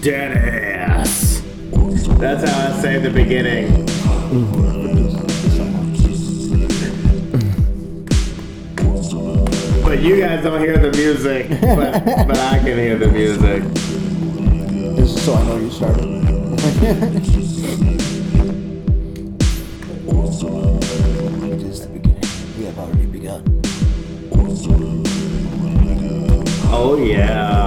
Dennis. 0.00 1.40
That's 2.18 2.48
how 2.48 2.68
I 2.68 2.80
say 2.80 2.98
the 2.98 3.10
beginning. 3.10 3.86
But 9.82 10.02
you 10.02 10.20
guys 10.20 10.44
don't 10.44 10.60
hear 10.60 10.78
the 10.78 10.92
music, 10.96 11.48
but, 11.60 12.04
but 12.28 12.38
I 12.38 12.58
can 12.58 12.78
hear 12.78 12.96
the 12.96 13.08
music. 13.08 13.62
This 14.96 15.16
is 15.16 15.24
so 15.24 15.34
I 15.34 15.44
know 15.44 15.56
you 15.56 15.70
started. 15.70 16.04
it 27.06 27.26
is 27.26 27.63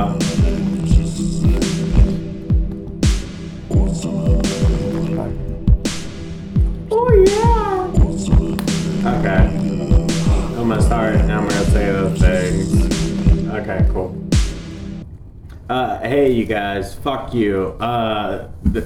hey 16.17 16.31
you 16.31 16.45
guys, 16.45 16.95
fuck 16.95 17.31
you. 17.31 17.77
Uh, 17.80 18.49
th- 18.73 18.85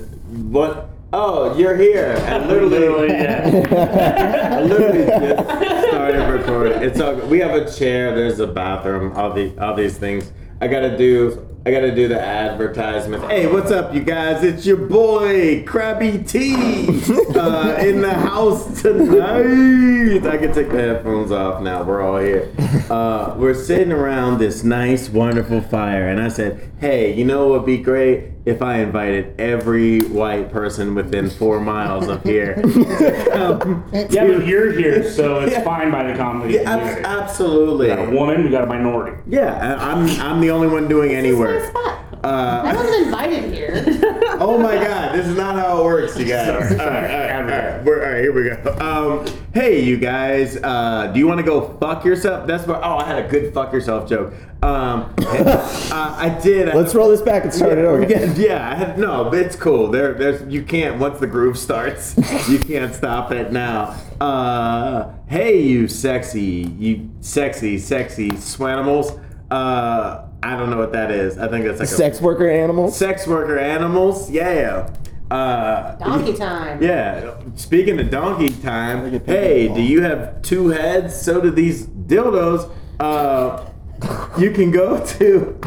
what? 0.49 0.89
Oh, 1.13 1.57
you're 1.57 1.77
here. 1.77 2.13
And 2.25 2.47
literally, 2.49 2.79
Literally, 2.79 3.13
yeah. 3.13 4.49
I 4.57 4.61
literally 4.61 5.05
just 5.05 5.87
started 5.87 6.29
recording. 6.29 6.81
It's 6.83 6.99
all, 6.99 7.15
we 7.15 7.39
have 7.39 7.51
a 7.51 7.71
chair. 7.71 8.13
There's 8.13 8.41
a 8.41 8.47
bathroom. 8.47 9.13
All 9.15 9.31
the 9.31 9.57
all 9.63 9.73
these 9.75 9.97
things. 9.97 10.33
I 10.59 10.67
gotta 10.67 10.97
do. 10.97 11.47
I 11.63 11.69
gotta 11.69 11.93
do 11.93 12.07
the 12.07 12.19
advertisement. 12.19 13.23
Hey, 13.25 13.45
what's 13.45 13.69
up, 13.69 13.93
you 13.93 14.01
guys? 14.01 14.43
It's 14.43 14.65
your 14.65 14.77
boy 14.77 15.63
Krabby 15.63 16.27
T 16.27 16.55
uh, 17.37 17.75
in 17.79 18.01
the 18.01 18.15
house 18.15 18.81
tonight. 18.81 20.25
I 20.25 20.37
can 20.37 20.53
take 20.55 20.71
the 20.71 20.79
headphones 20.79 21.31
off 21.31 21.61
now. 21.61 21.83
We're 21.83 22.01
all 22.01 22.17
here. 22.17 22.51
Uh, 22.89 23.35
we're 23.37 23.53
sitting 23.53 23.91
around 23.91 24.39
this 24.39 24.63
nice, 24.63 25.07
wonderful 25.07 25.61
fire, 25.61 26.09
and 26.09 26.19
I 26.19 26.29
said, 26.29 26.71
"Hey, 26.79 27.13
you 27.13 27.25
know 27.25 27.49
what 27.49 27.59
would 27.59 27.67
be 27.67 27.77
great 27.77 28.31
if 28.45 28.61
I 28.61 28.77
invited 28.79 29.39
every 29.39 29.99
white 29.99 30.51
person 30.51 30.95
within 30.95 31.29
four 31.29 31.59
miles 31.59 32.07
of 32.07 32.23
here 32.23 32.55
to 32.55 33.29
come 33.33 33.83
Yeah, 33.93 34.25
but 34.27 34.45
you're 34.47 34.71
here, 34.71 35.03
so 35.11 35.41
it's 35.41 35.57
fine 35.63 35.91
by 35.91 36.11
the 36.11 36.17
comedy 36.17 36.55
Yeah, 36.55 36.61
abs- 36.61 36.81
community. 36.95 37.05
absolutely. 37.05 37.89
We 37.89 37.95
got 37.95 38.07
a 38.07 38.11
woman, 38.11 38.43
we 38.43 38.49
got 38.49 38.63
a 38.63 38.67
minority. 38.67 39.17
Yeah, 39.27 39.77
I- 39.79 39.91
I'm 39.91 40.07
I'm 40.21 40.41
the 40.41 40.49
only 40.51 40.67
one 40.67 40.87
doing 40.87 41.11
any 41.11 41.29
This 41.31 41.39
is 41.39 41.73
my 41.73 41.81
work. 41.81 42.07
I 42.23 42.27
Uh, 42.27 42.73
wasn't 42.75 43.05
invited 43.07 43.53
here. 43.53 43.73
oh 44.41 44.57
my 44.57 44.75
God, 44.75 45.15
this 45.15 45.27
is 45.27 45.37
not 45.37 45.55
how 45.55 45.79
it 45.79 45.83
works, 45.85 46.17
you 46.17 46.25
guys. 46.25 46.69
Sorry, 46.69 46.79
All 46.79 46.87
right, 46.87 47.11
all 47.11 47.19
right, 47.19 47.31
all 47.31 47.43
right, 47.43 47.83
we're, 47.85 48.03
all 48.05 48.11
right, 48.11 48.21
here 48.21 48.33
we 48.33 48.49
go. 48.49 48.77
Um, 48.79 49.25
hey, 49.53 49.83
you 49.83 49.97
guys, 49.97 50.57
uh, 50.57 51.11
do 51.13 51.19
you 51.19 51.27
want 51.27 51.39
to 51.39 51.45
go 51.45 51.77
fuck 51.79 52.03
yourself? 52.03 52.47
That's 52.47 52.65
what. 52.67 52.81
Oh, 52.83 52.97
I 52.97 53.05
had 53.05 53.23
a 53.23 53.27
good 53.27 53.53
fuck 53.53 53.71
yourself 53.71 54.09
joke. 54.09 54.33
Um, 54.63 55.13
uh, 55.19 56.15
I 56.17 56.37
did. 56.41 56.69
I- 56.69 56.75
Let's 56.75 56.93
roll 56.95 57.09
this 57.09 57.21
back 57.21 57.43
and 57.43 57.53
start 57.53 57.77
it 57.77 57.85
over. 57.85 58.03
Yeah, 58.07 58.33
yeah, 58.35 58.69
I 58.71 58.75
had, 58.75 58.97
no, 58.97 59.25
but 59.29 59.39
it's 59.39 59.55
cool. 59.55 59.89
There, 59.89 60.13
there's 60.13 60.51
you 60.51 60.63
can't 60.63 60.99
once 60.99 61.19
the 61.19 61.27
groove 61.27 61.57
starts, 61.57 62.15
you 62.49 62.59
can't 62.59 62.93
stop 62.93 63.31
it 63.31 63.51
now. 63.51 63.95
Uh, 64.19 65.11
hey, 65.27 65.61
you 65.61 65.87
sexy, 65.87 66.67
you 66.79 67.09
sexy, 67.21 67.77
sexy 67.77 68.29
swanimals. 68.31 69.19
Uh, 69.49 70.27
I 70.43 70.55
don't 70.57 70.69
know 70.71 70.77
what 70.77 70.91
that 70.93 71.11
is. 71.11 71.37
I 71.37 71.47
think 71.47 71.65
that's 71.65 71.79
like 71.79 71.87
Sex 71.89 72.19
worker 72.21 72.47
a 72.49 72.53
animals. 72.63 72.97
sex 72.97 73.27
worker 73.27 73.57
animals. 73.59 74.29
Yeah. 74.31 74.89
Uh, 75.29 75.95
Donkey 75.95 76.33
time. 76.33 76.81
yeah. 76.83 77.35
Speaking 77.55 77.97
of 77.99 78.09
donkey 78.09 78.49
time, 78.49 79.21
hey, 79.25 79.69
do 79.73 79.81
you 79.81 80.01
have 80.01 80.41
two 80.41 80.67
heads? 80.69 81.15
So 81.21 81.39
do 81.39 81.51
these 81.51 81.85
dildos. 81.87 82.69
Uh, 82.99 83.65
you 84.37 84.51
can 84.51 84.71
go 84.71 85.03
to, 85.05 85.57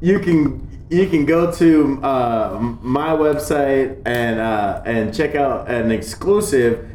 you 0.00 0.20
can 0.20 0.68
you 0.90 1.08
can 1.08 1.24
go 1.24 1.50
to 1.50 2.00
uh, 2.04 2.58
my 2.82 3.08
website 3.10 4.00
and 4.06 4.38
uh, 4.38 4.82
and 4.84 5.12
check 5.12 5.34
out 5.34 5.68
an 5.68 5.90
exclusive 5.90 6.86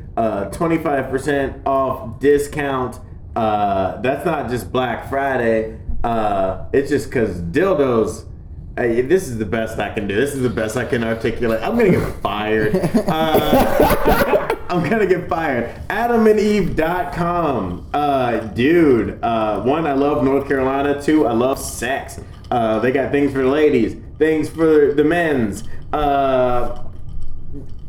twenty 0.54 0.78
five 0.78 1.10
percent 1.10 1.66
off 1.66 2.20
discount. 2.22 3.00
Uh, 3.36 4.00
that's 4.02 4.26
not 4.26 4.50
just 4.50 4.72
Black 4.72 5.10
Friday. 5.10 5.78
Uh, 6.08 6.66
it's 6.72 6.90
just 6.90 7.10
because 7.10 7.42
dildos. 7.42 8.24
Hey, 8.78 9.02
this 9.02 9.28
is 9.28 9.38
the 9.38 9.46
best 9.46 9.78
I 9.78 9.94
can 9.94 10.08
do. 10.08 10.16
This 10.16 10.34
is 10.34 10.42
the 10.42 10.50
best 10.50 10.78
I 10.78 10.86
can 10.86 11.04
articulate. 11.04 11.62
I'm 11.62 11.78
gonna 11.78 11.92
get 11.92 12.22
fired. 12.22 12.76
Uh, 13.08 14.56
I'm 14.70 14.88
gonna 14.90 15.08
get 15.08 15.28
fired. 15.28 15.70
AdamandEve.com. 15.90 17.90
Uh, 17.94 18.38
dude, 18.40 19.22
uh, 19.24 19.62
one, 19.64 19.86
I 19.88 19.94
love 19.94 20.24
North 20.24 20.48
Carolina. 20.48 21.02
Two, 21.02 21.26
I 21.26 21.34
love 21.34 21.60
sex. 21.60 22.22
Uh, 22.52 22.80
they 22.80 22.92
got 22.92 23.12
things 23.12 23.32
for 23.34 23.40
the 23.40 23.50
ladies, 23.50 23.98
things 24.18 24.48
for 24.50 24.94
the 24.94 25.04
men's. 25.04 25.64
Uh, 25.92 26.84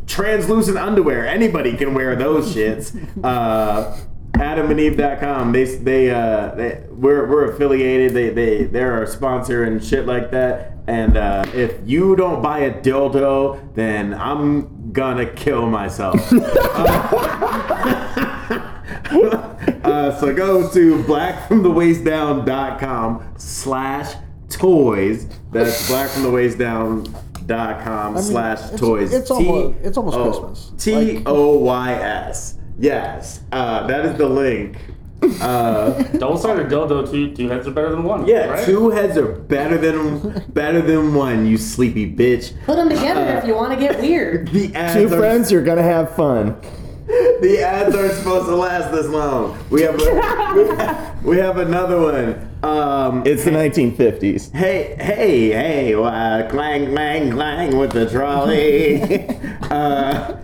translucent 0.07 0.79
underwear. 0.79 1.27
Anybody 1.27 1.77
can 1.77 1.95
wear 1.95 2.17
those 2.17 2.55
shits. 2.55 2.97
Uh, 3.23 3.97
AdamandEve.com. 4.33 5.53
They 5.53 5.65
they 5.65 6.11
uh 6.11 6.55
they, 6.55 6.83
we're 6.91 7.27
we're 7.29 7.51
affiliated. 7.53 8.15
They 8.15 8.31
they 8.31 8.65
they're 8.65 8.93
our 8.93 9.07
sponsor 9.07 9.65
and 9.65 9.83
shit 9.83 10.07
like 10.07 10.31
that. 10.31 10.73
And 10.87 11.17
uh, 11.19 11.45
if 11.53 11.75
you 11.85 12.17
don't 12.17 12.41
buy 12.43 12.61
a 12.61 12.73
dildo, 12.81 13.75
then 13.75 14.15
I'm 14.15 14.91
gonna 14.93 15.27
kill 15.27 15.67
myself. 15.67 16.15
uh, 19.85 20.19
so 20.19 20.33
go 20.35 20.67
to 20.71 21.03
blackfromthewaistdown.com 21.05 23.35
slash 23.37 24.15
toys. 24.49 25.27
That's 25.51 25.91
blackfromthewaistdown.com 25.91 28.19
slash 28.23 28.59
it's- 28.61 28.81
toys. 28.81 29.13
it's 29.13 29.31
almost- 29.31 29.79
it's 29.83 29.99
almost 29.99 30.17
Christmas. 30.17 30.73
T 30.83 31.23
O 31.27 31.59
Y 31.59 31.93
S. 31.93 32.55
Yes. 32.79 33.41
Uh, 33.53 33.87
that 33.87 34.05
is 34.07 34.17
the 34.17 34.29
link. 34.29 34.77
Uh, 35.41 35.91
Double-sided 36.19 36.69
dildo, 36.69 37.11
two, 37.11 37.35
two 37.35 37.49
heads 37.49 37.67
are 37.67 37.73
better 37.73 37.91
than 37.91 38.05
one. 38.05 38.27
yeah, 38.27 38.47
right? 38.47 38.65
two 38.65 38.91
heads 38.91 39.17
are 39.17 39.33
better 39.33 39.77
than 39.77 40.45
better 40.53 40.81
than 40.81 41.13
one. 41.13 41.45
You 41.45 41.59
sleepy 41.59 42.11
bitch. 42.13 42.53
Put 42.65 42.77
them 42.77 42.89
together 42.89 43.27
if 43.39 43.45
you 43.45 43.55
want 43.57 43.73
to 43.73 43.79
get 43.79 43.99
weird. 44.01 44.49
The 44.53 44.73
ads 44.77 44.95
Two 44.95 45.07
are, 45.13 45.19
friends, 45.19 45.51
you're 45.51 45.65
gonna 45.65 45.83
have 45.83 46.15
fun. 46.15 46.57
The 47.41 47.63
ads 47.63 47.97
aren't 47.97 48.13
supposed 48.13 48.47
to 48.47 48.55
last 48.55 48.93
this 48.93 49.07
long. 49.07 49.59
We 49.71 49.81
have 49.83 49.95
a, 49.99 51.17
we 51.25 51.39
have 51.39 51.57
another 51.57 51.99
one. 52.01 52.49
Um, 52.63 53.23
It's 53.27 53.45
the 53.45 53.51
1950s. 53.51 54.53
Hey, 54.53 54.95
hey, 55.01 55.49
hey, 55.51 55.95
uh, 55.95 56.49
clang, 56.51 56.91
clang, 56.93 57.31
clang 57.33 57.79
with 57.79 57.93
the 57.93 58.11
trolley. 58.11 59.03
uh, 59.71 60.37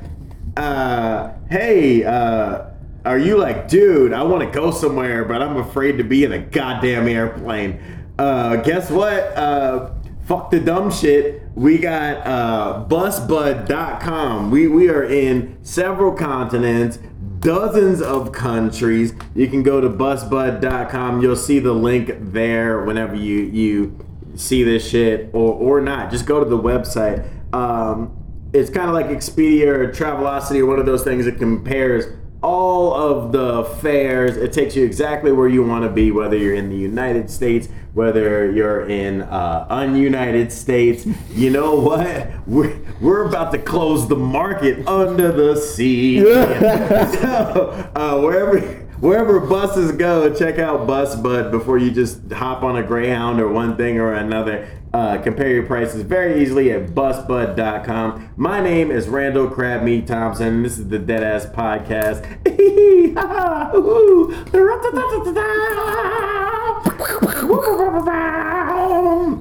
uh, 0.56 1.32
hey, 1.50 2.04
uh, 2.04 2.66
are 3.04 3.18
you 3.18 3.36
like, 3.36 3.68
dude, 3.68 4.12
I 4.12 4.22
want 4.22 4.42
to 4.42 4.50
go 4.50 4.70
somewhere, 4.70 5.24
but 5.24 5.42
I'm 5.42 5.56
afraid 5.56 5.98
to 5.98 6.04
be 6.04 6.24
in 6.24 6.32
a 6.32 6.38
goddamn 6.38 7.06
airplane. 7.08 7.80
Uh, 8.18 8.56
guess 8.56 8.90
what? 8.90 9.36
Uh, 9.36 9.92
fuck 10.26 10.50
the 10.50 10.60
dumb 10.60 10.90
shit. 10.90 11.42
We 11.54 11.78
got 11.78 12.26
uh, 12.26 12.84
busbud.com. 12.88 14.50
We, 14.50 14.68
we 14.68 14.88
are 14.88 15.04
in 15.04 15.58
several 15.62 16.12
continents 16.12 16.98
dozens 17.44 18.00
of 18.00 18.32
countries. 18.32 19.12
You 19.34 19.48
can 19.48 19.62
go 19.62 19.80
to 19.80 19.88
busbud.com. 19.90 21.20
You'll 21.20 21.36
see 21.36 21.58
the 21.58 21.74
link 21.74 22.10
there 22.18 22.82
whenever 22.84 23.14
you 23.14 23.42
you 23.42 24.06
see 24.34 24.64
this 24.64 24.88
shit 24.88 25.30
or 25.34 25.52
or 25.52 25.80
not. 25.80 26.10
Just 26.10 26.26
go 26.26 26.42
to 26.42 26.48
the 26.48 26.58
website. 26.58 27.28
Um, 27.52 28.16
it's 28.54 28.70
kind 28.70 28.88
of 28.88 28.94
like 28.94 29.06
Expedia 29.06 29.66
or 29.66 29.88
Travelocity 29.88 30.60
or 30.60 30.66
one 30.66 30.78
of 30.78 30.86
those 30.86 31.02
things 31.02 31.24
that 31.24 31.38
compares 31.38 32.06
all 32.40 32.94
of 32.94 33.32
the 33.32 33.64
fares. 33.80 34.36
It 34.36 34.52
takes 34.52 34.76
you 34.76 34.84
exactly 34.84 35.32
where 35.32 35.48
you 35.48 35.64
want 35.64 35.84
to 35.84 35.90
be, 35.90 36.12
whether 36.12 36.36
you're 36.36 36.54
in 36.54 36.68
the 36.68 36.76
United 36.76 37.30
States, 37.30 37.68
whether 37.94 38.50
you're 38.52 38.88
in 38.88 39.22
uh, 39.22 39.66
ununited 39.70 40.52
states. 40.52 41.06
You 41.34 41.50
know 41.50 41.74
what? 41.74 42.46
We're, 42.46 42.78
we're 43.00 43.24
about 43.26 43.50
to 43.52 43.58
close 43.58 44.06
the 44.06 44.14
market 44.14 44.86
under 44.86 45.32
the 45.32 45.56
sea. 45.56 46.20
so, 46.22 47.90
uh, 47.96 48.20
wherever 48.20 48.83
wherever 49.00 49.40
buses 49.40 49.92
go, 49.92 50.32
check 50.34 50.58
out 50.58 50.86
Bus 50.86 51.16
Bud 51.16 51.50
before 51.50 51.78
you 51.78 51.90
just 51.90 52.30
hop 52.32 52.62
on 52.62 52.76
a 52.76 52.82
Greyhound 52.82 53.40
or 53.40 53.48
one 53.48 53.76
thing 53.76 53.98
or 53.98 54.12
another. 54.12 54.68
Uh, 54.92 55.20
compare 55.20 55.48
your 55.48 55.64
prices 55.64 56.02
very 56.02 56.40
easily 56.40 56.70
at 56.70 56.86
busbud.com. 56.90 58.30
My 58.36 58.60
name 58.62 58.92
is 58.92 59.08
Randall 59.08 59.48
Crabmeat 59.48 60.06
Thompson. 60.06 60.46
and 60.46 60.64
This 60.64 60.78
is 60.78 60.88
the 60.88 60.98
Deadass 60.98 61.52
Podcast. 61.52 62.24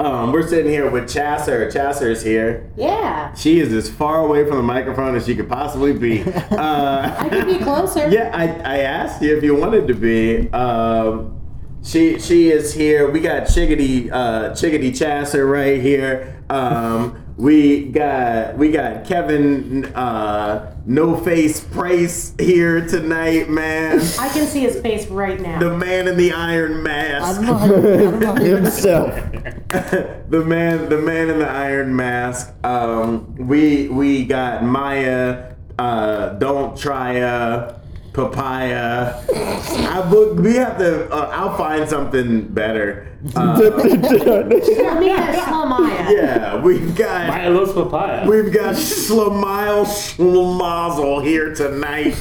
Um, 0.00 0.32
we're 0.32 0.48
sitting 0.48 0.70
here 0.72 0.88
with 0.90 1.10
Chasser. 1.12 1.70
Chasser's 1.70 2.22
here. 2.22 2.70
Yeah. 2.74 3.34
She 3.34 3.60
is 3.60 3.70
as 3.74 3.90
far 3.90 4.24
away 4.24 4.46
from 4.46 4.56
the 4.56 4.62
microphone 4.62 5.14
as 5.14 5.26
she 5.26 5.36
could 5.36 5.48
possibly 5.48 5.92
be. 5.92 6.22
I 6.50 6.56
Uh, 6.56 7.28
could 7.28 7.46
be 7.46 7.58
closer. 7.58 8.08
yeah, 8.10 8.30
I, 8.32 8.46
I 8.76 8.78
asked 8.78 9.20
you 9.20 9.36
if 9.36 9.44
you 9.44 9.54
wanted 9.54 9.86
to 9.88 9.94
be. 9.94 10.50
Um, 10.52 11.36
she 11.82 12.18
she 12.18 12.50
is 12.50 12.72
here. 12.72 13.10
We 13.10 13.20
got 13.20 13.44
Chickadee 13.46 14.10
uh, 14.10 14.54
Chickadee 14.54 14.92
Chasser 14.92 15.44
right 15.46 15.80
here. 15.80 16.39
Um, 16.50 17.24
we 17.36 17.84
got 17.86 18.58
we 18.58 18.70
got 18.70 19.06
Kevin 19.06 19.86
uh, 19.94 20.74
No 20.84 21.16
Face 21.16 21.60
Price 21.60 22.34
here 22.38 22.86
tonight, 22.86 23.48
man. 23.48 24.00
I 24.18 24.28
can 24.28 24.46
see 24.46 24.60
his 24.60 24.80
face 24.80 25.06
right 25.06 25.40
now. 25.40 25.58
The 25.60 25.74
man 25.76 26.08
in 26.08 26.16
the 26.16 26.32
iron 26.32 26.80
I 26.80 26.82
mask. 26.82 27.40
don't 27.40 27.56
I 27.56 27.68
don't 27.68 28.20
know 28.20 28.34
how 28.34 28.42
you 28.42 28.56
Himself. 28.56 29.14
the 29.68 30.44
man, 30.44 30.88
the 30.88 30.98
man 30.98 31.30
in 31.30 31.38
the 31.38 31.48
iron 31.48 31.94
mask. 31.94 32.52
Um, 32.64 33.34
we 33.36 33.88
we 33.88 34.24
got 34.24 34.64
Maya. 34.64 35.54
Uh, 35.78 36.30
don't 36.34 36.76
try 36.76 37.20
uh, 37.20 37.79
papaya. 38.28 39.22
I 39.32 40.06
book. 40.10 40.38
We 40.38 40.54
have 40.56 40.78
to. 40.78 41.08
Uh, 41.10 41.30
I'll 41.32 41.56
find 41.56 41.88
something 41.88 42.48
better. 42.48 43.06
Uh, 43.36 43.60
I 43.62 43.84
mean, 43.84 44.00
that's 44.00 45.38
Slamaya. 45.46 46.10
yeah, 46.10 46.60
we've 46.62 46.94
got. 46.96 47.28
Maya 47.28 47.50
loves 47.50 47.72
papaya. 47.72 48.26
We've 48.28 48.52
got 48.52 48.74
Slamile 48.76 49.84
Schlemazel 49.84 51.22
here 51.22 51.54
tonight 51.54 52.16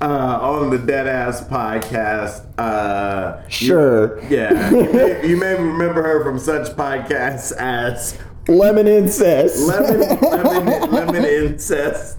uh, 0.00 0.38
on 0.40 0.70
the 0.70 0.78
Deadass 0.78 1.48
podcast. 1.48 2.44
Uh, 2.58 3.42
you- 3.44 3.50
Sure. 3.50 4.22
yeah, 4.28 4.70
you 4.70 4.92
may, 4.92 5.28
you 5.28 5.36
may 5.36 5.54
remember 5.54 6.02
her 6.02 6.22
from 6.24 6.38
such 6.38 6.68
podcasts 6.76 7.52
as 7.58 8.16
Lemon 8.46 8.86
incest. 8.86 9.58
Lemon, 9.66 10.00
lemon, 10.20 10.90
lemon 10.92 11.24
incest. 11.26 12.16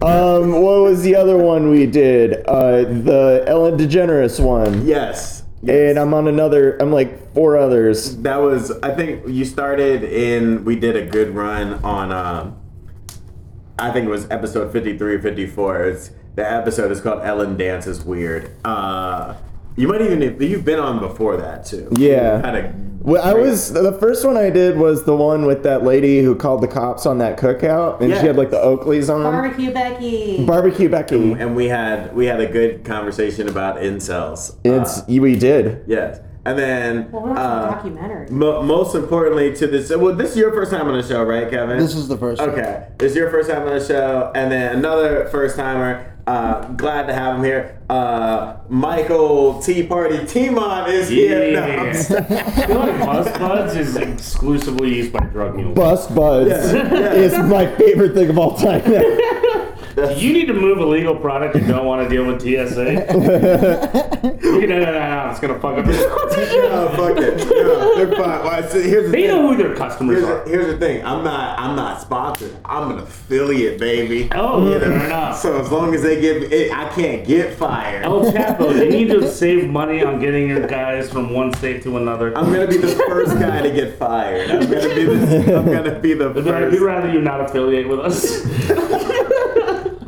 Um, 0.00 0.52
what 0.52 0.82
was 0.82 1.02
the 1.02 1.16
other 1.16 1.36
one 1.36 1.70
we 1.70 1.86
did? 1.86 2.46
Uh, 2.46 2.82
the 2.84 3.44
Ellen 3.46 3.76
DeGeneres 3.76 4.38
one. 4.42 4.86
Yes. 4.86 5.42
And 5.66 5.98
I'm 5.98 6.14
on 6.14 6.28
another. 6.28 6.76
I'm 6.76 6.92
like 6.92 7.34
four 7.34 7.56
others. 7.56 8.16
That 8.18 8.36
was, 8.36 8.70
I 8.82 8.94
think 8.94 9.26
you 9.26 9.44
started 9.44 10.04
in, 10.04 10.64
we 10.64 10.76
did 10.76 10.94
a 10.94 11.04
good 11.04 11.34
run 11.34 11.82
on, 11.84 12.12
um, 12.12 12.56
I 13.76 13.90
think 13.90 14.06
it 14.06 14.10
was 14.10 14.30
episode 14.30 14.72
53 14.72 15.14
or 15.14 15.20
54. 15.20 15.84
It's, 15.86 16.10
the 16.36 16.48
episode 16.48 16.92
is 16.92 17.00
called 17.00 17.22
Ellen 17.24 17.56
Dances 17.56 18.04
Weird. 18.04 18.52
Uh, 18.64 19.34
you 19.76 19.88
might 19.88 20.00
even, 20.00 20.40
you've 20.40 20.64
been 20.64 20.78
on 20.78 21.00
before 21.00 21.36
that 21.36 21.64
too. 21.64 21.88
Yeah. 21.96 22.36
You 22.36 22.42
had 22.44 22.54
a 22.54 22.87
Well, 23.00 23.22
I 23.22 23.32
was 23.32 23.72
the 23.72 23.92
first 23.92 24.24
one 24.24 24.36
I 24.36 24.50
did 24.50 24.76
was 24.76 25.04
the 25.04 25.14
one 25.16 25.46
with 25.46 25.62
that 25.62 25.84
lady 25.84 26.20
who 26.20 26.34
called 26.34 26.62
the 26.62 26.68
cops 26.68 27.06
on 27.06 27.18
that 27.18 27.38
cookout, 27.38 28.00
and 28.00 28.10
Yeah. 28.10 28.20
she 28.20 28.26
had 28.26 28.36
like 28.36 28.50
the 28.50 28.56
Oakleys 28.58 29.12
on. 29.12 29.22
Barbecue 29.22 29.72
Becky. 29.72 30.44
Barbecue 30.44 30.88
Becky. 30.88 31.32
and 31.32 31.54
we 31.54 31.68
had, 31.68 32.14
we 32.14 32.26
had 32.26 32.40
a 32.40 32.46
good 32.46 32.84
conversation 32.84 33.48
about 33.48 33.76
incels. 33.78 34.56
It's 34.64 35.00
Uh, 35.00 35.04
we 35.08 35.36
did. 35.36 35.82
yes. 35.86 36.20
And 36.44 36.58
then, 36.58 37.08
well, 37.12 37.22
we're 37.24 37.34
not 37.34 37.38
uh, 37.38 37.70
documentary. 37.72 38.26
mo- 38.30 38.62
most 38.62 38.94
importantly 38.94 39.52
to 39.56 39.66
this, 39.66 39.94
well, 39.94 40.14
this 40.14 40.30
is 40.30 40.36
your 40.38 40.50
first 40.52 40.70
time 40.72 40.88
on 40.88 40.96
the 40.96 41.02
show, 41.02 41.22
right, 41.22 41.50
Kevin? 41.50 41.78
This 41.78 41.94
is 41.94 42.08
the 42.08 42.16
first 42.16 42.40
one. 42.40 42.50
Okay, 42.50 42.84
this 42.96 43.10
is 43.12 43.16
your 43.18 43.30
first 43.30 43.50
time 43.50 43.62
on 43.68 43.78
the 43.78 43.84
show, 43.84 44.32
and 44.34 44.50
then 44.50 44.76
another 44.78 45.28
first 45.30 45.56
timer. 45.56 46.06
Uh, 46.28 46.68
glad 46.76 47.06
to 47.06 47.14
have 47.14 47.36
him 47.36 47.44
here. 47.44 47.80
Uh, 47.88 48.54
Michael 48.68 49.62
Tea 49.62 49.82
Party 49.86 50.26
Timon 50.26 50.90
is 50.90 51.08
here. 51.08 51.54
No, 51.54 51.62
I'm 51.62 51.86
Yeah. 51.86 51.92
sorry. 51.94 52.20
I 52.28 52.66
feel 52.66 52.78
like 52.80 53.00
Buzz 53.00 53.38
Buds 53.38 53.76
is 53.76 53.96
exclusively 53.96 54.94
used 54.96 55.10
by 55.10 55.20
drug 55.20 55.56
mules. 55.56 55.74
Bust 55.74 56.14
Buds 56.14 56.50
Yeah, 56.50 56.92
yeah. 56.92 57.12
is 57.14 57.38
my 57.38 57.64
favorite 57.76 58.12
thing 58.12 58.28
of 58.28 58.38
all 58.38 58.54
time. 58.58 58.82
Do 60.06 60.26
you 60.26 60.32
need 60.32 60.46
to 60.46 60.54
move 60.54 60.78
a 60.78 60.84
legal 60.86 61.16
product 61.16 61.56
and 61.56 61.66
don't 61.66 61.84
want 61.84 62.08
to 62.08 62.14
deal 62.14 62.24
with 62.24 62.40
TSA? 62.40 62.92
you 64.42 64.60
can 64.60 64.70
edit 64.72 64.86
that 64.86 64.94
out. 64.96 65.30
It's 65.32 65.40
gonna 65.40 65.58
fuck 65.58 65.78
up. 65.78 65.86
your- 65.86 65.94
no, 66.70 66.88
fuck 66.96 67.18
it. 67.18 67.36
No, 67.48 67.96
they're 67.96 68.12
fine. 68.16 68.44
Well, 68.44 68.68
so 68.68 68.80
here's 68.80 69.06
the 69.06 69.10
They 69.10 69.22
thing. 69.22 69.28
know 69.30 69.48
who 69.48 69.56
their 69.56 69.74
customers 69.74 70.18
Here's 70.18 70.28
are. 70.28 70.44
the, 70.44 70.50
here's 70.50 70.66
the 70.66 70.78
thing. 70.78 71.04
I'm 71.04 71.24
not. 71.24 71.58
I'm 71.58 71.74
not 71.76 72.00
sponsored. 72.00 72.56
I'm 72.64 72.92
an 72.92 72.98
affiliate, 73.00 73.78
baby. 73.80 74.28
Oh, 74.32 74.64
You 74.72 74.78
fair 74.78 74.88
know? 74.90 75.04
enough. 75.06 75.38
So 75.38 75.60
as 75.60 75.70
long 75.72 75.94
as 75.94 76.02
they 76.02 76.20
give, 76.20 76.42
it, 76.52 76.72
I 76.72 76.88
can't 76.90 77.26
get 77.26 77.54
fired. 77.56 78.04
Oh, 78.06 78.22
El 78.24 78.32
Chapo, 78.32 78.74
you 78.76 78.90
need 78.90 79.08
to 79.08 79.28
save 79.30 79.68
money 79.68 80.02
on 80.04 80.20
getting 80.20 80.48
your 80.48 80.66
guys 80.66 81.10
from 81.10 81.32
one 81.32 81.52
state 81.54 81.82
to 81.82 81.96
another. 81.96 82.36
I'm 82.36 82.52
gonna 82.52 82.66
be 82.68 82.76
the 82.78 82.88
first 83.08 83.38
guy 83.38 83.62
to 83.62 83.70
get 83.70 83.98
fired. 83.98 84.50
I'm 84.50 84.60
gonna 84.70 84.94
be 84.94 85.04
the. 85.04 85.56
I'm 85.58 85.64
gonna 85.66 85.98
be 85.98 86.14
the 86.14 86.28
I'd 86.30 86.80
rather 86.80 87.10
you 87.12 87.20
not 87.20 87.40
affiliate 87.40 87.88
with 87.88 88.00
us. 88.00 88.44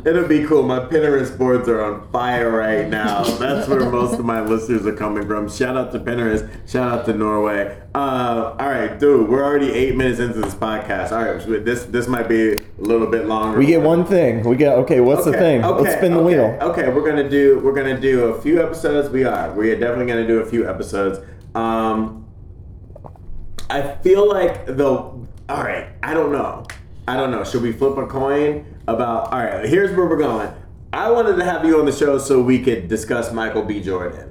It'll 0.03 0.27
be 0.27 0.45
cool. 0.45 0.63
My 0.63 0.79
Pinterest 0.79 1.37
boards 1.37 1.67
are 1.69 1.81
on 1.81 2.09
fire 2.11 2.49
right 2.49 2.87
now. 2.87 3.23
That's 3.23 3.67
where 3.67 3.87
most 3.89 4.17
of 4.17 4.25
my 4.25 4.41
listeners 4.41 4.85
are 4.87 4.95
coming 4.95 5.27
from. 5.27 5.47
Shout 5.47 5.77
out 5.77 5.91
to 5.91 5.99
Pinterest. 5.99 6.49
Shout 6.67 6.91
out 6.99 7.05
to 7.05 7.13
Norway. 7.13 7.79
Uh, 7.93 8.55
all 8.59 8.69
right, 8.69 8.99
dude. 8.99 9.29
We're 9.29 9.43
already 9.43 9.71
eight 9.71 9.95
minutes 9.95 10.19
into 10.19 10.41
this 10.41 10.55
podcast. 10.55 11.11
All 11.11 11.23
right, 11.23 11.41
so 11.41 11.59
this 11.59 11.83
this 11.85 12.07
might 12.07 12.27
be 12.27 12.53
a 12.53 12.61
little 12.77 13.07
bit 13.07 13.27
longer. 13.27 13.59
we 13.59 13.65
get 13.67 13.81
one 13.81 14.03
thing. 14.05 14.43
We 14.43 14.55
get 14.55 14.73
okay. 14.79 15.01
What's 15.01 15.25
the 15.25 15.33
thing? 15.33 15.61
Let's 15.61 15.97
spin 15.97 16.13
the 16.13 16.19
okay, 16.19 16.35
wheel. 16.35 16.57
Okay, 16.61 16.89
we're 16.89 17.07
gonna 17.07 17.29
do 17.29 17.59
we're 17.59 17.75
gonna 17.75 17.99
do 17.99 18.25
a 18.25 18.41
few 18.41 18.63
episodes. 18.63 19.09
We 19.09 19.23
are 19.23 19.53
we 19.53 19.71
are 19.71 19.79
definitely 19.79 20.07
gonna 20.07 20.27
do 20.27 20.39
a 20.39 20.45
few 20.45 20.67
episodes. 20.67 21.19
Um, 21.53 22.25
I 23.69 23.97
feel 24.01 24.27
like 24.27 24.65
the 24.65 24.87
all 24.87 25.27
right. 25.49 25.89
I 26.01 26.13
don't 26.13 26.31
know. 26.31 26.65
I 27.11 27.17
don't 27.17 27.29
know. 27.29 27.43
Should 27.43 27.63
we 27.63 27.73
flip 27.73 27.97
a 27.97 28.07
coin 28.07 28.65
about? 28.87 29.33
All 29.33 29.39
right. 29.39 29.65
Here's 29.65 29.93
where 29.97 30.05
we're 30.05 30.15
going. 30.15 30.49
I 30.93 31.11
wanted 31.11 31.35
to 31.35 31.43
have 31.43 31.65
you 31.65 31.77
on 31.77 31.85
the 31.85 31.91
show 31.91 32.17
so 32.17 32.41
we 32.41 32.63
could 32.63 32.87
discuss 32.87 33.33
Michael 33.33 33.63
B. 33.63 33.81
Jordan. 33.81 34.30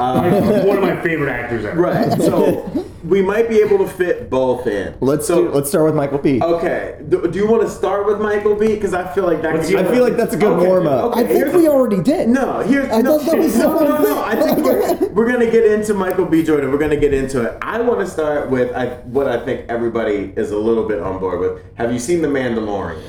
Um, 0.00 0.66
One 0.66 0.78
of 0.78 0.82
my 0.82 1.00
favorite 1.02 1.30
actors 1.30 1.64
ever. 1.64 1.80
right. 1.80 2.10
So 2.20 2.86
we 3.04 3.20
might 3.22 3.48
be 3.48 3.58
able 3.60 3.78
to 3.78 3.86
fit 3.88 4.30
both 4.30 4.66
in. 4.66 4.94
Let's 5.00 5.26
so, 5.26 5.44
do. 5.44 5.50
Let's 5.50 5.68
start 5.68 5.84
with 5.86 5.94
Michael 5.94 6.18
B. 6.18 6.40
Okay. 6.42 6.98
Do, 7.08 7.30
do 7.30 7.38
you 7.38 7.46
want 7.46 7.62
to 7.62 7.70
start 7.70 8.06
with 8.06 8.20
Michael 8.20 8.54
B? 8.54 8.68
Because 8.74 8.94
I 8.94 9.12
feel 9.14 9.24
like 9.24 9.42
that. 9.42 9.54
Could 9.60 9.68
be- 9.68 9.78
I 9.78 9.84
feel 9.84 10.02
like 10.04 10.16
that's 10.16 10.34
a 10.34 10.38
good 10.38 10.52
Okay, 10.52 10.66
warm 10.66 10.86
up. 10.86 11.12
okay, 11.12 11.20
I 11.20 11.26
think 11.26 11.54
we 11.54 11.68
already 11.68 12.02
did. 12.02 12.28
No, 12.28 12.60
here's 12.60 12.90
I 12.90 13.00
no, 13.02 13.18
thought 13.18 13.30
that 13.30 13.38
was 13.38 13.56
no, 13.58 13.78
the 13.78 13.84
no, 13.84 14.02
no. 14.02 14.22
I 14.24 14.36
think 14.36 14.58
we're, 14.58 15.08
we're 15.10 15.30
gonna 15.30 15.50
get 15.50 15.64
into 15.64 15.92
Michael 15.94 16.26
B. 16.26 16.42
Jordan. 16.42 16.70
We're 16.72 16.78
gonna 16.78 16.96
get 16.96 17.12
into 17.14 17.42
it. 17.42 17.58
I 17.62 17.80
want 17.80 18.00
to 18.00 18.06
start 18.06 18.48
with 18.50 18.74
I, 18.74 18.86
what 19.04 19.26
I 19.28 19.44
think 19.44 19.68
everybody 19.68 20.32
is 20.36 20.50
a 20.50 20.58
little 20.58 20.86
bit 20.88 21.00
on 21.00 21.18
board 21.20 21.40
with. 21.40 21.62
Have 21.76 21.92
you 21.92 21.98
seen 21.98 22.22
The 22.22 22.28
Mandalorian? 22.28 23.00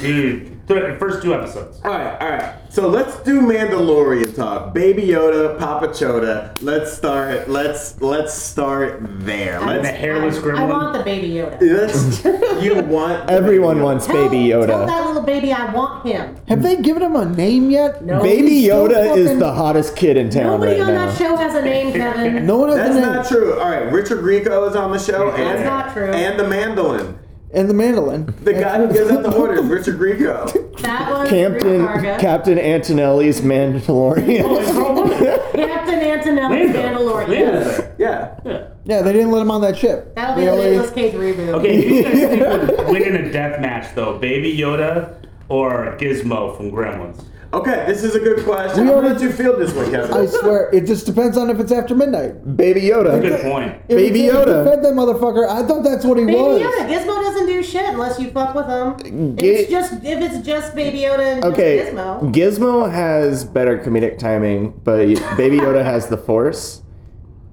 Dude, 0.00 0.57
th- 0.68 0.98
first 0.98 1.22
two 1.22 1.34
episodes. 1.34 1.80
All 1.84 1.90
right, 1.90 2.20
all 2.20 2.28
right. 2.28 2.54
So 2.70 2.86
let's 2.88 3.16
do 3.22 3.40
Mandalorian 3.40 4.34
talk. 4.36 4.74
Baby 4.74 5.02
Yoda, 5.02 5.58
Papa 5.58 5.88
Choda. 5.88 6.56
Let's 6.62 6.92
start. 6.92 7.48
Let's 7.48 8.00
let's 8.00 8.34
start 8.34 8.98
there. 9.24 9.58
And 9.60 9.68
the 9.70 9.82
Let's. 9.82 9.88
hairless 9.98 10.36
I 10.36 10.40
gremlin. 10.40 10.68
want 10.68 10.96
the 10.98 11.02
baby 11.04 11.28
Yoda. 11.30 11.60
let's 11.60 12.24
you 12.64 12.80
want 12.82 13.28
Everyone 13.30 13.82
wants 13.82 14.06
Tell, 14.06 14.28
Baby 14.28 14.50
Tell 14.50 14.62
Yoda. 14.62 14.86
that 14.86 15.06
little 15.06 15.22
baby 15.22 15.52
I 15.52 15.72
want 15.72 16.06
him. 16.06 16.36
Have 16.48 16.62
they 16.62 16.76
given 16.76 17.02
him 17.02 17.16
a 17.16 17.24
name 17.24 17.70
yet? 17.70 18.04
No. 18.04 18.22
Baby 18.22 18.48
He's 18.50 18.68
so 18.68 18.86
Yoda 18.88 19.16
is 19.16 19.26
fucking- 19.28 19.38
the 19.38 19.52
hottest 19.52 19.96
kid 19.96 20.16
in 20.16 20.30
town 20.30 20.60
Nobody 20.60 20.72
right 20.72 20.88
on 20.88 20.94
now. 20.94 21.06
that 21.06 21.18
show 21.18 21.36
has 21.36 21.54
a 21.54 21.62
name, 21.62 21.92
Kevin. 21.92 22.46
No 22.46 22.58
one 22.58 22.68
has 22.68 22.76
That's 22.78 22.96
a 22.96 23.00
name. 23.00 23.12
not 23.14 23.26
true. 23.26 23.58
All 23.58 23.70
right, 23.70 23.90
Richard 23.92 24.18
Grieco 24.20 24.68
is 24.68 24.76
on 24.76 24.92
the 24.92 24.98
show. 24.98 25.30
That's 25.30 25.38
and, 25.40 25.64
not 25.64 25.92
true. 25.94 26.10
And 26.12 26.38
the 26.38 26.46
mandolin. 26.46 27.18
And 27.50 27.68
the 27.70 27.74
mandolin. 27.74 28.26
The 28.44 28.52
guy 28.52 28.76
who 28.86 28.92
gives 28.92 29.10
out 29.10 29.22
the 29.22 29.34
orders, 29.34 29.64
Richard 29.64 29.98
Grieco. 29.98 30.80
That 30.82 31.10
was 31.10 31.30
Captain 31.30 31.86
Captain 32.20 32.58
Antonelli's 32.58 33.40
Mandalorian. 33.40 34.42
Oh, 34.44 34.58
it's 34.60 34.70
Carl 34.72 34.94
Weathers. 34.94 35.40
Captain 35.54 35.98
Antonelli's 36.00 36.70
Mandalorian. 36.76 37.28
Yeah. 37.30 37.88
Yeah. 37.98 38.40
Yeah. 38.44 38.68
Yeah, 38.84 39.02
they 39.02 39.12
didn't 39.14 39.30
let 39.30 39.40
him 39.42 39.50
on 39.50 39.62
that 39.62 39.78
ship. 39.78 40.14
That'll 40.14 40.34
be 40.36 40.42
They 40.42 40.46
the 40.46 40.52
only- 40.52 40.70
Nicolas 40.70 40.90
Cage 40.92 41.14
reboot. 41.14 41.48
Okay, 41.54 41.76
who 41.76 41.82
do 41.88 41.94
you 41.94 42.02
guys 42.42 42.68
think 42.68 42.78
would 42.78 42.88
win 42.88 43.02
in 43.02 43.16
a 43.16 43.32
death 43.32 43.60
match 43.60 43.94
though? 43.94 44.18
Baby 44.18 44.56
Yoda 44.56 45.14
or 45.48 45.96
Gizmo 45.98 46.54
from 46.56 46.70
Gremlins? 46.70 47.24
Okay, 47.50 47.84
this 47.86 48.04
is 48.04 48.14
a 48.14 48.20
good 48.20 48.44
question. 48.44 48.82
We 48.84 48.88
How 48.90 48.96
already- 48.96 49.14
did 49.14 49.22
you 49.22 49.30
feel 49.32 49.56
this 49.58 49.72
way, 49.74 49.90
Kevin? 49.90 50.12
I 50.12 50.26
swear, 50.26 50.68
it 50.70 50.82
just 50.84 51.06
depends 51.06 51.38
on 51.38 51.48
if 51.48 51.58
it's 51.58 51.72
after 51.72 51.94
midnight. 51.94 52.56
Baby 52.58 52.82
Yoda. 52.82 53.20
Good 53.22 53.40
point. 53.40 53.72
If 53.88 53.96
Baby 53.96 54.26
it's- 54.26 54.42
if 54.42 54.48
Yoda. 54.48 54.64
you 54.64 54.70
fed 54.70 54.82
that 54.82 54.92
motherfucker. 54.92 55.48
I 55.48 55.62
thought 55.62 55.82
that's 55.82 56.04
what 56.04 56.18
he 56.18 56.26
Baby 56.26 56.36
was. 56.38 56.60
Yoda. 56.60 56.86
Gizmo 56.88 57.22
doesn't 57.22 57.46
do 57.46 57.62
shit 57.62 57.84
unless 57.88 58.20
you 58.20 58.28
fuck 58.30 58.54
with 58.54 58.66
him. 58.66 59.36
Gi- 59.38 59.46
It's 59.48 59.70
just 59.70 59.94
if 60.04 60.20
it's 60.20 60.46
just 60.46 60.74
Baby 60.74 60.98
Yoda 61.00 61.20
and 61.20 61.44
Okay, 61.46 61.78
just 61.78 61.92
Gizmo. 61.92 62.32
Gizmo 62.34 62.90
has 62.90 63.44
better 63.44 63.78
comedic 63.78 64.18
timing, 64.18 64.74
but 64.84 64.98
Baby 65.38 65.58
Yoda 65.58 65.82
has 65.82 66.08
the 66.08 66.18
Force 66.18 66.82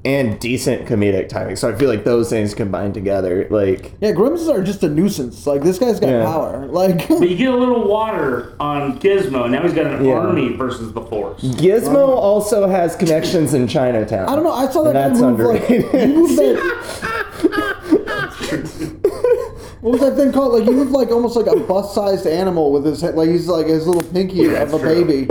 and 0.05 0.39
decent 0.39 0.87
comedic 0.87 1.27
timing. 1.27 1.55
So 1.55 1.67
I 1.67 1.75
feel 1.75 1.89
like 1.89 2.03
those 2.03 2.29
things 2.29 2.53
combined 2.53 2.93
together, 2.93 3.47
like 3.49 3.91
Yeah, 3.99 4.11
Grims 4.11 4.47
are 4.47 4.63
just 4.63 4.83
a 4.83 4.89
nuisance. 4.89 5.47
Like 5.47 5.63
this 5.63 5.79
guy's 5.79 5.99
got 5.99 6.09
Yeah. 6.09 6.25
power. 6.25 6.67
Like 6.75 7.07
But 7.07 7.27
you 7.29 7.35
get 7.35 7.49
a 7.53 7.55
little 7.57 7.87
water 7.87 8.53
on 8.59 8.99
Gizmo. 8.99 9.43
and 9.43 9.51
Now 9.53 9.63
he's 9.63 9.73
got 9.73 9.87
an 9.87 10.05
Yeah. 10.05 10.13
army 10.13 10.49
versus 10.55 10.93
the 10.93 11.01
Force. 11.01 11.41
Gizmo 11.41 12.07
also 12.07 12.67
has 12.67 12.95
connections 12.95 13.53
in 13.53 13.67
Chinatown. 13.67 14.27
I 14.29 14.35
don't 14.35 14.43
know. 14.43 14.51
I 14.53 14.67
saw 14.69 14.83
that 14.83 14.95
And 14.95 14.95
guy 14.95 15.07
that's 15.09 15.21
move 15.21 15.39
like 15.39 15.69
underrated. 15.69 16.09
he 16.09 16.15
moved 16.15 16.37
that. 16.37 17.24
What 19.85 19.91
was 19.91 20.01
that 20.01 20.15
thing 20.15 20.31
called? 20.33 20.53
Like 20.53 20.63
he 20.63 20.71
looked 20.71 20.89
like 20.89 21.09
almost 21.09 21.35
like 21.35 21.45
a 21.45 21.59
bus-sized 21.59 22.25
animal 22.25 22.71
with 22.71 22.83
his 22.85 23.01
head, 23.01 23.13
like 23.13 23.29
he's 23.29 23.47
like 23.47 23.67
his 23.67 23.85
little 23.85 24.01
pinky 24.01 24.45
of 24.55 24.73
a 24.73 24.79
true. 24.79 25.05
baby. 25.05 25.25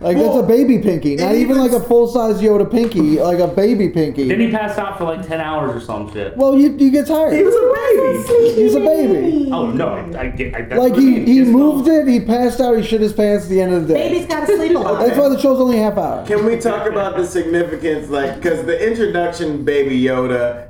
Like 0.00 0.16
Well, 0.16 0.34
that's 0.34 0.44
a 0.44 0.46
baby 0.46 0.78
pinky, 0.78 1.16
not 1.16 1.34
even 1.34 1.50
even 1.50 1.58
like 1.58 1.72
a 1.72 1.80
full-size 1.80 2.40
Yoda 2.40 2.70
pinky, 2.70 3.18
like 3.18 3.40
a 3.40 3.48
baby 3.48 3.88
pinky. 3.88 4.28
Then 4.28 4.38
he 4.38 4.52
passed 4.52 4.78
out 4.78 4.96
for 4.96 5.04
like 5.06 5.26
10 5.26 5.40
hours 5.40 5.74
or 5.74 5.84
some 5.84 6.12
shit. 6.12 6.36
well, 6.36 6.56
you 6.56 6.76
you 6.76 6.92
get 6.92 7.08
tired. 7.08 7.32
He 7.32 7.42
was 7.42 7.54
a 7.56 8.28
baby. 8.28 8.62
He's 8.62 8.74
a 8.76 8.78
baby. 8.80 9.50
Oh, 9.50 9.72
no. 9.72 9.88
I, 9.88 9.98
I 10.20 10.52
I, 10.54 10.62
that's 10.62 10.78
Like 10.78 10.94
he 10.94 11.24
he 11.24 11.40
moved 11.42 11.88
not- 11.88 12.02
it, 12.02 12.06
he 12.06 12.20
passed 12.20 12.60
out, 12.60 12.76
he 12.76 12.84
shit 12.84 13.00
his 13.00 13.12
pants 13.12 13.46
at 13.46 13.50
the 13.50 13.60
end 13.60 13.74
of 13.74 13.88
the 13.88 13.94
day. 13.94 14.08
Baby's 14.08 14.28
gotta 14.28 14.46
sleep 14.54 14.76
a 14.76 14.78
lot. 14.78 15.04
That's 15.04 15.18
why 15.18 15.28
the 15.30 15.40
show's 15.40 15.58
only 15.58 15.80
a 15.80 15.82
half 15.82 15.98
hour. 15.98 16.24
Can 16.28 16.44
we 16.44 16.58
talk 16.60 16.88
about 16.88 17.16
the 17.16 17.26
significance, 17.26 18.08
like, 18.08 18.36
because 18.36 18.64
the 18.66 18.88
introduction, 18.88 19.64
Baby 19.64 20.00
Yoda. 20.00 20.68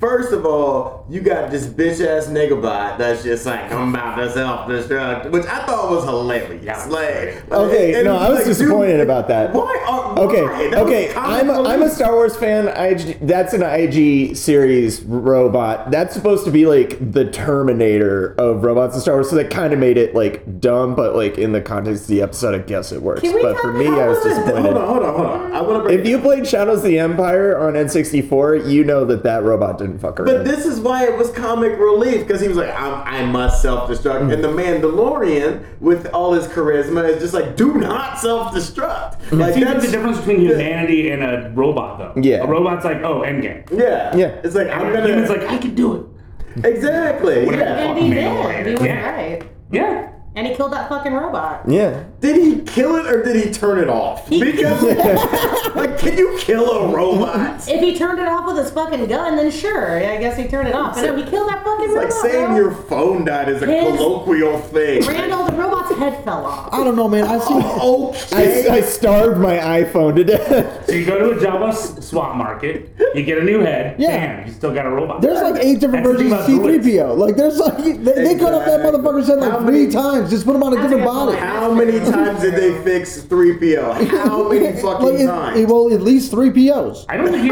First 0.00 0.32
of 0.32 0.46
all, 0.46 1.04
you 1.08 1.20
got 1.20 1.50
this 1.50 1.66
bitch 1.66 2.04
ass 2.06 2.28
nigga 2.28 2.60
bot 2.62 2.98
that's 2.98 3.24
just 3.24 3.44
like 3.46 3.70
I'm 3.72 3.92
about 3.92 4.14
to 4.16 4.30
self 4.30 4.68
destruct, 4.68 5.30
which 5.30 5.44
I 5.46 5.66
thought 5.66 5.90
was 5.90 6.04
hilarious. 6.04 6.64
Yeah. 6.64 6.84
Like, 6.86 7.50
Okay, 7.50 7.94
and 7.94 8.04
no, 8.04 8.16
I 8.16 8.28
was 8.28 8.38
like, 8.38 8.46
disappointed 8.46 8.92
dude, 8.98 9.00
about 9.00 9.26
that. 9.28 9.52
Why? 9.52 9.84
Are, 9.88 10.14
why? 10.14 10.22
Okay, 10.22 10.70
That 10.70 10.78
okay. 10.86 11.12
I'm 11.14 11.50
a, 11.50 11.62
I'm 11.64 11.82
a. 11.82 11.88
Star 11.88 12.12
Wars 12.12 12.36
fan. 12.36 12.68
IG, 12.68 13.18
that's 13.26 13.54
an 13.54 13.62
IG 13.62 14.36
series 14.36 15.02
robot. 15.02 15.90
That's 15.90 16.14
supposed 16.14 16.44
to 16.44 16.50
be 16.52 16.66
like 16.66 16.98
the 17.12 17.28
Terminator 17.30 18.34
of 18.38 18.62
robots 18.62 18.94
in 18.94 19.00
Star 19.00 19.14
Wars. 19.14 19.30
So 19.30 19.36
that 19.36 19.50
kind 19.50 19.72
of 19.72 19.80
made 19.80 19.96
it 19.98 20.14
like 20.14 20.60
dumb, 20.60 20.94
but 20.94 21.16
like 21.16 21.38
in 21.38 21.50
the 21.52 21.60
context 21.60 22.02
of 22.02 22.08
the 22.08 22.22
episode, 22.22 22.54
I 22.54 22.58
guess 22.64 22.92
it 22.92 23.02
works. 23.02 23.22
But 23.22 23.56
for 23.58 23.72
me, 23.72 23.86
I 23.88 24.06
was 24.08 24.22
disappointed. 24.22 24.74
Hold 24.74 24.76
on, 24.76 24.86
hold 24.86 25.02
on, 25.02 25.14
hold 25.16 25.26
on. 25.26 25.52
I 25.52 25.60
want 25.62 25.88
to. 25.88 25.98
If 25.98 26.06
you 26.06 26.20
played 26.20 26.46
Shadows 26.46 26.78
of 26.78 26.84
the 26.84 26.98
Empire 27.00 27.58
on 27.58 27.72
N64, 27.72 28.70
you 28.70 28.84
know 28.84 29.04
that 29.06 29.22
that 29.24 29.42
robot 29.42 29.78
didn't 29.88 30.00
fuck 30.00 30.20
around. 30.20 30.26
But 30.36 30.44
this 30.44 30.64
is 30.66 30.80
why 30.80 31.04
it 31.06 31.16
was 31.16 31.30
comic 31.32 31.78
relief 31.78 32.26
because 32.26 32.40
he 32.40 32.48
was 32.48 32.56
like, 32.56 32.70
I'm, 32.70 32.94
I 33.06 33.24
must 33.26 33.60
self 33.62 33.88
destruct. 33.90 34.20
Mm. 34.28 34.34
And 34.34 34.44
the 34.44 34.48
Mandalorian, 34.48 35.64
with 35.80 36.06
all 36.12 36.32
his 36.32 36.46
charisma, 36.46 37.08
is 37.08 37.20
just 37.20 37.34
like, 37.34 37.56
do 37.56 37.74
not 37.74 38.18
self 38.18 38.52
destruct. 38.54 39.12
Like, 39.32 39.50
It 39.50 39.54
seems 39.54 39.66
like 39.66 39.74
that's 39.74 39.86
the 39.86 39.92
difference 39.92 40.18
between 40.18 40.40
humanity 40.40 41.10
and 41.10 41.22
a 41.22 41.50
robot, 41.54 41.98
though. 41.98 42.20
Yeah. 42.20 42.44
A 42.44 42.46
robot's 42.46 42.84
like, 42.84 43.02
oh, 43.02 43.22
endgame. 43.22 43.68
Yeah. 43.70 44.16
Yeah. 44.16 44.40
It's 44.44 44.54
like, 44.54 44.68
I'm 44.68 44.92
gonna. 44.92 45.06
Human's 45.08 45.30
like, 45.30 45.42
I 45.42 45.58
can 45.58 45.74
do 45.74 45.96
it. 45.96 46.66
exactly. 46.66 47.44
Whatever. 47.46 47.64
Yeah. 47.64 47.90
And 47.90 47.98
he 47.98 48.10
Mandalorian. 48.10 48.64
did. 48.64 48.66
He 48.66 48.72
was 48.74 48.82
Yeah. 48.82 49.10
right. 49.10 49.42
Yeah. 49.70 50.12
And 50.38 50.46
he 50.46 50.54
killed 50.54 50.72
that 50.72 50.88
fucking 50.88 51.12
robot. 51.14 51.62
yeah. 51.68 52.04
Did 52.20 52.36
he 52.36 52.62
kill 52.62 52.94
it 52.96 53.06
or 53.06 53.24
did 53.24 53.44
he 53.44 53.50
turn 53.52 53.78
it 53.78 53.88
off? 53.88 54.28
He- 54.28 54.40
Because, 54.40 54.82
like, 55.74 55.98
can 55.98 56.16
you 56.16 56.36
kill 56.38 56.70
a 56.70 56.94
robot? 56.94 57.68
If 57.68 57.80
he 57.80 57.96
turned 57.98 58.20
it 58.20 58.28
off 58.28 58.46
with 58.46 58.56
his 58.56 58.70
fucking 58.70 59.06
gun, 59.06 59.34
then 59.36 59.50
sure, 59.50 59.96
I 59.98 60.16
guess 60.18 60.36
he 60.36 60.46
turned 60.46 60.68
it 60.68 60.74
off. 60.76 60.94
But 60.94 61.02
no, 61.06 61.16
he 61.16 61.24
killed 61.28 61.48
that 61.48 61.64
fucking 61.64 61.86
It's 61.86 61.94
like 61.94 62.12
saying 62.12 62.46
bro. 62.46 62.56
your 62.56 62.70
phone 62.72 63.24
died 63.24 63.48
is 63.48 63.62
a 63.62 63.66
His- 63.66 63.96
colloquial 63.96 64.58
thing. 64.60 65.04
Randall, 65.06 65.44
the 65.46 65.52
robot's 65.56 65.96
head 65.96 66.22
fell 66.24 66.46
off. 66.46 66.72
I 66.72 66.84
don't 66.84 66.94
know, 66.94 67.08
man. 67.08 67.24
I 67.24 67.38
see. 67.40 67.54
Okay. 67.98 68.68
I, 68.70 68.74
I 68.76 68.80
starved 68.82 69.40
my 69.40 69.56
iPhone 69.56 70.14
to 70.16 70.24
death. 70.24 70.86
So 70.86 70.92
you 70.92 71.04
go 71.04 71.18
to 71.18 71.38
a 71.38 71.42
Jawa 71.44 71.68
s- 71.70 72.06
swap 72.06 72.36
market, 72.36 72.90
you 73.14 73.22
get 73.24 73.38
a 73.38 73.44
new 73.44 73.60
head, 73.60 73.96
Yeah. 73.98 74.08
bam, 74.36 74.46
you 74.46 74.52
still 74.52 74.72
got 74.72 74.86
a 74.86 74.90
robot. 74.90 75.20
There's 75.20 75.40
like 75.40 75.62
eight 75.64 75.80
different 75.80 76.04
That's 76.04 76.18
the 76.18 76.24
versions 76.24 76.32
of 76.40 76.46
thing 76.46 76.58
about 76.58 77.14
C3PO. 77.14 77.16
Like 77.18 77.36
there's 77.36 77.58
like 77.58 77.76
they, 77.78 77.94
they 77.94 78.38
cut 78.38 78.54
off 78.54 78.64
that 78.66 78.80
Exactly. 78.80 79.00
motherfucker's 79.00 79.26
head 79.28 79.38
like 79.38 79.50
How 79.52 79.60
three 79.60 79.80
many- 79.86 79.92
times. 80.28 80.30
Just 80.30 80.46
put 80.46 80.54
him 80.56 80.62
on 80.62 80.72
a 80.72 80.76
That's 80.76 80.88
different 80.90 81.04
good 81.06 81.12
body. 81.14 81.32
point. 81.32 81.44
How 81.44 81.72
many 81.74 81.98
times 81.98 82.40
did 82.40 82.54
they 82.54 82.82
fix 82.84 83.20
3PO? 83.22 84.08
How 84.26 84.48
many 84.48 84.72
fucking 84.80 85.06
Like 85.06 85.14
it, 85.20 85.26
times? 85.26 85.58
it- 85.60 85.68
well, 85.68 85.92
at 85.92 86.02
least 86.02 86.30
three 86.30 86.50
POs. 86.50 87.06
I 87.08 87.16
don't 87.16 87.30
think 87.30 87.42
he 87.42 87.50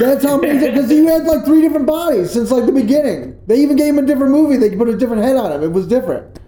That's 0.00 0.24
how 0.24 0.38
many. 0.40 0.58
Because 0.66 0.90
you 0.90 1.06
had 1.06 1.24
like 1.24 1.44
three 1.44 1.60
different 1.60 1.86
bodies 1.86 2.30
since 2.32 2.50
like 2.50 2.66
the 2.66 2.72
beginning. 2.72 3.38
They 3.46 3.56
even 3.60 3.76
gave 3.76 3.94
him 3.94 3.98
a 4.04 4.06
different 4.06 4.32
movie. 4.32 4.56
They 4.56 4.74
put 4.76 4.88
a 4.88 4.96
different 4.96 5.22
head 5.22 5.36
on 5.36 5.52
him. 5.52 5.62
It 5.62 5.72
was 5.72 5.86
different. 5.86 6.38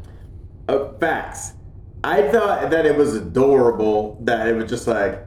Uh, 0.68 0.92
facts. 1.00 1.54
I 2.04 2.28
thought 2.30 2.70
that 2.70 2.86
it 2.86 2.96
was 2.96 3.14
adorable 3.16 4.18
that 4.22 4.46
it 4.46 4.54
was 4.54 4.70
just 4.70 4.86
like, 4.86 5.26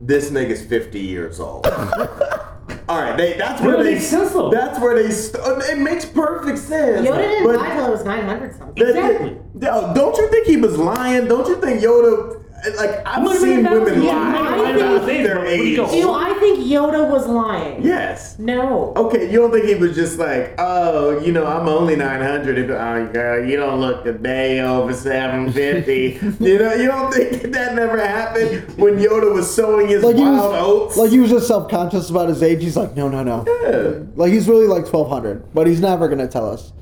this 0.00 0.30
nigga's 0.30 0.64
50 0.64 0.98
years 0.98 1.38
old. 1.38 1.66
All 2.88 3.00
right, 3.00 3.16
they, 3.16 3.34
that's 3.36 3.60
where 3.62 3.82
they. 3.82 3.94
makes 3.94 4.06
sense, 4.06 4.32
though. 4.32 4.50
That's 4.50 4.78
where 4.80 5.00
they. 5.00 5.10
St- 5.10 5.42
uh, 5.44 5.58
it 5.60 5.78
makes 5.78 6.04
perfect 6.04 6.58
sense. 6.58 7.06
Yoda 7.06 7.16
didn't 7.18 7.44
but 7.44 7.56
die 7.56 7.74
till 7.76 7.86
it 7.86 7.90
was 7.90 8.04
900 8.04 8.56
something. 8.56 8.74
that- 8.84 8.88
Exactly. 8.96 9.36
Yo, 9.60 9.94
don't 9.94 10.16
you 10.16 10.28
think 10.30 10.46
he 10.46 10.56
was 10.56 10.76
lying? 10.78 11.26
Don't 11.28 11.46
you 11.48 11.56
think 11.60 11.80
Yoda? 11.82 12.42
Like 12.76 13.06
I've 13.06 13.22
Might 13.22 13.32
have 13.32 13.40
seen 13.40 13.62
been 13.62 13.72
women 13.72 14.00
lie 14.00 14.06
yeah, 14.06 14.30
might 14.32 14.66
have 14.66 14.76
been 14.76 14.86
a 14.86 14.94
about 14.96 15.06
thing, 15.06 15.22
their 15.24 15.34
but 15.36 15.44
what 15.44 15.50
do 15.56 15.56
you 15.64 15.70
age. 15.70 15.76
go? 15.76 15.94
You 15.94 16.02
know, 16.02 16.14
I 16.14 16.34
think 16.40 16.58
Yoda 16.60 17.10
was 17.10 17.26
lying. 17.26 17.82
Yes. 17.82 18.38
No. 18.38 18.92
Okay, 18.96 19.30
you 19.30 19.38
don't 19.38 19.50
think 19.50 19.64
he 19.66 19.74
was 19.76 19.94
just 19.94 20.18
like, 20.18 20.54
oh, 20.58 21.18
you 21.20 21.32
know, 21.32 21.46
I'm 21.46 21.68
only 21.68 21.96
900. 21.96 22.58
If, 22.58 22.70
oh, 22.70 23.10
girl, 23.12 23.44
you 23.48 23.56
don't 23.56 23.80
look 23.80 24.04
a 24.06 24.12
day 24.12 24.60
over 24.60 24.92
750. 24.92 26.18
you 26.44 26.58
know, 26.58 26.74
you 26.74 26.86
don't 26.86 27.12
think 27.12 27.42
that 27.52 27.74
never 27.74 27.98
happened 27.98 28.76
when 28.76 28.96
Yoda 28.98 29.32
was 29.32 29.52
sowing 29.52 29.88
his 29.88 30.02
Like 30.02 30.16
he 30.16 30.22
wild 30.22 30.52
was, 30.52 30.66
oats? 30.68 30.96
like 30.96 31.10
he 31.10 31.18
was 31.20 31.30
just 31.30 31.46
self 31.48 31.70
conscious 31.70 32.10
about 32.10 32.28
his 32.28 32.42
age. 32.42 32.62
He's 32.62 32.76
like, 32.76 32.94
no, 32.96 33.08
no, 33.08 33.22
no. 33.22 33.44
Yeah. 33.62 34.04
Like 34.16 34.32
he's 34.32 34.48
really 34.48 34.66
like 34.66 34.86
twelve 34.86 35.08
hundred, 35.08 35.52
but 35.54 35.66
he's 35.66 35.80
never 35.80 36.08
gonna 36.08 36.28
tell 36.28 36.48
us. 36.50 36.72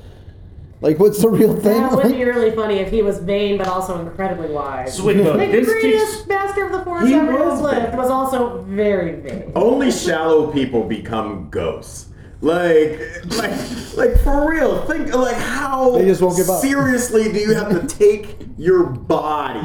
Like, 0.81 0.99
what's 1.01 1.21
the 1.21 1.29
real 1.29 1.55
thing? 1.55 1.83
That 1.83 1.91
would 1.93 2.05
Like, 2.05 2.15
be 2.15 2.25
really 2.25 2.53
funny 2.53 2.77
if 2.77 2.91
he 2.91 3.03
was 3.03 3.19
vain 3.19 3.59
but 3.59 3.67
also 3.67 4.01
incredibly 4.01 4.49
wise. 4.51 4.97
So 4.97 5.05
wait, 5.05 5.17
though, 5.17 5.33
Like 5.35 5.51
the 5.51 5.61
this 5.61 5.69
greatest 5.69 6.15
takes. 6.19 6.27
master 6.29 6.67
of 6.67 6.73
the 6.73 6.83
force 6.85 7.09
He 7.09 7.15
ever 7.15 7.33
was 7.45 7.61
lived 7.61 7.97
was 7.97 8.11
also 8.11 8.63
very 8.69 9.17
vain. 9.17 9.51
Only 9.57 9.91
shallow 9.91 10.53
people 10.53 10.85
become 10.85 11.49
ghosts. 11.51 12.07
Like, 12.41 13.01
like, 13.37 13.51
like 13.97 14.21
for 14.23 14.49
real. 14.49 14.85
Think 14.85 15.13
like 15.13 15.35
how 15.35 15.99
They 15.99 16.05
just 16.05 16.23
won't 16.23 16.37
give 16.37 16.49
up. 16.49 16.61
seriously 16.61 17.33
do 17.33 17.41
you 17.41 17.55
have 17.55 17.71
to 17.71 17.85
take 17.99 18.37
your 18.57 18.85
body? 18.85 19.59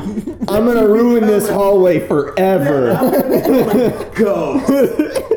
I'm 0.48 0.66
gonna 0.66 0.88
ruin 0.88 1.28
this 1.28 1.48
hallway 1.48 2.08
forever. 2.08 2.94
Ghost. 4.16 5.22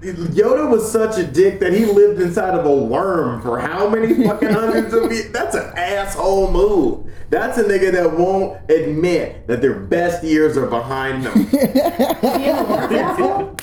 Yoda 0.00 0.70
was 0.70 0.90
such 0.90 1.18
a 1.18 1.24
dick 1.24 1.58
that 1.60 1.72
he 1.72 1.84
lived 1.84 2.20
inside 2.20 2.54
of 2.54 2.64
a 2.64 2.74
worm 2.74 3.42
for 3.42 3.58
how 3.58 3.88
many 3.88 4.24
fucking 4.26 4.50
hundreds 4.50 4.94
of 4.94 5.10
years? 5.10 5.30
That's 5.32 5.56
an 5.56 5.72
asshole 5.76 6.52
move. 6.52 7.12
That's 7.30 7.58
a 7.58 7.64
nigga 7.64 7.92
that 7.92 8.16
won't 8.16 8.58
admit 8.70 9.46
that 9.48 9.60
their 9.60 9.74
best 9.74 10.22
years 10.24 10.56
are 10.56 10.66
behind 10.66 11.24
them. 11.24 11.48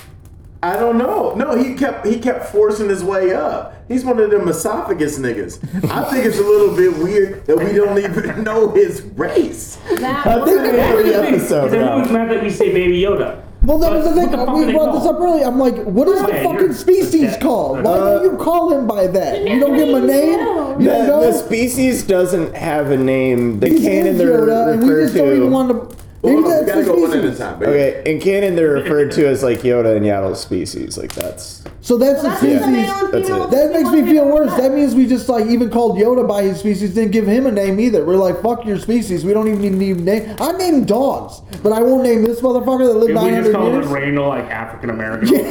I 0.64 0.78
don't 0.78 0.98
know. 0.98 1.36
No, 1.36 1.56
he 1.56 1.76
kept 1.76 2.06
he 2.08 2.20
kept 2.20 2.48
forcing 2.48 2.90
his 2.90 3.04
way 3.04 3.34
up. 3.34 3.74
He's 3.88 4.04
one 4.04 4.20
of 4.20 4.32
them 4.32 4.48
esophagus 4.48 5.20
niggas. 5.20 5.60
I 5.92 6.10
think 6.10 6.26
it's 6.26 6.40
a 6.40 6.44
little 6.44 6.76
bit 6.76 6.98
weird 6.98 7.46
that 7.46 7.58
we 7.58 7.72
don't 7.74 8.00
even 8.00 8.44
know 8.44 8.72
his 8.72 9.04
race. 9.16 9.76
That 10.00 10.26
I 10.26 10.44
think 10.44 10.62
we 10.62 10.72
was- 10.72 10.80
every 10.80 11.14
episode. 11.14 11.66
everyone's 11.74 12.08
now. 12.10 12.14
mad 12.26 12.32
that 12.32 12.44
we 12.44 12.50
say 12.50 12.74
Baby 12.74 13.02
Yoda. 13.02 13.44
Well, 13.66 13.78
that 13.80 13.92
was 13.92 14.04
the 14.06 14.12
What 14.12 14.16
thing. 14.16 14.32
the 14.32 14.38
fuck 14.46 14.56
we 14.56 14.64
they 14.66 14.72
brought 14.74 14.94
this 14.94 15.04
called? 15.04 15.16
up 15.16 15.22
earlier. 15.22 15.46
I'm 15.46 15.60
like, 15.60 15.76
what 15.84 16.08
is 16.08 16.22
the 16.22 16.28
Yeah, 16.30 16.44
fucking 16.44 16.60
you're- 16.62 16.74
species 16.74 17.22
yeah. 17.22 17.40
called? 17.40 17.84
Why 17.84 17.92
Uh, 17.92 18.20
don't 18.20 18.32
you 18.32 18.38
call 18.38 18.72
him 18.74 18.88
by 18.88 19.08
that? 19.08 19.48
You 19.48 19.60
don't 19.60 19.76
give 19.78 19.90
him 19.90 19.96
a 19.96 20.02
name. 20.08 20.40
You 20.82 20.88
The, 20.90 21.06
don't 21.08 21.22
the 21.22 21.34
species 21.34 22.04
doesn't 22.04 22.56
have 22.56 22.92
a 22.92 22.98
name. 22.98 23.60
The 23.60 23.70
He's 23.70 23.82
canon 23.82 24.18
they're 24.18 24.40
Yoda, 24.40 24.74
and 24.74 24.84
we 24.84 24.90
referred 24.90 25.02
just 25.04 25.16
don't 25.16 25.28
even 25.28 25.40
to. 25.42 25.48
want 25.48 25.70
to. 25.70 25.76
Hold 25.76 26.38
on, 26.38 26.44
we 26.44 26.50
that's 26.50 26.66
gotta 26.66 26.82
the 26.82 26.86
go 26.86 26.94
one 27.02 27.12
at 27.12 27.18
a 27.18 27.22
species. 27.22 27.38
time, 27.40 27.60
baby. 27.60 27.72
Okay, 27.72 28.12
in 28.12 28.20
canon 28.20 28.56
they're 28.56 28.72
referred 28.72 29.12
to 29.12 29.28
as 29.28 29.44
like 29.44 29.60
Yoda 29.62 29.96
and 29.96 30.06
Yaddle's 30.06 30.40
species. 30.42 30.98
Like 30.98 31.14
that's 31.14 31.62
So 31.86 31.98
that's 32.00 32.24
the 32.24 32.30
That's 32.30 32.42
species. 32.42 32.66
male 32.66 33.12
That's 33.12 33.30
it. 33.30 33.50
That 33.52 33.72
makes 33.72 33.92
me 33.92 34.02
feel 34.12 34.26
worse. 34.26 34.52
That 34.58 34.74
means 34.74 34.96
we 34.96 35.06
just 35.06 35.30
like 35.30 35.46
even 35.46 35.70
called 35.70 36.00
Yoda 36.00 36.28
by 36.28 36.42
his 36.42 36.58
species, 36.58 36.96
didn't 36.96 37.12
give 37.12 37.28
him 37.28 37.46
a 37.46 37.52
name 37.52 37.80
either. 37.80 38.04
We're 38.04 38.16
like, 38.18 38.42
fuck 38.42 38.66
your 38.66 38.80
species. 38.80 39.24
We 39.24 39.34
don't 39.34 39.48
even 39.48 39.78
need 39.78 39.98
name. 39.98 40.36
I 40.42 40.54
named 40.54 40.88
dogs, 40.88 41.42
but 41.62 41.74
I 41.74 41.84
won't 41.84 42.02
name 42.02 42.24
this 42.24 42.42
motherfucker 42.42 42.88
that 42.88 42.96
lived 42.98 43.12
If 43.12 43.22
we 43.24 43.30
just 43.30 43.52
call 43.52 43.72
years. 43.72 43.86
it 43.86 43.90
Randall, 43.94 44.30
like 44.30 44.46
African 44.46 44.90
American. 44.90 45.28
He's 45.28 45.48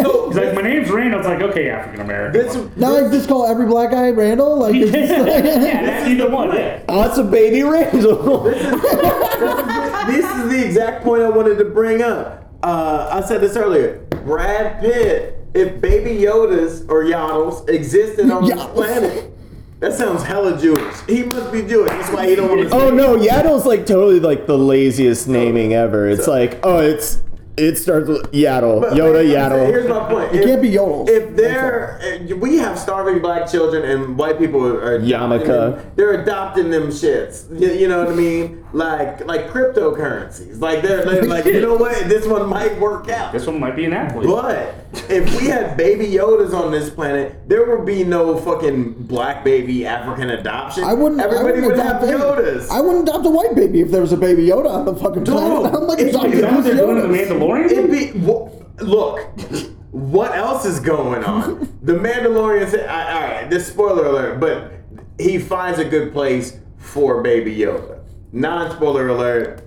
So 0.00 0.26
like, 0.34 0.54
my 0.56 0.62
name's 0.62 0.90
Randall. 0.90 1.20
It's 1.20 1.28
like, 1.28 1.40
okay, 1.40 1.70
African 1.70 2.00
American. 2.00 2.42
this, 2.42 2.76
Now 2.76 2.96
I 2.96 3.08
just 3.08 3.28
call 3.28 3.46
every 3.46 3.66
black 3.66 3.92
guy 3.92 4.10
Randall. 4.10 4.58
Like, 4.58 4.74
it's 4.74 4.90
just 4.90 5.08
yeah, 5.08 5.22
like 5.22 5.44
that's 5.44 6.08
either 6.10 6.28
one. 6.30 6.48
Yeah. 6.52 6.82
awesome 6.88 7.30
baby 7.30 7.62
Randall. 7.62 8.42
this 8.42 10.24
is 10.24 10.50
the 10.50 10.62
exact 10.66 11.04
point 11.04 11.22
I 11.22 11.28
wanted 11.30 11.58
to 11.58 11.64
bring 11.66 12.02
up. 12.02 12.39
Uh, 12.62 13.08
I 13.10 13.26
said 13.26 13.40
this 13.40 13.56
earlier. 13.56 13.98
Brad 14.24 14.80
Pitt, 14.80 15.38
if 15.54 15.80
Baby 15.80 16.10
Yodas 16.22 16.88
or 16.88 17.04
Yaddles 17.04 17.68
existed 17.68 18.30
on 18.30 18.44
this 18.44 18.54
Yaddles. 18.54 18.74
planet, 18.74 19.32
that 19.80 19.94
sounds 19.94 20.22
hella 20.22 20.60
Jewish. 20.60 20.94
He 21.06 21.22
must 21.22 21.50
be 21.50 21.62
Jewish. 21.62 21.90
That's 21.90 22.12
why 22.12 22.28
he 22.28 22.34
don't 22.36 22.50
want 22.50 22.68
to. 22.68 22.74
oh 22.74 22.90
no, 22.90 23.16
Yaddle's 23.16 23.64
like 23.64 23.86
totally 23.86 24.20
like 24.20 24.46
the 24.46 24.58
laziest 24.58 25.26
naming 25.26 25.72
ever. 25.72 26.06
It's 26.08 26.26
like 26.26 26.58
oh, 26.62 26.80
it's 26.80 27.22
It 27.56 27.76
starts 27.76 28.08
with 28.08 28.30
Yaddle. 28.32 28.80
But- 28.80 28.92
Yoda, 28.94 29.12
but 29.14 29.26
Yaddle. 29.26 29.66
Here's 29.66 29.88
my 29.88 30.08
point. 30.08 30.34
It 30.34 30.44
can't 30.46 30.62
be 30.62 30.70
yodels. 30.70 31.08
If 31.10 31.36
they're, 31.36 32.00
uh, 32.30 32.36
we 32.36 32.56
have 32.58 32.78
starving 32.78 33.20
black 33.20 33.50
children 33.50 33.82
and 33.84 34.16
white 34.16 34.38
people 34.38 34.64
are 34.66 34.94
adopting 34.94 35.10
Yarmulke. 35.10 35.46
them, 35.46 35.90
they're 35.96 36.22
adopting 36.22 36.70
them 36.70 36.88
shits. 36.88 37.44
You, 37.60 37.68
you 37.72 37.88
know 37.88 37.98
what 38.04 38.12
I 38.12 38.16
mean? 38.16 38.64
Like 38.72 39.26
like 39.26 39.48
cryptocurrencies. 39.50 40.60
Like 40.60 40.82
they're, 40.82 41.04
they're 41.04 41.24
like, 41.24 41.44
you 41.44 41.60
know 41.60 41.74
what? 41.74 42.08
This 42.08 42.26
one 42.26 42.48
might 42.48 42.78
work 42.78 43.08
out. 43.10 43.32
This 43.32 43.46
one 43.46 43.58
might 43.58 43.74
be 43.76 43.84
an 43.84 43.92
athlete. 43.92 44.28
But 44.28 44.74
if 45.10 45.40
we 45.40 45.48
had 45.48 45.76
baby 45.76 46.06
Yodas 46.06 46.54
on 46.54 46.70
this 46.70 46.88
planet, 46.88 47.48
there 47.48 47.64
would 47.76 47.84
be 47.84 48.04
no 48.04 48.36
fucking 48.38 48.92
black 48.92 49.42
baby 49.44 49.84
African 49.86 50.30
adoption. 50.30 50.84
I 50.84 50.94
wouldn't. 50.94 51.20
Everybody 51.20 51.48
I 51.48 51.66
wouldn't 51.66 51.66
would 51.66 51.80
adopt 51.80 52.04
any- 52.04 52.12
Yodas. 52.18 52.70
I 52.70 52.80
wouldn't 52.80 53.08
adopt 53.08 53.26
a 53.26 53.30
white 53.30 53.54
baby 53.56 53.80
if 53.80 53.90
there 53.90 54.00
was 54.02 54.12
a 54.12 54.16
baby 54.16 54.46
Yoda 54.46 54.70
on 54.70 54.84
the 54.84 54.94
fucking 54.94 55.24
planet. 55.24 55.74
I'm 55.74 55.86
like 55.88 55.98
it's- 55.98 56.14
adopting 56.14 56.32
it's 56.34 57.20
Is 57.20 57.30
that 57.40 57.46
what 57.46 57.62
these 57.62 57.70
they're 57.72 57.86
doing 57.88 57.94
in 57.94 58.00
the 58.00 58.14
Yodas. 58.16 58.20
Mandalorian? 58.20 58.50
It'd 58.80 58.80
be 58.80 58.84
wh- 58.84 58.88
look. 58.88 59.70
What 59.92 60.34
else 60.36 60.64
is 60.64 60.80
going 60.80 61.24
on? 61.24 61.68
The 61.82 61.94
Mandalorian. 61.94 62.68
said, 62.70 62.88
all 62.88 63.20
right, 63.22 63.48
this 63.50 63.66
spoiler 63.66 64.04
alert, 64.06 64.38
but 64.38 64.72
he 65.18 65.38
finds 65.38 65.78
a 65.78 65.84
good 65.84 66.12
place 66.12 66.58
for 66.76 67.22
Baby 67.22 67.56
Yoda. 67.56 68.00
Non-spoiler 68.32 69.08
alert. 69.08 69.62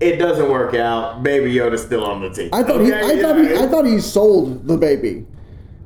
It 0.00 0.16
doesn't 0.16 0.50
work 0.50 0.74
out. 0.74 1.22
Baby 1.22 1.52
Yoda's 1.54 1.82
still 1.82 2.04
on 2.04 2.22
the 2.22 2.30
team. 2.30 2.48
I 2.52 2.62
thought 2.64 2.80
he. 2.80 2.92
Okay? 2.92 3.18
I 3.18 3.22
thought 3.22 3.36
he. 3.38 3.54
I 3.54 3.66
thought 3.68 3.84
he 3.86 4.00
sold 4.00 4.66
the 4.66 4.76
baby. 4.76 5.26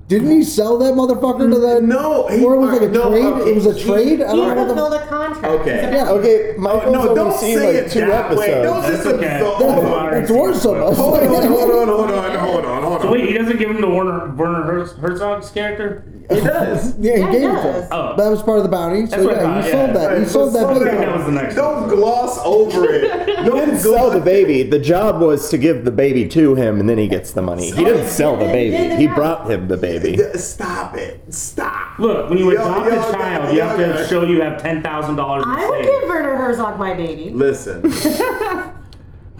Didn't 0.09 0.31
he 0.31 0.45
sell 0.45 0.79
that 0.79 0.95
motherfucker 0.95 1.51
to 1.53 1.59
that? 1.59 1.83
No, 1.83 2.29
he- 2.29 2.45
or 2.45 2.55
it 2.55 2.59
was 2.59 2.71
like 2.71 2.83
a 2.83 2.89
no, 2.93 3.11
trade. 3.11 3.25
okay, 3.25 3.51
it 3.51 3.55
was 3.57 3.67
a 3.67 3.73
he- 3.75 3.85
trade. 3.85 4.23
I 4.23 4.31
He 4.31 4.37
don't 4.37 4.55
know 4.55 4.69
the. 4.69 4.75
fulfilled 4.75 4.95
a 4.95 5.07
contract. 5.07 5.45
Okay. 5.63 5.91
Yeah. 5.93 6.11
Okay, 6.11 6.55
Michael's 6.59 6.93
no, 6.93 7.03
only 7.09 7.15
don't 7.17 7.35
seen 7.35 7.59
say 7.59 7.67
like 7.67 7.87
it 7.87 7.91
two 7.91 8.01
that 8.07 8.37
way. 8.37 8.47
episodes. 8.53 8.67
Don't 8.71 8.83
That's 8.83 8.95
just 9.03 9.07
okay. 9.17 9.35
insult- 9.35 9.59
That's 9.59 9.73
Hold 9.73 9.85
on. 9.85 9.93
fine. 9.93 10.13
That's 10.13 10.31
worse 10.31 10.63
than 10.63 10.77
us. 10.77 10.97
Hold 10.97 11.15
on, 11.19 11.27
hold 11.27 11.43
on, 11.45 11.49
hold 11.49 11.71
on, 11.81 11.89
hold 11.89 12.11
on, 12.21 12.39
hold 12.39 12.65
on. 12.67 12.83
Wait, 13.11 13.29
he 13.29 13.33
doesn't 13.37 13.59
give 13.59 13.71
him 13.71 13.81
to 13.81 13.87
Werner 13.89 14.35
Werner 14.35 14.63
Herz- 14.63 14.93
Herzog's 14.97 15.51
character? 15.51 16.05
He 16.31 16.41
does. 16.41 16.97
Yeah, 17.01 17.13
he 17.15 17.21
Yeah, 17.21 17.27
he 17.27 17.33
gave 17.39 17.51
it 17.51 17.57
to 17.57 17.63
does. 17.63 17.83
him. 17.85 17.89
Oh. 17.93 18.17
That 18.17 18.29
was 18.29 18.43
part 18.43 18.59
of 18.59 18.65
the 18.65 18.69
bounty. 18.71 19.07
So 19.07 19.11
That's 19.17 19.25
what 19.25 19.39
I 19.39 19.41
yeah, 19.41 19.43
thought, 19.43 19.65
he 19.65 19.69
yeah. 19.71 19.75
sold 19.87 19.97
that. 19.97 20.11
He 20.13 20.19
Right, 20.19 20.29
sold 20.29 20.55
that 20.55 20.61
slow 20.61 20.75
baby. 20.85 20.97
That 20.97 21.17
was 21.17 21.27
the 21.27 21.33
next 21.33 21.55
Don't 21.55 21.89
gloss 21.89 22.39
over 22.45 22.85
it. 22.93 23.27
He 23.37 23.51
Don't 23.51 23.61
didn't 23.61 23.79
sell 23.79 24.11
the 24.11 24.21
baby. 24.21 24.65
The 24.65 24.79
job 24.81 25.21
was 25.21 25.49
to 25.51 25.59
give 25.59 25.85
the 25.85 25.93
baby 25.93 26.27
to 26.31 26.57
him, 26.57 26.81
and 26.81 26.89
then 26.89 26.99
he 26.99 27.07
gets 27.07 27.31
the 27.31 27.43
money. 27.43 27.71
He 27.71 27.85
didn't 27.85 28.09
sell 28.09 28.37
the 28.37 28.47
baby. 28.47 28.97
He 28.97 29.07
brought 29.07 29.49
him 29.49 29.69
the 29.69 29.77
baby. 29.77 30.19
Stop 30.37 30.97
it. 30.97 31.21
Stop. 31.33 31.97
Look, 32.01 32.29
when 32.31 32.39
you 32.39 32.53
Yo, 32.53 32.61
adopt 32.61 32.87
yo, 32.91 33.09
a 33.09 33.13
child, 33.13 33.49
yo, 33.49 33.53
you 33.55 33.61
have 33.61 33.79
yo. 33.79 33.93
to 33.99 34.07
show 34.09 34.25
you 34.25 34.41
have 34.41 34.61
ten 34.61 34.83
thousand 34.83 35.15
dollars 35.15 35.45
I 35.47 35.69
would 35.69 35.85
savings. 35.85 36.01
give 36.01 36.09
Werner 36.09 36.37
Herzog 36.37 36.77
my 36.79 36.95
baby. 36.95 37.31
Listen. 37.31 37.83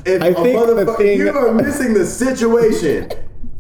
If 0.09 0.23
I 0.23 0.27
a 0.29 0.35
think 0.35 0.61
the 0.67 0.73
motherfucker, 0.85 0.97
thing- 0.99 1.19
you 1.19 1.31
are 1.37 1.53
missing 1.53 1.93
the 1.95 2.07
situation. 2.07 3.11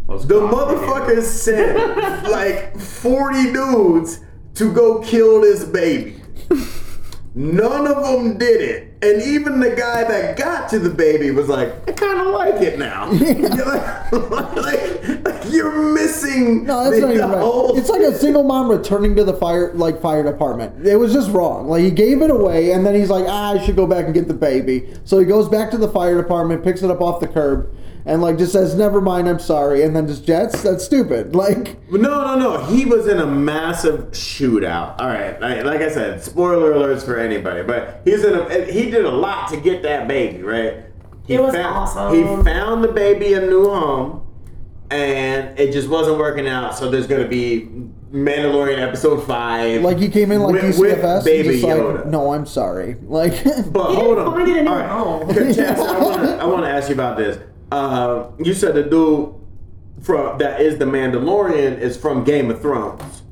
Those 0.08 0.26
The 0.26 0.40
cops, 0.40 0.54
motherfucker 0.54 1.22
sent 1.22 2.28
like 2.30 2.78
40 2.78 3.52
dudes 3.52 4.20
to 4.54 4.72
go 4.72 5.00
kill 5.00 5.40
this 5.40 5.64
baby. 5.64 6.22
None 7.34 7.86
of 7.86 8.02
them 8.02 8.38
did 8.38 8.62
it. 8.62 8.82
And 9.02 9.20
even 9.22 9.60
the 9.60 9.68
guy 9.76 10.04
that 10.04 10.38
got 10.38 10.70
to 10.70 10.78
the 10.78 10.88
baby 10.88 11.30
was 11.30 11.48
like, 11.48 11.68
I 11.86 11.92
kind 11.92 12.18
of 12.18 12.28
like 12.28 12.62
it 12.62 12.78
now. 12.78 13.10
you're, 13.12 13.34
like, 13.50 14.12
like- 14.56 15.24
like, 15.24 15.52
you're 15.52 15.92
missing 15.92 16.64
No, 16.64 16.84
that's 16.84 16.96
the, 16.96 17.02
not 17.02 17.14
even 17.14 17.30
the 17.30 17.36
right. 17.36 17.78
It's 17.78 17.90
like 17.90 18.00
a 18.00 18.16
single 18.16 18.42
mom 18.42 18.70
returning 18.70 19.14
to 19.16 19.24
the 19.24 19.34
fire 19.34 19.72
like 19.74 20.00
fire 20.00 20.22
department. 20.22 20.86
It 20.86 20.96
was 20.96 21.12
just 21.12 21.30
wrong. 21.30 21.68
Like 21.68 21.82
he 21.82 21.90
gave 21.90 22.22
it 22.22 22.30
away, 22.30 22.72
and 22.72 22.84
then 22.86 22.94
he's 22.94 23.10
like, 23.10 23.26
ah, 23.28 23.52
I 23.52 23.64
should 23.64 23.76
go 23.76 23.86
back 23.86 24.06
and 24.06 24.14
get 24.14 24.28
the 24.28 24.34
baby. 24.34 24.88
So 25.04 25.18
he 25.18 25.26
goes 25.26 25.48
back 25.48 25.70
to 25.72 25.78
the 25.78 25.88
fire 25.88 26.16
department, 26.20 26.64
picks 26.64 26.82
it 26.82 26.90
up 26.90 27.00
off 27.02 27.20
the 27.20 27.28
curb, 27.28 27.70
and 28.06 28.22
like 28.22 28.38
just 28.38 28.52
says, 28.52 28.74
"Never 28.74 29.00
mind, 29.02 29.28
I'm 29.28 29.38
sorry," 29.38 29.82
and 29.82 29.94
then 29.94 30.06
just 30.06 30.24
jets. 30.24 30.62
That's 30.62 30.84
stupid. 30.84 31.34
Like 31.36 31.76
No, 31.90 31.98
no, 31.98 32.38
no. 32.38 32.64
He 32.64 32.86
was 32.86 33.06
in 33.08 33.18
a 33.18 33.26
massive 33.26 34.12
shootout. 34.12 34.98
All 35.00 35.08
right, 35.08 35.38
like, 35.40 35.64
like 35.64 35.80
I 35.82 35.90
said, 35.90 36.22
spoiler 36.22 36.72
alerts 36.72 37.04
for 37.04 37.18
anybody, 37.18 37.62
but 37.62 38.00
he's 38.04 38.24
in 38.24 38.34
a. 38.34 38.64
He 38.64 38.90
did 38.90 39.04
a 39.04 39.10
lot 39.10 39.50
to 39.50 39.56
get 39.58 39.82
that 39.82 40.08
baby, 40.08 40.42
right? 40.42 40.84
He 41.26 41.34
It 41.34 41.42
was 41.42 41.54
found, 41.54 41.66
awesome. 41.76 42.14
He 42.14 42.22
found 42.44 42.84
the 42.84 42.92
baby 42.92 43.32
a 43.34 43.40
new 43.40 43.68
home, 43.68 44.24
and 44.90 45.58
it 45.58 45.72
just 45.72 45.88
wasn't 45.88 46.18
working 46.18 46.46
out. 46.48 46.76
So 46.78 46.88
there's 46.90 47.08
going 47.08 47.22
to 47.22 47.28
be 47.28 47.68
Mandalorian 48.12 48.78
episode 48.78 49.26
five. 49.26 49.82
like 49.82 49.98
he 49.98 50.08
came 50.08 50.30
in 50.30 50.40
like 50.42 50.52
with, 50.54 50.62
DCFS, 50.76 50.78
with 50.78 51.04
and 51.04 51.24
baby 51.24 51.48
just 51.48 51.64
like, 51.64 51.74
Yoda. 51.76 52.06
no, 52.06 52.32
I'm 52.32 52.46
sorry. 52.46 52.94
Like 53.02 53.32
But 53.72 53.90
He 53.90 53.96
hold 53.96 54.16
didn't 54.16 54.18
on. 54.28 54.34
find 54.36 54.48
it 54.48 54.56
in 54.58 54.68
All 54.68 54.74
his 54.76 54.82
right. 54.82 54.90
home. 54.90 55.30
Okay, 55.30 55.54
Chance, 55.54 55.80
I 55.80 55.98
want 56.02 56.22
to 56.22 56.36
I 56.36 56.44
want 56.44 56.62
to 56.64 56.70
ask 56.70 56.88
you 56.88 56.94
about 56.94 57.16
this. 57.16 57.38
Uh, 57.72 58.30
you 58.38 58.54
said 58.54 58.74
the 58.74 58.82
dude 58.82 59.34
from 60.02 60.38
that 60.38 60.60
is 60.60 60.78
the 60.78 60.84
Mandalorian 60.84 61.78
is 61.78 61.96
from 61.96 62.24
Game 62.24 62.50
of 62.50 62.60
Thrones. 62.60 63.22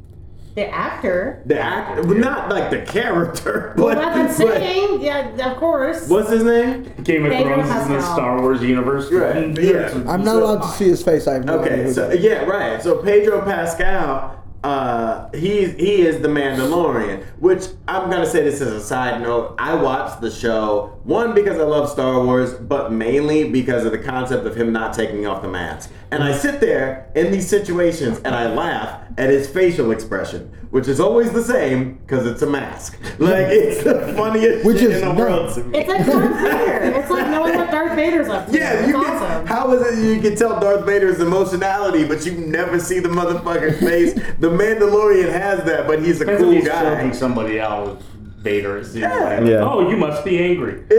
The 0.55 0.69
actor. 0.69 1.43
The 1.47 1.59
actor, 1.59 2.03
not 2.15 2.49
like 2.49 2.71
the 2.71 2.83
character, 2.83 3.75
Well, 3.79 3.95
but, 3.95 3.97
that's 4.15 4.39
what 4.39 4.49
but- 4.49 4.57
I'm 4.59 4.61
saying. 4.63 5.01
Yeah, 5.03 5.51
of 5.51 5.57
course. 5.57 6.09
what's 6.09 6.31
his 6.31 6.45
name? 6.45 6.85
Game 7.03 7.25
of 7.27 7.33
Pedro 7.33 7.55
Thrones 7.57 7.69
is 7.71 7.87
in 7.87 7.93
the 7.93 7.99
Pascal. 7.99 8.15
Star 8.15 8.41
Wars 8.41 8.63
universe. 8.63 9.11
Right, 9.11 9.37
And 9.37 9.59
yeah. 9.59 9.91
I'm 10.07 10.23
not 10.23 10.27
So- 10.27 10.43
allowed 10.45 10.63
to 10.63 10.69
see 10.69 10.85
his 10.85 11.03
face. 11.03 11.27
I 11.27 11.35
have 11.35 11.45
no 11.45 11.59
idea 11.61 11.73
Okay, 11.73 11.83
who 11.85 11.93
so 11.93 12.09
that 12.09 12.17
is. 12.19 12.25
yeah, 12.25 12.45
right. 12.45 12.81
So 12.83 12.99
Pedro 13.03 13.43
Pascal, 13.43 14.44
uh, 14.65 15.29
he's 15.33 15.75
he 15.75 16.01
is 16.01 16.23
the 16.23 16.29
Mandalorian. 16.29 17.23
Which 17.39 17.67
I'm 17.87 18.11
gonna 18.11 18.27
say 18.27 18.43
this 18.43 18.63
as 18.63 18.73
a 18.73 18.81
side 18.81 19.21
note. 19.21 19.55
I 19.59 19.75
watched 19.75 20.23
the 20.23 20.31
show 20.31 20.99
one 21.05 21.35
because 21.35 21.59
I 21.59 21.65
love 21.65 21.91
Star 21.91 22.25
Wars, 22.25 22.55
but 22.55 22.91
mainly 22.91 23.51
because 23.51 23.85
of 23.85 23.93
the 23.93 23.99
concept 23.99 24.47
of 24.47 24.57
him 24.57 24.73
not 24.73 24.95
taking 24.95 25.27
off 25.27 25.43
the 25.43 25.49
mask. 25.49 25.91
And 26.11 26.25
I 26.25 26.33
sit 26.33 26.61
there 26.61 27.11
in 27.15 27.31
these 27.31 27.47
situations 27.47 28.21
and 28.25 28.35
I 28.35 28.53
laugh 28.53 29.03
at 29.19 29.29
his 29.29 29.47
facial 29.47 29.91
expression, 29.91 30.51
which 30.75 30.89
is 30.89 30.99
always 30.99 31.31
the 31.31 31.43
same 31.43 31.95
because 31.99 32.27
it's 32.27 32.43
a 32.43 32.47
mask. 32.47 32.99
Like 33.21 33.47
it's 33.49 33.85
the 33.85 34.13
funniest 34.17 34.67
Which 34.67 34.81
shit 34.81 34.91
is 34.91 35.03
in 35.03 35.09
the 35.09 35.15
no- 35.15 35.21
world 35.21 35.55
to 35.55 35.63
me. 35.63 35.79
It's 35.79 35.89
like 35.89 36.05
Darth 36.05 36.41
Vader. 36.43 36.99
It's 36.99 37.11
like 37.11 37.29
knowing 37.29 37.55
what 37.57 37.71
Darth 37.71 37.95
Vader's 37.95 38.29
up 38.29 38.47
to. 38.49 38.53
Yeah, 38.53 38.73
it's 38.81 38.89
you 38.89 38.95
can. 38.95 39.05
awesome. 39.05 39.47
How 39.47 39.73
is 39.73 39.81
it 39.99 40.17
you 40.17 40.21
can 40.21 40.37
tell 40.37 40.59
Darth 40.59 40.85
Vader's 40.85 41.21
emotionality, 41.21 42.03
but 42.05 42.27
you 42.27 42.33
never 42.33 42.81
see 42.81 42.99
the 42.99 43.09
motherfucker's 43.09 43.79
face? 43.79 44.15
The 44.15 44.49
Mandalorian 44.51 45.31
has 45.31 45.63
that, 45.63 45.87
but 45.87 46.03
he's 46.03 46.21
a 46.21 46.25
Depends 46.25 46.41
if 46.43 46.45
cool 46.45 46.53
he's 46.55 46.67
guy. 46.67 46.83
choking 46.97 47.15
somebody 47.15 47.61
out 47.61 47.87
with 47.87 48.03
Vader. 48.43 48.79
It 48.79 48.87
seems 48.87 48.97
Yeah. 49.03 49.15
like, 49.39 49.47
Yeah. 49.49 49.63
Oh, 49.71 49.89
you 49.89 49.97
must 49.97 50.25
be 50.25 50.43
angry. 50.43 50.83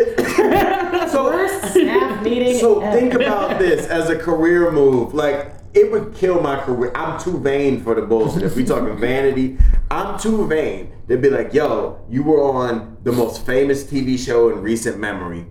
so, 1.12 1.26
Worst 1.26 1.72
staff 1.72 2.24
meeting. 2.24 2.58
so 2.60 2.80
ever. 2.80 2.98
think 2.98 3.14
about 3.14 3.60
this 3.60 3.88
as 3.88 4.10
a 4.10 4.18
career 4.18 4.72
move. 4.72 5.14
Like 5.14 5.52
it 5.76 5.92
would 5.92 6.16
kill 6.16 6.42
my 6.42 6.60
career. 6.60 6.92
I'm 6.96 7.20
too 7.20 7.38
vain 7.40 7.84
for 7.84 7.94
the 7.96 8.02
bullshit. 8.02 8.44
If 8.44 8.56
we 8.56 8.64
talking 8.74 8.98
vanity, 8.98 9.58
I'm 9.92 10.18
too 10.20 10.48
vain 10.48 10.94
They'd 11.08 11.22
be 11.22 11.30
like, 11.30 11.54
yo, 11.54 12.00
you 12.10 12.24
were 12.24 12.42
on 12.42 12.98
the 13.04 13.12
most 13.12 13.46
famous 13.46 13.84
TV 13.84 14.18
show 14.18 14.50
in 14.50 14.62
recent 14.62 14.98
memory. 14.98 15.46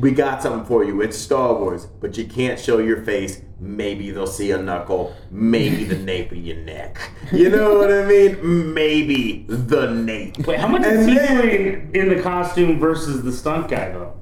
We 0.00 0.10
got 0.10 0.42
something 0.42 0.64
for 0.66 0.82
you. 0.82 1.00
It's 1.00 1.16
Star 1.16 1.54
Wars, 1.54 1.86
but 1.86 2.18
you 2.18 2.24
can't 2.24 2.58
show 2.58 2.78
your 2.78 3.02
face. 3.04 3.40
Maybe 3.60 4.10
they'll 4.10 4.26
see 4.26 4.50
a 4.50 4.58
knuckle. 4.58 5.14
Maybe 5.30 5.84
the 5.84 5.96
nape 5.96 6.32
of 6.32 6.38
your 6.38 6.56
neck. 6.56 6.98
You 7.32 7.50
know 7.50 7.78
what 7.78 7.92
I 7.92 8.04
mean? 8.04 8.74
Maybe 8.74 9.46
the 9.48 9.92
nape. 9.92 10.38
Wait, 10.44 10.58
how 10.58 10.66
much 10.66 10.82
And 10.84 10.98
is 11.00 11.06
he 11.06 11.14
then- 11.14 11.40
doing 11.40 11.90
in 11.94 12.08
the 12.08 12.20
costume 12.20 12.80
versus 12.80 13.22
the 13.22 13.30
stunt 13.32 13.68
guy 13.68 13.90
though? 13.90 14.14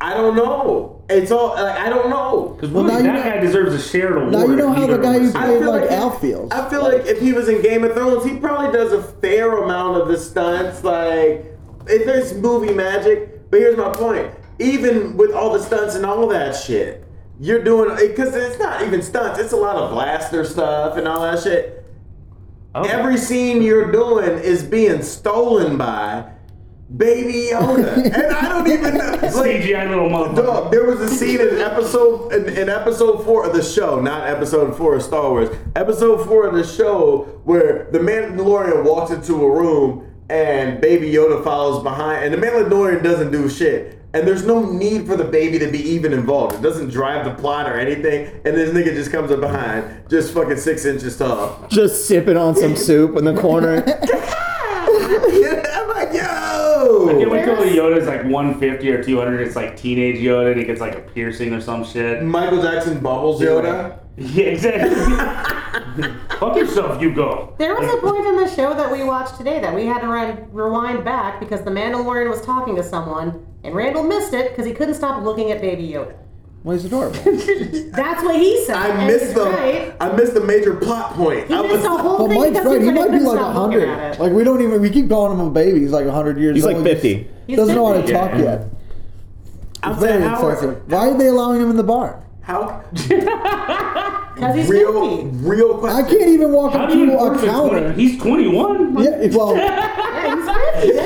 I 0.00 0.12
don't 0.14 0.36
know. 0.36 1.01
It's 1.12 1.30
all 1.30 1.48
like 1.50 1.78
I 1.78 1.88
don't 1.88 2.10
know. 2.10 2.54
Because 2.56 2.70
Well, 2.70 2.84
really, 2.84 3.02
now 3.02 3.08
you 3.10 3.16
that 3.22 3.24
know- 3.26 3.34
guy 3.36 3.40
deserves 3.40 3.74
a 3.74 3.80
shared 3.80 4.16
award. 4.16 4.32
Now 4.32 4.44
you 4.46 4.56
know 4.56 4.72
how 4.72 4.86
the 4.86 4.98
guy 4.98 5.16
of 5.16 5.22
who 5.22 5.28
I 5.38 5.44
played 5.46 5.58
feel 5.60 5.70
like 5.70 5.80
like- 5.82 5.90
Al 5.92 6.10
feels. 6.10 6.50
I 6.52 6.68
feel 6.70 6.82
like 6.82 7.06
if 7.06 7.20
he 7.20 7.32
was 7.32 7.48
in 7.48 7.62
Game 7.62 7.84
of 7.84 7.92
Thrones, 7.94 8.24
he 8.24 8.36
probably 8.36 8.72
does 8.72 8.92
a 8.92 9.02
fair 9.02 9.56
amount 9.58 10.00
of 10.00 10.08
the 10.08 10.16
stunts. 10.18 10.82
Like, 10.84 11.56
if 11.88 12.06
there's 12.06 12.34
movie 12.34 12.72
magic. 12.74 13.50
But 13.50 13.60
here's 13.60 13.76
my 13.76 13.90
point: 13.90 14.30
even 14.58 15.16
with 15.16 15.32
all 15.32 15.52
the 15.52 15.58
stunts 15.60 15.94
and 15.94 16.06
all 16.06 16.26
that 16.28 16.54
shit, 16.56 17.04
you're 17.38 17.62
doing 17.62 17.94
because 17.96 18.34
it's 18.34 18.58
not 18.58 18.82
even 18.82 19.02
stunts. 19.02 19.38
It's 19.38 19.52
a 19.52 19.56
lot 19.56 19.76
of 19.76 19.90
blaster 19.90 20.44
stuff 20.44 20.96
and 20.96 21.06
all 21.06 21.20
that 21.22 21.42
shit. 21.42 21.84
Okay. 22.74 22.88
Every 22.90 23.18
scene 23.18 23.60
you're 23.60 23.92
doing 23.92 24.38
is 24.38 24.62
being 24.62 25.02
stolen 25.02 25.76
by 25.76 26.24
Baby 26.96 27.48
Yoda, 27.52 28.04
and 28.04 28.32
I 28.32 28.48
don't 28.48 28.70
even 28.70 28.98
know. 28.98 29.12
Like, 29.22 29.62
CGI 29.62 29.88
little 29.88 30.10
motherfucker. 30.10 30.36
Dog, 30.36 30.70
there 30.70 30.84
was 30.84 31.00
a 31.00 31.08
scene 31.08 31.40
in 31.40 31.58
episode 31.58 32.32
in, 32.34 32.48
in 32.56 32.68
episode 32.68 33.24
four 33.24 33.46
of 33.46 33.54
the 33.54 33.62
show, 33.62 33.98
not 33.98 34.28
episode 34.28 34.76
four 34.76 34.96
of 34.96 35.02
Star 35.02 35.30
Wars. 35.30 35.48
Episode 35.74 36.26
four 36.26 36.46
of 36.46 36.54
the 36.54 36.64
show 36.64 37.40
where 37.44 37.88
the 37.92 37.98
Mandalorian 37.98 38.84
walks 38.84 39.10
into 39.10 39.42
a 39.42 39.50
room 39.50 40.12
and 40.28 40.80
Baby 40.80 41.10
Yoda 41.10 41.42
follows 41.42 41.82
behind, 41.82 42.24
and 42.24 42.34
the 42.34 42.46
Mandalorian 42.46 43.02
doesn't 43.02 43.30
do 43.32 43.48
shit. 43.48 43.98
And 44.14 44.26
there's 44.28 44.44
no 44.44 44.70
need 44.70 45.06
for 45.06 45.16
the 45.16 45.24
baby 45.24 45.58
to 45.60 45.70
be 45.70 45.78
even 45.78 46.12
involved. 46.12 46.56
It 46.56 46.62
doesn't 46.62 46.90
drive 46.90 47.24
the 47.24 47.32
plot 47.32 47.70
or 47.70 47.78
anything. 47.78 48.26
And 48.44 48.54
this 48.54 48.70
nigga 48.70 48.92
just 48.94 49.10
comes 49.10 49.30
up 49.30 49.40
behind, 49.40 50.10
just 50.10 50.34
fucking 50.34 50.58
six 50.58 50.84
inches 50.84 51.16
tall. 51.16 51.66
Just 51.70 52.06
sipping 52.06 52.36
on 52.36 52.54
some 52.54 52.76
soup 52.76 53.16
in 53.16 53.24
the 53.24 53.34
corner. 53.40 53.82
Yeah, 55.32 55.62
I'm 57.02 57.16
like, 57.16 57.26
Yo! 57.26 57.44
Can't 57.44 57.60
wait 57.60 57.74
Yoda's 57.76 58.06
like 58.06 58.24
150 58.24 58.90
or 58.90 59.02
200. 59.02 59.46
It's 59.46 59.56
like 59.56 59.76
teenage 59.76 60.16
Yoda 60.16 60.52
and 60.52 60.60
he 60.60 60.66
gets 60.66 60.80
like 60.80 60.94
a 60.94 61.00
piercing 61.00 61.52
or 61.52 61.60
some 61.60 61.84
shit. 61.84 62.22
Michael 62.22 62.62
Jackson 62.62 63.00
bubbles 63.00 63.40
Yoda. 63.40 63.98
Yeah, 64.16 64.44
exactly. 64.44 64.90
Fuck 66.38 66.56
yourself, 66.56 67.00
you 67.00 67.14
go. 67.14 67.54
There 67.58 67.74
was 67.74 67.92
a 67.92 67.96
point 67.98 68.26
in 68.26 68.36
the 68.36 68.48
show 68.48 68.74
that 68.74 68.90
we 68.90 69.02
watched 69.04 69.36
today 69.36 69.60
that 69.60 69.74
we 69.74 69.86
had 69.86 70.00
to 70.00 70.08
re- 70.08 70.44
rewind 70.50 71.04
back 71.04 71.40
because 71.40 71.62
the 71.62 71.70
Mandalorian 71.70 72.28
was 72.28 72.42
talking 72.42 72.76
to 72.76 72.82
someone, 72.82 73.46
and 73.64 73.74
Randall 73.74 74.02
missed 74.04 74.32
it 74.34 74.50
because 74.50 74.66
he 74.66 74.72
couldn't 74.72 74.94
stop 74.94 75.22
looking 75.22 75.50
at 75.50 75.60
Baby 75.60 75.88
Yoda. 75.88 76.14
Well, 76.64 76.76
he's 76.76 76.84
adorable. 76.84 77.16
That's 77.24 78.22
what 78.22 78.36
he 78.36 78.64
said. 78.64 78.76
I 78.76 78.88
and 78.88 79.06
missed 79.08 79.34
the 79.34 79.44
right. 79.44 79.94
I 80.00 80.12
missed 80.12 80.34
the 80.34 80.40
major 80.44 80.74
plot 80.76 81.14
point. 81.14 81.48
He 81.48 81.54
I 81.54 81.62
missed 81.62 81.82
the 81.82 81.88
whole 81.88 82.18
But 82.18 82.28
thing 82.28 82.38
Mike's 82.40 82.50
because 82.52 82.66
right. 82.66 82.80
He 82.80 82.86
couldn't- 82.86 83.10
might 83.12 83.18
be 83.18 83.24
like 83.24 83.40
hundred. 83.52 83.88
it. 83.88 84.20
Like 84.20 84.32
we 84.32 84.44
don't 84.44 84.62
even. 84.62 84.80
We 84.80 84.90
keep 84.90 85.08
calling 85.08 85.38
him 85.38 85.44
a 85.46 85.50
baby. 85.50 85.80
He's 85.80 85.90
like 85.90 86.06
hundred 86.06 86.38
years. 86.38 86.54
He's 86.54 86.64
old. 86.64 86.76
like 86.76 86.86
He 86.86 86.92
50. 86.94 87.30
He's 87.48 87.56
Doesn't 87.56 87.74
know 87.74 87.86
how 87.92 88.00
to 88.00 88.12
talk 88.12 88.30
yeah. 88.32 88.38
yet. 88.42 88.66
I'm 89.82 89.96
Very 89.98 90.12
saying 90.12 90.22
how, 90.22 90.48
insensitive. 90.48 90.88
Why 90.92 91.08
are 91.08 91.18
they 91.18 91.26
allowing 91.26 91.60
him 91.60 91.70
in 91.70 91.76
the 91.76 91.82
bar? 91.82 92.22
how 92.42 92.82
Because 92.92 94.54
he's 94.56 94.68
real 94.68 95.16
50. 95.22 95.36
real 95.46 95.86
I 95.86 96.02
can't 96.02 96.28
even 96.28 96.52
walk 96.52 96.72
How 96.72 96.84
up 96.84 96.90
to 96.90 97.02
a 97.18 97.46
counter. 97.46 97.80
20? 97.92 97.94
He's 98.02 98.20
21. 98.20 98.98
Yeah, 99.02 99.36
well, 99.36 99.54
Yeah, 99.56 100.34
he's 100.34 100.90
50, 100.90 100.98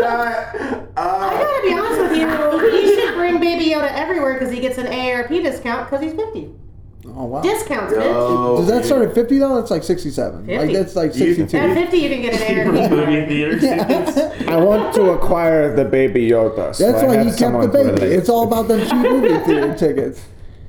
man. 0.00 0.63
Uh, 0.96 1.00
I 1.00 1.34
uh, 1.34 1.38
gotta 1.42 1.62
be 1.68 1.74
honest 1.74 2.00
with 2.00 2.16
you. 2.16 2.78
You 2.78 3.00
should 3.00 3.14
bring 3.14 3.40
Baby 3.40 3.70
Yoda 3.70 3.90
everywhere 3.92 4.34
because 4.34 4.52
he 4.52 4.60
gets 4.60 4.78
an 4.78 4.86
AARP 4.86 5.28
discount 5.42 5.90
because 5.90 6.02
he's 6.04 6.12
50. 6.14 6.50
oh 7.06 7.24
wow. 7.24 7.40
Discounts, 7.42 7.92
bitch. 7.92 8.04
yo, 8.04 8.56
Does 8.58 8.68
that 8.68 8.84
start 8.84 9.08
at 9.08 9.14
fifty 9.14 9.38
though? 9.38 9.56
That's 9.56 9.70
like 9.70 9.82
sixty-seven. 9.82 10.46
Like 10.46 10.60
50. 10.60 10.72
that's 10.74 10.96
like 10.96 11.14
You- 11.16 11.34
sixty-two. 11.34 11.56
At 11.58 11.74
50, 11.76 11.96
you 11.96 12.08
can 12.10 12.22
get 12.22 12.34
an 12.40 12.66
AARP. 12.72 12.90
Movie 12.90 13.26
theater 13.26 13.58
tickets. 13.58 14.48
I 14.48 14.56
want 14.56 14.94
to 14.94 15.10
acquire 15.10 15.74
the 15.74 15.84
baby 15.84 16.28
Yoda. 16.30 16.74
So 16.74 16.90
That's 16.92 17.02
I 17.02 17.06
why 17.06 17.14
have 17.16 17.24
he 17.26 17.30
kept 17.30 17.40
someone 17.40 17.70
the 17.70 17.78
to 17.78 17.84
baby. 17.84 18.00
relate 18.00 18.12
It's 18.18 18.28
all 18.28 18.46
about 18.46 18.68
them 18.68 18.80
cheap 18.80 19.10
movie 19.10 19.38
theater 19.44 19.74
tickets. 19.74 20.22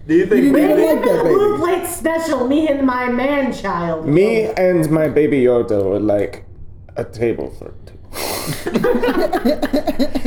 Do 0.08 0.14
you 0.16 0.26
think 0.28 0.44
You 0.46 0.54
didn't 0.54 0.68
maybe- 0.78 0.82
even 0.84 0.96
like 0.98 1.06
that 1.06 1.24
baby. 1.24 1.36
Blue 1.36 1.58
baby. 1.58 1.78
plate 1.78 1.88
special, 1.88 2.48
me 2.48 2.68
and 2.68 2.86
my 2.86 3.10
man 3.12 3.52
child. 3.54 4.06
Me 4.08 4.46
and 4.46 4.90
my 4.92 5.08
baby 5.08 5.42
Yoda 5.44 5.84
would 5.84 6.02
like 6.04 6.46
a 6.96 7.04
table 7.04 7.50
for 7.52 7.74
two. 7.86 7.95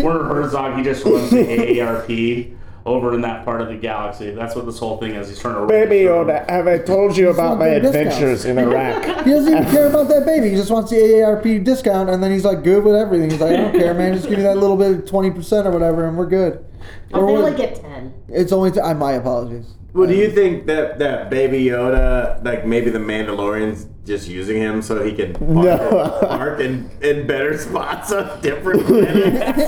Werner 0.02 0.24
Herzog, 0.24 0.76
he 0.76 0.82
just 0.82 1.04
runs 1.04 1.30
the 1.30 1.44
AARP 1.44 2.54
over 2.88 3.14
in 3.14 3.20
that 3.20 3.44
part 3.44 3.60
of 3.60 3.68
the 3.68 3.76
galaxy. 3.76 4.30
That's 4.32 4.54
what 4.56 4.66
this 4.66 4.78
whole 4.78 4.96
thing 4.98 5.12
is. 5.14 5.28
He's 5.28 5.38
trying 5.38 5.54
to 5.60 5.66
Baby 5.66 6.06
Yoda, 6.06 6.48
have 6.50 6.66
I 6.66 6.78
told 6.78 7.16
you 7.16 7.30
about 7.30 7.58
my 7.58 7.78
discounts. 7.78 7.96
adventures 7.96 8.44
in 8.44 8.58
Iraq? 8.58 9.04
He 9.28 9.30
doesn't 9.32 9.52
even 9.52 9.64
care 9.70 9.88
about 9.88 10.08
that 10.08 10.24
baby. 10.24 10.50
He 10.50 10.56
just 10.56 10.70
wants 10.70 10.90
the 10.90 10.96
AARP 10.96 11.62
discount, 11.64 12.08
and 12.10 12.22
then 12.22 12.30
he's 12.32 12.44
like 12.44 12.62
good 12.64 12.82
with 12.84 12.94
everything. 12.94 13.30
He's 13.30 13.40
like, 13.40 13.52
I 13.52 13.56
don't 13.56 13.72
care, 13.72 13.92
man. 13.94 14.14
Just 14.14 14.28
give 14.28 14.38
me 14.38 14.44
that 14.44 14.56
little 14.56 14.76
bit, 14.76 14.90
of 14.98 15.06
twenty 15.06 15.30
percent 15.30 15.66
or 15.66 15.70
whatever, 15.70 16.06
and 16.06 16.16
we're 16.16 16.26
good. 16.26 16.64
Oh, 17.12 17.20
Or 17.20 17.26
they 17.26 17.32
we're- 17.34 17.44
only 17.46 17.56
get 17.56 17.74
10. 17.80 18.14
it's 18.28 18.52
only. 18.52 18.70
T- 18.70 18.80
I 18.80 18.94
my 18.94 19.12
apologies. 19.12 19.74
Well, 19.94 20.06
do 20.06 20.14
you 20.14 20.28
um, 20.28 20.32
think 20.34 20.66
that 20.66 20.98
that 21.00 21.28
Baby 21.30 21.64
Yoda, 21.64 22.44
like 22.44 22.66
maybe 22.66 22.90
the 22.90 22.98
Mandalorian's 22.98 23.86
just 24.06 24.28
using 24.28 24.56
him 24.58 24.80
so 24.80 25.02
he 25.04 25.12
can 25.12 25.32
park, 25.34 25.50
No. 25.50 26.18
park 26.28 26.60
in, 26.60 26.88
in 27.02 27.26
better 27.26 27.56
spots 27.58 28.12
on 28.12 28.40
different 28.40 28.84
planets? 28.86 29.60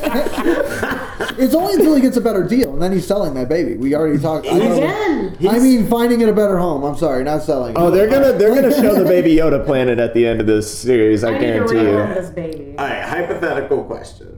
It's 1.42 1.54
only 1.54 1.74
until 1.74 1.94
he 1.94 2.02
gets 2.02 2.16
a 2.16 2.20
better 2.20 2.46
deal, 2.46 2.72
and 2.72 2.82
then 2.82 2.92
he's 2.92 3.06
selling 3.06 3.34
that 3.34 3.48
baby. 3.48 3.76
We 3.76 3.94
already 3.94 4.18
talked. 4.18 4.46
I, 4.46 4.58
know- 4.58 4.76
Again. 4.76 5.36
I 5.48 5.58
mean, 5.58 5.86
finding 5.86 6.20
it 6.20 6.28
a 6.28 6.32
better 6.32 6.58
home. 6.58 6.84
I'm 6.84 6.96
sorry, 6.96 7.24
not 7.24 7.42
selling. 7.42 7.74
Oh, 7.78 7.90
they're 7.90 8.08
gonna 8.08 8.32
they're 8.32 8.54
gonna 8.54 8.74
show 8.74 8.94
the 8.94 9.04
baby 9.04 9.36
Yoda 9.36 9.64
planet 9.66 9.98
at 9.98 10.12
the 10.14 10.26
end 10.26 10.40
of 10.40 10.46
this 10.46 10.70
series. 10.78 11.24
I, 11.24 11.30
I 11.30 11.32
need 11.32 11.38
to 11.38 11.46
guarantee 11.46 11.74
rehome 11.76 12.08
you. 12.08 12.14
this 12.14 12.30
baby. 12.30 12.74
All 12.78 12.86
right, 12.86 13.02
hypothetical 13.02 13.84
question. 13.84 14.36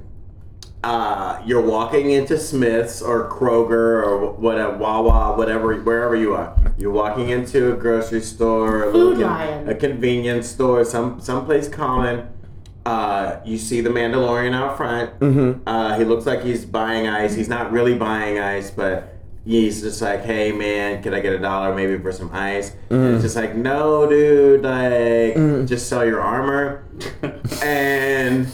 Uh, 0.84 1.40
you're 1.46 1.62
walking 1.62 2.10
into 2.10 2.36
Smith's 2.36 3.00
or 3.00 3.30
Kroger 3.30 4.04
or 4.04 4.32
whatever, 4.32 4.76
Wawa, 4.78 5.36
whatever, 5.36 5.76
wherever 5.76 6.16
you 6.16 6.34
are. 6.34 6.56
You're 6.76 6.90
walking 6.90 7.28
into 7.28 7.72
a 7.72 7.76
grocery 7.76 8.20
store, 8.20 8.88
a, 8.88 8.92
Food 8.92 9.18
little 9.18 9.28
Lion. 9.30 9.68
a 9.68 9.76
convenience 9.76 10.48
store, 10.48 10.84
some 10.84 11.20
someplace 11.20 11.68
common. 11.68 12.28
Uh, 12.84 13.40
you 13.44 13.58
see 13.58 13.80
the 13.80 13.90
Mandalorian 13.90 14.54
out 14.54 14.76
front. 14.76 15.18
Mm-hmm. 15.20 15.68
Uh, 15.68 15.98
he 15.98 16.04
looks 16.04 16.26
like 16.26 16.42
he's 16.42 16.64
buying 16.64 17.06
ice. 17.06 17.34
He's 17.34 17.48
not 17.48 17.70
really 17.70 17.96
buying 17.96 18.38
ice, 18.38 18.70
but 18.70 19.14
he's 19.44 19.82
just 19.82 20.02
like, 20.02 20.22
"Hey, 20.24 20.52
man, 20.52 21.02
can 21.02 21.14
I 21.14 21.20
get 21.20 21.32
a 21.32 21.38
dollar 21.38 21.74
maybe 21.74 21.98
for 21.98 22.10
some 22.12 22.30
ice?" 22.32 22.70
Mm-hmm. 22.70 22.94
And 22.94 23.14
it's 23.14 23.22
just 23.22 23.36
like, 23.36 23.54
"No, 23.54 24.08
dude, 24.08 24.62
like, 24.62 25.68
just 25.68 25.88
sell 25.88 26.04
your 26.04 26.20
armor." 26.20 26.84
and 27.62 28.48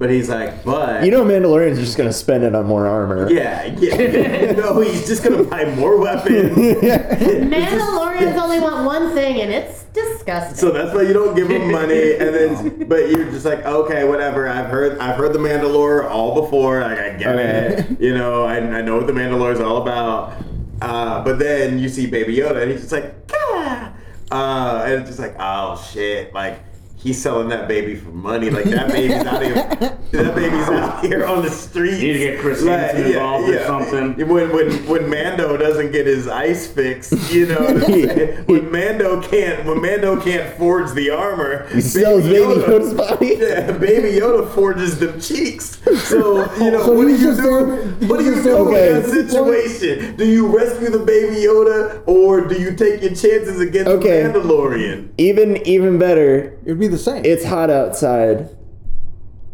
but 0.00 0.08
he's 0.08 0.30
like, 0.30 0.64
"But 0.64 1.04
You 1.04 1.10
know, 1.10 1.22
Mandalorian's 1.24 1.78
are 1.78 1.82
just 1.82 1.98
gonna 1.98 2.12
spend 2.12 2.42
it 2.42 2.54
on 2.54 2.64
more 2.64 2.86
armor. 2.86 3.30
yeah, 3.30 3.66
yeah, 3.66 4.52
no, 4.56 4.80
he's 4.80 5.06
just 5.06 5.22
gonna 5.22 5.44
buy 5.44 5.66
more 5.76 5.98
weapons." 6.00 6.56
Mandalorians 6.56 8.36
only 8.40 8.60
want 8.60 8.86
one 8.86 9.12
thing, 9.14 9.42
and 9.42 9.52
it's 9.52 9.84
disgusting. 9.92 10.56
So 10.56 10.70
that's 10.70 10.94
why 10.94 11.02
you 11.02 11.12
don't 11.12 11.36
give 11.36 11.50
him 11.50 11.70
money, 11.70 12.14
and 12.14 12.34
then 12.34 12.84
but 12.88 13.10
you're 13.10 13.30
just 13.30 13.44
like, 13.44 13.64
okay, 13.66 14.04
whatever. 14.04 14.48
I've 14.48 14.70
heard 14.70 14.98
I've 14.98 15.16
heard 15.16 15.34
the 15.34 15.38
Mandalore 15.38 16.08
all 16.08 16.40
before. 16.42 16.80
Like 16.80 16.98
I 16.98 17.16
get 17.16 17.36
it, 17.38 18.00
you 18.00 18.14
know. 18.14 18.44
I, 18.44 18.56
I 18.56 18.80
know 18.80 18.96
what 18.96 19.06
the 19.06 19.12
Mandalore 19.12 19.52
is 19.52 19.60
all 19.60 19.82
about. 19.82 20.32
Uh, 20.80 21.22
but 21.22 21.38
then 21.38 21.78
you 21.78 21.90
see 21.90 22.06
Baby 22.06 22.36
Yoda, 22.36 22.62
and 22.62 22.70
he's 22.70 22.80
just 22.80 22.92
like, 22.92 23.14
ah, 23.34 23.92
uh, 24.32 24.82
and 24.86 24.94
it's 24.94 25.08
just 25.10 25.18
like, 25.18 25.36
oh 25.38 25.78
shit, 25.92 26.32
like. 26.32 26.58
He's 27.02 27.20
selling 27.22 27.48
that 27.48 27.66
baby 27.66 27.94
for 27.96 28.10
money. 28.10 28.50
Like 28.50 28.64
that 28.66 28.88
baby's 28.92 29.24
out 29.24 29.42
here. 29.42 29.54
That 29.54 30.34
baby's 30.34 30.68
out 30.68 31.02
here 31.04 31.24
on 31.24 31.42
the 31.42 31.48
streets. 31.50 31.98
Need 32.02 32.12
to 32.12 32.18
get 32.18 32.40
Chris 32.40 32.62
Hansen 32.62 33.06
involved 33.06 33.48
or 33.48 33.64
something. 33.64 34.28
When 34.28 34.52
when 34.52 34.70
when 34.86 35.08
Mando 35.08 35.56
doesn't 35.56 35.92
get 35.92 36.06
his 36.06 36.28
ice 36.28 36.66
fixed, 36.66 37.32
you 37.32 37.46
know, 37.46 37.58
what 37.60 37.70
I'm 37.76 37.80
saying? 37.86 38.44
when 38.46 38.70
Mando 38.70 39.22
can't 39.22 39.64
when 39.64 39.80
Mando 39.80 40.20
can't 40.20 40.54
forge 40.58 40.92
the 40.92 41.08
armor, 41.08 41.66
He 41.68 41.80
sells 41.80 42.24
baby 42.24 42.36
Yoda's 42.60 42.92
body. 42.94 43.36
Yeah, 43.40 43.72
Baby 43.78 44.18
Yoda 44.20 44.46
forges 44.54 44.98
them 44.98 45.18
cheeks. 45.20 45.80
So 46.08 46.52
you 46.62 46.70
know, 46.70 46.84
So 46.84 46.92
what 46.92 47.02
do 47.04 47.08
he's 47.08 47.22
you 47.22 47.26
just 47.28 47.40
do? 47.40 47.66
there- 47.66 48.08
What 48.08 48.18
do 48.18 48.24
he's 48.24 48.26
you 48.26 48.34
just 48.34 48.44
do 48.44 48.70
there- 48.70 48.96
in 48.96 49.02
that 49.02 49.30
situation? 49.30 50.16
Do 50.16 50.26
you 50.26 50.46
rescue 50.54 50.90
the 50.90 50.98
Baby 50.98 51.36
Yoda, 51.36 52.02
or 52.06 52.42
do 52.46 52.60
you 52.60 52.74
take 52.76 53.00
your 53.00 53.10
chances 53.14 53.58
against 53.60 53.88
Okay. 53.88 54.22
the 54.24 54.38
Mandalorian? 54.38 55.08
Even 55.16 55.56
even 55.66 55.98
better, 55.98 56.58
It'd 56.64 56.78
be 56.78 56.89
the 56.90 56.98
same. 56.98 57.24
it's 57.24 57.44
hot 57.44 57.70
outside. 57.70 58.48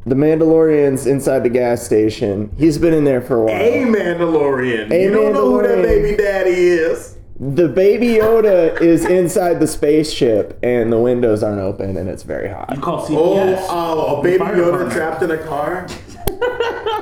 The 0.06 0.14
Mandalorian's 0.14 1.06
inside 1.06 1.40
the 1.42 1.48
gas 1.48 1.82
station. 1.84 2.54
He's 2.56 2.78
been 2.78 2.94
in 2.94 3.04
there 3.04 3.20
for 3.20 3.38
a 3.38 3.44
while. 3.44 3.60
A 3.60 3.82
Mandalorian. 3.84 4.90
A 4.92 5.02
you 5.02 5.10
don't 5.10 5.32
know 5.32 5.50
who 5.60 5.62
that 5.66 5.82
baby 5.82 6.16
daddy 6.16 6.50
is. 6.52 7.16
The 7.38 7.68
baby 7.68 8.06
Yoda 8.14 8.80
is 8.80 9.04
inside 9.04 9.60
the 9.60 9.66
spaceship, 9.66 10.58
and 10.62 10.90
the 10.92 10.98
windows 10.98 11.42
aren't 11.42 11.60
open, 11.60 11.96
and 11.96 12.08
it's 12.08 12.22
very 12.22 12.48
hot. 12.48 12.70
You 12.70 12.76
hot. 12.80 12.84
call 12.84 12.98
Oh, 13.10 13.36
CPS. 13.36 13.66
oh, 13.68 14.20
a 14.20 14.22
baby 14.22 14.44
Yoda 14.44 14.90
trapped 14.92 15.22
in 15.22 15.30
a 15.32 15.38
car. 15.38 15.86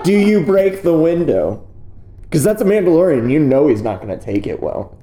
Do 0.02 0.12
you 0.12 0.44
break 0.44 0.82
the 0.82 0.94
window? 0.94 1.66
Because 2.22 2.42
that's 2.42 2.60
a 2.62 2.64
Mandalorian. 2.64 3.30
You 3.30 3.38
know 3.38 3.68
he's 3.68 3.82
not 3.82 4.00
going 4.02 4.18
to 4.18 4.22
take 4.24 4.46
it 4.46 4.60
well. 4.62 4.96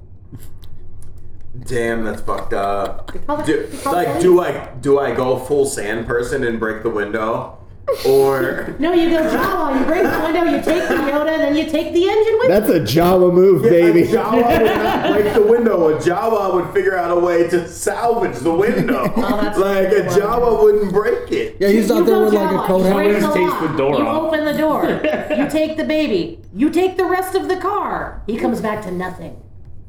Damn, 1.66 2.04
that's 2.04 2.22
fucked 2.22 2.54
up. 2.54 3.12
call 3.28 3.44
Do, 3.44 3.66
they 3.68 3.78
call 3.78 3.98
it 4.00 4.08
like, 4.10 4.22
do 4.22 4.40
I 4.42 4.68
do 4.82 5.00
I 5.00 5.14
go 5.14 5.38
full 5.38 5.66
sand 5.66 6.08
person 6.08 6.44
and 6.44 6.60
break 6.60 6.84
the 6.84 6.90
window, 6.90 7.58
or 8.06 8.76
no, 8.80 8.94
you 8.94 9.10
go 9.10 9.18
Jawa, 9.30 9.80
you 9.80 9.86
break 9.86 10.04
the 10.04 10.20
window, 10.22 10.44
you 10.46 10.62
take 10.64 10.88
the 10.88 10.96
Yoda, 10.96 11.38
then 11.38 11.56
you 11.56 11.70
take 11.70 11.94
the 11.94 12.08
engine 12.10 12.38
with 12.40 12.48
That's 12.48 12.70
a 12.70 12.80
Jawa 12.80 13.34
move, 13.34 13.62
baby. 13.64 14.04
A 14.04 14.08
Jawa 14.08 14.34
would 14.60 14.66
not 14.76 15.12
break 15.14 15.34
the 15.34 15.42
window. 15.42 15.90
A 15.90 16.00
Jawa 16.00 16.54
would 16.56 16.74
figure 16.74 16.98
out 16.98 17.16
a 17.16 17.20
way 17.20 17.48
to 17.50 17.68
salvage 17.68 18.38
the 18.40 18.54
window. 18.54 19.12
Oh, 19.24 19.42
that's 19.42 19.58
like 19.60 19.88
a 19.88 19.88
a 19.88 19.90
good 19.90 20.08
one. 20.08 20.20
Jawa 20.20 20.64
wouldn't 20.64 20.94
break 20.94 21.32
it. 21.32 21.58
yeah, 21.60 21.68
he's 21.70 21.90
you 21.90 21.96
out 21.98 22.06
there 22.06 22.16
go 22.16 22.26
with 22.26 22.34
like 22.34 22.50
Jawa, 22.50 22.64
a 22.64 22.68
coat 22.68 22.78
you 22.80 22.84
hanger. 22.86 23.04
break 23.12 23.24
Always 23.24 23.24
the 23.24 23.34
takes 23.34 23.52
lock, 23.52 23.72
the 23.72 23.78
door 23.78 23.98
You 23.98 24.08
off. 24.08 24.24
open 24.24 24.46
the 24.46 24.54
door. 24.58 24.84
you 25.44 25.50
take 25.50 25.78
the 25.78 25.84
baby. 25.84 26.40
You 26.54 26.70
take 26.70 26.98
the 26.98 27.06
rest 27.06 27.36
of 27.36 27.48
the 27.48 27.58
car. 27.58 28.24
He 28.26 28.38
comes 28.38 28.62
back 28.62 28.84
to 28.86 28.92
nothing. 28.92 29.42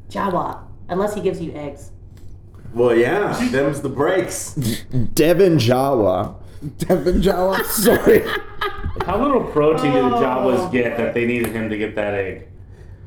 Jawa. 0.09 0.59
Unless 0.89 1.15
he 1.15 1.21
gives 1.21 1.41
you 1.41 1.51
eggs. 1.53 1.91
Well, 2.73 2.95
yeah, 2.95 3.33
them's 3.51 3.81
the 3.81 3.89
breaks. 3.89 4.53
Devin 4.53 5.57
Jawa. 5.57 6.35
Devin 6.79 7.21
Jawa. 7.21 7.63
Sorry. 7.65 8.23
How 9.05 9.21
little 9.21 9.43
protein 9.51 9.91
did 9.93 10.03
the 10.05 10.15
Oh. 10.15 10.21
Jawas 10.21 10.71
get 10.71 10.97
that 10.97 11.13
they 11.13 11.25
needed 11.25 11.49
him 11.49 11.69
to 11.69 11.77
get 11.77 11.95
that 11.95 12.13
egg? 12.13 12.47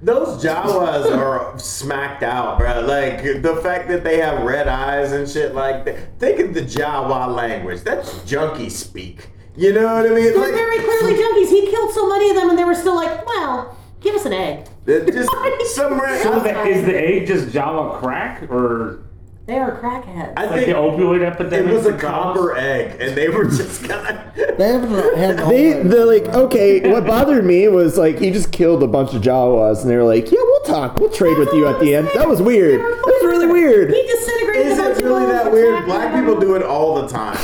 Those 0.03 0.45
Jawas 0.45 1.11
are 1.11 1.59
smacked 1.59 2.23
out, 2.23 2.59
bro. 2.59 2.81
Like 2.83 3.23
the 3.43 3.57
fact 3.63 3.89
that 3.89 4.05
they 4.05 4.19
have 4.19 4.43
red 4.43 4.69
eyes 4.69 5.13
and 5.13 5.29
shit 5.29 5.55
like 5.55 5.85
that. 5.87 6.19
Think 6.21 6.39
of 6.41 6.55
the 6.55 6.63
Jawa 6.63 7.35
language. 7.35 7.81
That's 7.83 8.23
junkie 8.25 8.69
speak. 8.71 9.31
You 9.57 9.73
know 9.73 9.95
what 9.95 10.05
I 10.05 10.11
mean? 10.11 10.25
They're 10.25 10.37
Like, 10.39 10.53
very 10.53 10.79
clearly 10.81 11.15
junkies. 11.15 11.49
He 11.49 11.71
killed 11.71 11.91
so 11.93 12.07
many 12.09 12.29
of 12.31 12.37
them, 12.37 12.51
and 12.51 12.59
they 12.59 12.65
were 12.65 12.75
still 12.75 12.95
like, 12.95 13.27
well, 13.27 13.75
give 14.01 14.15
us 14.15 14.25
an 14.25 14.33
egg. 14.33 14.67
they're 14.85 15.05
just 15.07 15.31
some 15.75 15.99
So 15.99 16.01
red. 16.01 16.27
is 16.37 16.43
the, 16.43 16.63
is 16.67 16.85
the 16.87 16.99
egg 16.99 17.27
just 17.27 17.49
Jawa 17.49 17.99
crack 18.01 18.43
or 18.51 19.03
They 19.47 19.59
are 19.59 19.81
crackheads. 19.81 20.33
I 20.37 20.47
Like 20.47 20.61
the 20.61 20.67
think 20.67 20.77
opioid 20.77 21.17
it 21.21 21.23
epidemic. 21.23 21.73
was 21.73 21.87
a 21.87 21.91
in 21.95 21.99
copper 21.99 22.57
egg, 22.57 23.01
and 23.01 23.17
they 23.17 23.29
were 23.29 23.45
just 23.45 23.85
kind 23.85 24.17
of. 24.19 24.59
They 24.59 24.69
haven't 24.69 25.17
had 25.19 25.37
no 25.37 25.49
They, 25.49 25.83
they're 25.83 26.05
like, 26.07 26.25
okay, 26.35 26.91
what 26.91 27.07
bothered 27.07 27.45
me 27.45 27.69
was 27.69 27.97
like 27.97 28.19
he 28.19 28.31
just 28.31 28.51
killed 28.53 28.83
a 28.83 28.87
bunch 28.89 29.15
of 29.15 29.23
Jawas, 29.23 29.83
and 29.83 29.91
they 29.91 29.97
were 29.97 30.03
like, 30.05 30.27
yeah, 30.33 30.39
we'll 30.41 30.63
talk, 30.63 30.99
we'll 30.99 31.11
trade 31.11 31.39
with 31.39 31.53
you 31.53 31.67
at 31.69 31.79
the 31.81 31.95
end. 31.95 32.09
That 32.15 32.29
was 32.29 32.41
weird. 32.43 32.81
That 32.81 33.03
was 33.07 33.25
really 33.25 33.47
weird. 33.47 33.93
He 33.93 34.03
disintegrated 34.03 34.67
Is 34.73 34.79
a 34.79 34.83
bunch 34.83 34.97
it 34.99 35.05
of 35.05 35.11
really 35.11 35.21
bullets, 35.27 35.45
that 35.45 35.53
weird? 35.53 35.75
attacked 35.75 35.87
Black 35.87 36.15
people 36.25 36.41
do 36.41 36.55
it 36.57 36.63
all 36.63 37.01
the 37.03 37.09
time. 37.09 37.39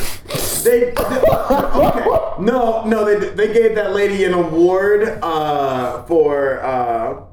They, 0.64 0.80
they- 0.80 0.92
okay. 0.94 2.04
No, 2.40 2.84
no, 2.86 3.04
they 3.04 3.28
they 3.30 3.52
gave 3.52 3.74
that 3.74 3.92
lady 3.92 4.24
an 4.24 4.32
award 4.34 5.18
uh, 5.22 6.02
for 6.04 6.62
uh, 6.64 7.24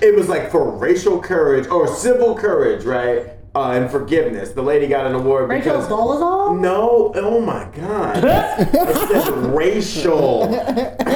it 0.00 0.14
was 0.14 0.28
like 0.28 0.50
for 0.50 0.70
racial 0.70 1.20
courage 1.20 1.66
or 1.68 1.86
civil 1.88 2.34
courage, 2.36 2.84
right? 2.84 3.30
Uh, 3.56 3.70
and 3.70 3.88
forgiveness. 3.88 4.50
The 4.50 4.62
lady 4.62 4.88
got 4.88 5.06
an 5.06 5.14
award 5.14 5.48
Rachel 5.48 5.74
because 5.74 5.88
Dolezal? 5.88 6.58
no, 6.58 7.12
oh 7.14 7.40
my 7.40 7.68
god, 7.76 8.16
it 8.24 9.22
said 9.22 9.28
racial, 9.54 10.48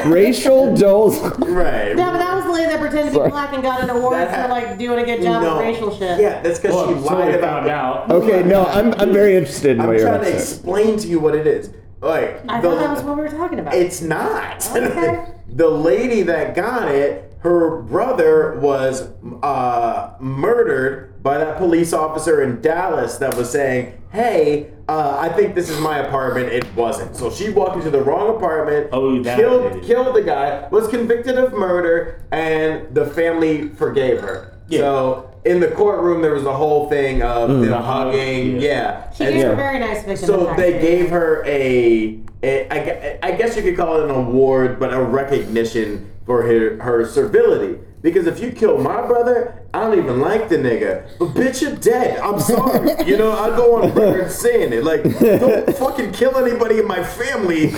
Racial 0.06 0.76
doles. 0.76 1.18
right? 1.40 1.96
Yeah, 1.96 2.12
but 2.12 2.18
that 2.18 2.36
was 2.36 2.44
the 2.44 2.52
lady 2.52 2.68
that 2.70 2.78
pretended 2.78 3.12
to 3.14 3.24
be 3.24 3.28
black 3.30 3.52
and 3.54 3.60
got 3.62 3.80
an 3.82 3.90
award 3.90 4.12
That 4.18 4.46
for 4.46 4.48
like 4.54 4.78
doing 4.78 5.00
a 5.00 5.04
good 5.04 5.20
job 5.20 5.42
no, 5.42 5.54
of 5.56 5.60
racial 5.62 5.90
shit. 5.98 6.20
Yeah, 6.20 6.40
that's 6.40 6.60
because 6.60 6.76
Well, 6.76 6.88
she 6.88 6.94
lied 7.00 7.34
about 7.34 7.64
it. 7.66 7.70
out. 7.70 8.08
Okay, 8.08 8.44
no, 8.44 8.66
I'm, 8.66 8.94
I'm 8.94 9.12
very 9.12 9.34
interested 9.34 9.72
in 9.72 9.80
I'm 9.80 9.88
what 9.88 9.96
you're 9.98 10.06
trying 10.06 10.20
about 10.20 10.26
to 10.26 10.30
to 10.30 10.38
explain 10.38 10.96
to 10.98 11.08
you 11.08 11.18
what 11.18 11.34
it 11.34 11.48
is. 11.48 11.70
Like 12.00 12.40
I 12.48 12.60
the- 12.60 12.68
thought 12.70 12.78
that 12.78 12.90
was 12.94 13.02
what 13.02 13.16
we 13.16 13.22
were 13.24 13.28
talking 13.30 13.58
about. 13.58 13.74
It's 13.74 14.00
not. 14.00 14.64
Okay. 14.76 15.24
the 15.48 15.68
lady 15.68 16.22
that 16.22 16.54
got 16.54 16.86
it, 16.94 17.27
her 17.40 17.82
brother 17.82 18.58
was 18.60 19.08
uh, 19.42 20.14
murdered 20.20 21.22
by 21.22 21.38
that 21.38 21.56
police 21.58 21.92
officer 21.92 22.42
in 22.42 22.60
Dallas 22.60 23.18
that 23.18 23.36
was 23.36 23.50
saying, 23.50 23.92
"Hey, 24.12 24.70
uh, 24.88 25.16
I 25.20 25.28
think 25.30 25.54
this 25.54 25.68
is 25.70 25.80
my 25.80 25.98
apartment." 25.98 26.48
It 26.48 26.64
wasn't. 26.74 27.14
So 27.16 27.30
she 27.30 27.50
walked 27.50 27.76
into 27.76 27.90
the 27.90 28.02
wrong 28.02 28.34
apartment. 28.36 28.88
Oh, 28.92 29.22
that 29.22 29.38
killed 29.38 29.72
lady. 29.74 29.86
killed 29.86 30.14
the 30.16 30.22
guy. 30.22 30.66
Was 30.70 30.88
convicted 30.88 31.38
of 31.38 31.52
murder, 31.52 32.22
and 32.32 32.92
the 32.94 33.06
family 33.06 33.68
forgave 33.68 34.20
her. 34.20 34.56
Yeah. 34.68 34.80
So. 34.80 35.24
In 35.44 35.60
the 35.60 35.68
courtroom, 35.68 36.20
there 36.20 36.34
was 36.34 36.44
a 36.44 36.52
whole 36.52 36.90
thing 36.90 37.22
of 37.22 37.48
Mm. 37.48 37.68
the 37.68 37.78
hugging, 37.78 38.56
Yeah. 38.60 38.60
yeah. 38.60 39.10
she 39.12 39.24
And 39.24 39.32
gave 39.34 39.42
Yeah. 39.44 39.52
a 39.52 39.56
very 39.56 39.78
nice 39.78 40.04
victim. 40.04 40.26
so 40.26 40.52
they 40.58 40.72
gave 40.78 41.08
her 41.10 41.42
a, 41.46 42.18
a 42.42 42.68
I, 42.68 42.78
gue- 42.84 42.98
eh, 43.00 43.18
I 43.22 43.32
guess 43.32 43.56
you 43.56 43.62
could 43.62 43.76
call 43.76 44.00
it 44.00 44.04
an 44.04 44.10
award, 44.10 44.78
but 44.78 44.92
a 44.92 45.02
recognition 45.02 46.10
for 46.26 46.42
her, 46.42 46.78
her 46.82 47.06
servility. 47.06 47.78
Because 48.00 48.28
if 48.28 48.38
you 48.38 48.52
kill 48.52 48.78
my 48.78 49.04
brother, 49.04 49.64
I 49.74 49.80
don't 49.80 49.98
even 49.98 50.20
like 50.20 50.48
the 50.48 50.54
nigga. 50.56 51.08
But 51.18 51.30
bitch, 51.30 51.62
you're 51.62 51.74
dead. 51.74 52.20
I'm 52.20 52.38
sorry. 52.38 52.90
you 53.04 53.16
know, 53.16 53.32
I 53.32 53.48
go 53.56 53.82
on 53.82 53.92
record 53.92 54.30
saying 54.30 54.72
it. 54.72 54.84
Like, 54.84 55.02
don't 55.02 55.74
fucking 55.76 56.12
kill 56.12 56.36
anybody 56.36 56.78
in 56.78 56.86
my 56.86 57.02
family 57.02 57.70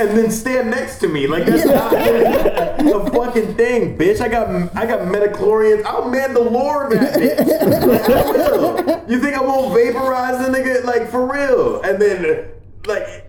and 0.00 0.18
then 0.18 0.32
stand 0.32 0.70
next 0.70 0.98
to 0.98 1.08
me. 1.08 1.28
Like 1.28 1.46
that's 1.46 1.64
not 1.64 1.92
a 1.94 3.10
fucking 3.12 3.54
thing, 3.54 3.96
bitch. 3.96 4.20
I 4.20 4.28
got 4.28 4.48
I 4.76 4.84
got 4.84 5.06
midi-chlorians. 5.06 5.84
I'll 5.84 6.02
Mandalore 6.10 6.90
that 6.90 7.14
bitch. 7.14 8.34
Real. 8.34 9.04
You 9.08 9.20
think 9.20 9.36
I 9.36 9.40
won't 9.42 9.72
vaporize 9.74 10.44
the 10.44 10.52
nigga? 10.52 10.84
Like 10.84 11.08
for 11.08 11.24
real. 11.32 11.82
And 11.82 12.02
then 12.02 12.48
like 12.86 13.27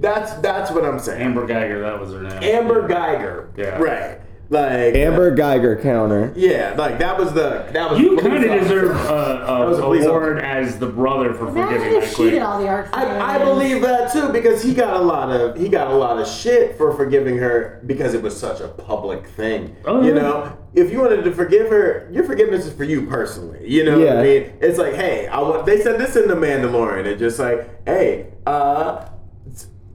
that's 0.00 0.34
that's 0.34 0.70
what 0.70 0.84
I'm 0.84 0.98
saying. 0.98 1.22
Amber 1.22 1.46
Guyger, 1.46 1.80
that 1.82 2.00
was 2.00 2.12
her 2.12 2.22
name. 2.22 2.42
Amber 2.42 2.88
Guyger. 2.88 3.56
Yeah. 3.56 3.78
Right. 3.78 4.20
Like 4.52 4.96
Amber 4.96 5.32
Geiger 5.32 5.76
counter. 5.80 6.32
Yeah, 6.34 6.74
like 6.76 6.98
that 6.98 7.16
was 7.16 7.32
the 7.32 7.68
that 7.72 7.88
was 7.88 8.00
You 8.00 8.16
kind 8.16 8.34
of 8.44 8.60
deserve 8.62 8.96
a, 8.96 9.44
a 9.46 9.74
a 9.74 9.80
police 9.80 10.04
award 10.04 10.40
as 10.40 10.76
the 10.80 10.88
brother 10.88 11.32
for 11.34 11.46
Imagine 11.50 11.78
forgiving 11.78 11.98
if 11.98 12.04
that 12.10 12.16
she 12.16 12.30
did 12.30 12.42
all 12.42 12.60
the 12.60 12.66
art. 12.66 12.88
I, 12.92 13.36
I 13.36 13.38
believe 13.38 13.80
that 13.82 14.12
too 14.12 14.30
because 14.32 14.60
he 14.60 14.74
got 14.74 14.96
a 14.96 14.98
lot 14.98 15.30
of 15.30 15.56
he 15.56 15.68
got 15.68 15.92
a 15.92 15.94
lot 15.94 16.18
of 16.18 16.26
shit 16.26 16.76
for 16.76 16.92
forgiving 16.96 17.36
her 17.38 17.80
because 17.86 18.12
it 18.12 18.22
was 18.22 18.36
such 18.36 18.60
a 18.60 18.66
public 18.66 19.24
thing. 19.28 19.76
Oh, 19.84 20.02
You 20.02 20.16
yeah. 20.16 20.20
know, 20.20 20.58
if 20.74 20.90
you 20.90 20.98
wanted 20.98 21.22
to 21.22 21.32
forgive 21.32 21.68
her, 21.68 22.08
your 22.10 22.24
forgiveness 22.24 22.66
is 22.66 22.72
for 22.74 22.82
you 22.82 23.06
personally. 23.06 23.60
You 23.64 23.84
know 23.84 24.00
what 24.00 24.16
I 24.16 24.22
mean? 24.24 24.52
It's 24.60 24.78
like, 24.78 24.94
hey, 24.94 25.28
I 25.28 25.38
want. 25.42 25.64
They 25.64 25.80
said 25.80 26.00
this 26.00 26.16
in 26.16 26.26
the 26.26 26.34
Mandalorian. 26.34 27.04
It's 27.06 27.20
just 27.20 27.38
like, 27.38 27.86
hey, 27.86 28.32
uh. 28.46 29.06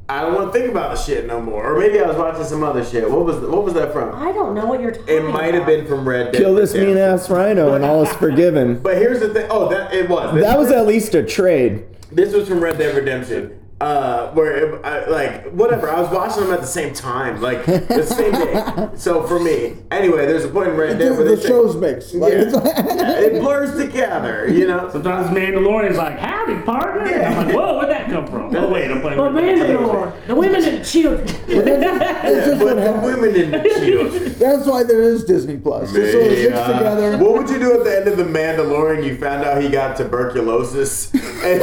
I 0.07 0.21
don't 0.21 0.35
want 0.35 0.53
to 0.53 0.59
think 0.59 0.69
about 0.71 0.95
the 0.95 1.01
shit 1.01 1.25
no 1.25 1.41
more. 1.41 1.73
Or 1.73 1.79
maybe 1.79 1.99
I 1.99 2.05
was 2.07 2.15
watching 2.15 2.43
some 2.43 2.63
other 2.63 2.85
shit. 2.85 3.09
What 3.09 3.25
was 3.25 3.37
what 3.37 3.63
was 3.63 3.73
that 3.73 3.91
from? 3.91 4.13
I 4.13 4.31
don't 4.31 4.53
know 4.53 4.65
what 4.67 4.79
you're 4.79 4.91
talking 4.91 5.03
about. 5.05 5.15
It 5.15 5.21
about. 5.23 5.33
might 5.33 5.53
have 5.55 5.65
been 5.65 5.87
from 5.87 6.07
Red 6.07 6.31
Dead. 6.31 6.39
Kill 6.41 6.53
this 6.53 6.73
mean 6.75 6.95
ass 6.97 7.29
rhino 7.29 7.73
and 7.73 7.83
all 7.83 8.03
is 8.03 8.13
forgiven. 8.13 8.79
But 8.83 8.97
here's 8.97 9.19
the 9.19 9.33
thing. 9.33 9.47
Oh, 9.49 9.67
that 9.69 9.93
it 9.93 10.07
was. 10.07 10.35
This 10.35 10.43
That 10.43 10.59
was 10.59 10.67
this- 10.69 10.77
at 10.77 10.85
least 10.85 11.15
a 11.15 11.23
trade. 11.23 11.85
This 12.11 12.33
was 12.35 12.47
from 12.47 12.59
Red 12.63 12.77
Dead 12.77 12.95
Redemption. 12.95 13.59
Uh, 13.81 14.31
where 14.31 14.55
it, 14.75 14.85
I, 14.85 15.05
like 15.09 15.51
whatever, 15.51 15.89
I 15.91 15.99
was 15.99 16.09
watching 16.09 16.45
them 16.45 16.53
at 16.53 16.61
the 16.61 16.65
same 16.65 16.93
time, 16.93 17.41
like 17.41 17.65
the 17.65 18.03
same 18.05 18.31
day. 18.31 18.97
So 18.97 19.23
for 19.27 19.37
me, 19.37 19.75
anyway, 19.91 20.25
there's 20.25 20.45
a 20.45 20.47
point 20.47 20.69
in 20.69 20.77
Red 20.77 20.97
Dead 20.97 21.09
The, 21.11 21.13
where 21.15 21.23
the 21.25 21.35
they 21.35 21.41
say- 21.41 21.47
show's 21.49 21.75
mixed. 21.75 22.13
Like, 22.15 22.31
Yeah. 22.35 22.43
Yeah, 22.45 23.19
it 23.19 23.41
blurs 23.41 23.75
together, 23.77 24.47
you 24.49 24.65
know. 24.65 24.89
Sometimes 24.89 25.27
Mandalorian's 25.37 25.97
like, 25.97 26.17
howdy, 26.17 26.61
partner. 26.61 27.01
And 27.01 27.25
I'm 27.35 27.47
like, 27.47 27.55
whoa, 27.55 27.77
where'd 27.79 27.89
that 27.91 28.09
come 28.09 28.25
from? 28.27 28.55
Oh, 28.55 28.69
wait, 28.71 28.89
I'm 28.89 29.01
playing 29.01 29.17
But 29.17 29.33
Red 29.33 29.57
Mandalore, 29.59 30.27
the 30.27 30.35
women 30.35 30.63
and 30.63 30.85
children. 30.85 31.27
it's 31.27 31.49
Yeah, 31.49 32.45
just 32.45 32.59
but 32.59 32.65
what 32.67 32.75
the 32.77 32.81
happens. 32.81 33.03
women 33.05 33.35
in 33.35 33.51
the 33.51 33.59
children. 33.85 34.33
That's 34.39 34.65
why 34.67 34.83
there 34.83 35.01
is 35.01 35.25
Disney 35.25 35.57
Plus. 35.57 35.91
Just 35.91 36.13
so 36.13 36.19
it's 36.19 36.49
mixed 36.49 36.65
together. 36.65 37.17
What 37.17 37.33
would 37.39 37.49
you 37.49 37.59
do 37.59 37.73
at 37.73 37.83
the 37.83 37.97
end 37.97 38.07
of 38.07 38.15
the 38.15 38.23
Mandalorian? 38.23 39.03
You 39.05 39.17
found 39.17 39.43
out 39.43 39.61
he 39.61 39.67
got 39.67 39.97
tuberculosis, 39.97 41.13
and, 41.13 41.61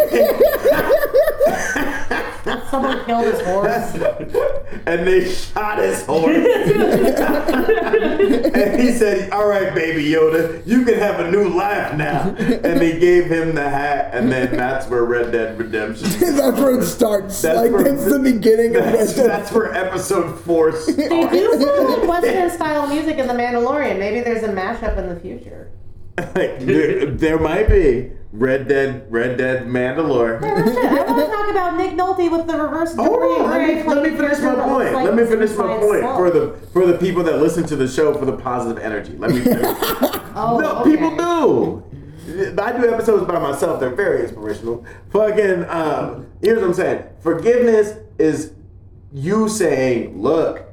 Someone 2.70 3.04
killed 3.04 3.24
his 3.26 3.40
horse. 3.42 3.94
and 4.86 5.06
they 5.06 5.30
shot 5.32 5.78
his 5.78 6.04
horse. 6.04 6.34
and 7.56 8.80
he 8.80 8.90
said, 8.92 9.30
"All 9.30 9.46
right, 9.46 9.74
baby 9.74 10.04
Yoda, 10.04 10.64
you 10.66 10.84
can 10.84 10.94
have 10.98 11.20
a 11.20 11.30
new 11.30 11.48
life 11.48 11.94
now." 11.96 12.34
And 12.38 12.80
they 12.80 12.98
gave 12.98 13.26
him 13.26 13.54
the 13.54 13.68
hat, 13.68 14.10
and 14.12 14.30
then 14.30 14.56
that's 14.56 14.88
where 14.88 15.04
Red 15.04 15.30
Dead 15.32 15.58
Redemption. 15.58 16.08
that's 16.36 16.58
where 16.60 16.80
it 16.80 16.84
starts. 16.84 17.40
That's 17.42 17.56
like 17.58 17.70
where- 17.70 17.84
that's 17.84 18.04
the 18.06 18.18
beginning 18.18 18.76
of 18.76 18.84
That's, 18.84 19.16
Red 19.16 19.16
Dead. 19.16 19.30
that's 19.30 19.52
where 19.52 19.72
episode 19.74 20.38
four 20.40 20.72
They 20.72 20.78
starts. 20.80 21.32
do 21.32 21.60
some 21.60 22.06
Western 22.08 22.50
style 22.50 22.86
music 22.88 23.18
in 23.18 23.26
The 23.28 23.34
Mandalorian. 23.34 23.98
Maybe 23.98 24.20
there's 24.20 24.42
a 24.42 24.48
mashup 24.48 24.96
in 24.98 25.08
the 25.08 25.20
future. 25.20 25.70
there, 26.34 27.06
there 27.06 27.38
might 27.38 27.68
be 27.68 28.10
Red 28.32 28.66
Dead, 28.66 29.06
Red 29.10 29.36
Dead 29.36 29.66
Mandalore. 29.66 30.38
It. 30.38 30.44
I 30.44 31.02
want 31.04 31.18
to 31.18 31.26
talk 31.26 31.50
about 31.50 31.76
Nick 31.76 31.92
Nolte 31.92 32.30
with 32.30 32.46
the 32.46 32.56
reverse 32.56 32.94
Hold 32.94 33.08
Dorian 33.08 33.42
on, 33.42 33.50
let 33.50 33.68
me, 33.68 33.82
let 33.82 34.02
me 34.02 34.16
finish 34.16 34.38
my 34.38 34.54
point. 34.54 34.94
Let 34.94 35.14
me 35.14 35.26
finish 35.26 35.50
my 35.50 35.78
point 35.78 36.02
for 36.02 36.30
the 36.30 36.58
for 36.72 36.86
the 36.86 36.96
people 36.96 37.22
that 37.24 37.40
listen 37.40 37.64
to 37.66 37.76
the 37.76 37.86
show 37.86 38.14
for 38.14 38.24
the 38.24 38.36
positive 38.36 38.82
energy. 38.82 39.16
Let 39.18 39.32
me 39.32 39.40
finish. 39.44 39.66
Oh, 40.34 40.58
no, 40.58 40.78
okay. 40.78 40.90
people 40.92 41.14
do. 41.16 41.84
I 42.58 42.72
do 42.72 42.90
episodes 42.90 43.26
by 43.26 43.38
myself. 43.38 43.80
They're 43.80 43.94
very 43.94 44.22
inspirational. 44.22 44.86
Fucking, 45.10 45.64
um, 45.68 46.26
here's 46.40 46.60
what 46.60 46.68
I'm 46.68 46.74
saying. 46.74 47.04
Forgiveness 47.20 47.98
is 48.18 48.52
you 49.12 49.48
saying, 49.50 50.22
"Look, 50.22 50.64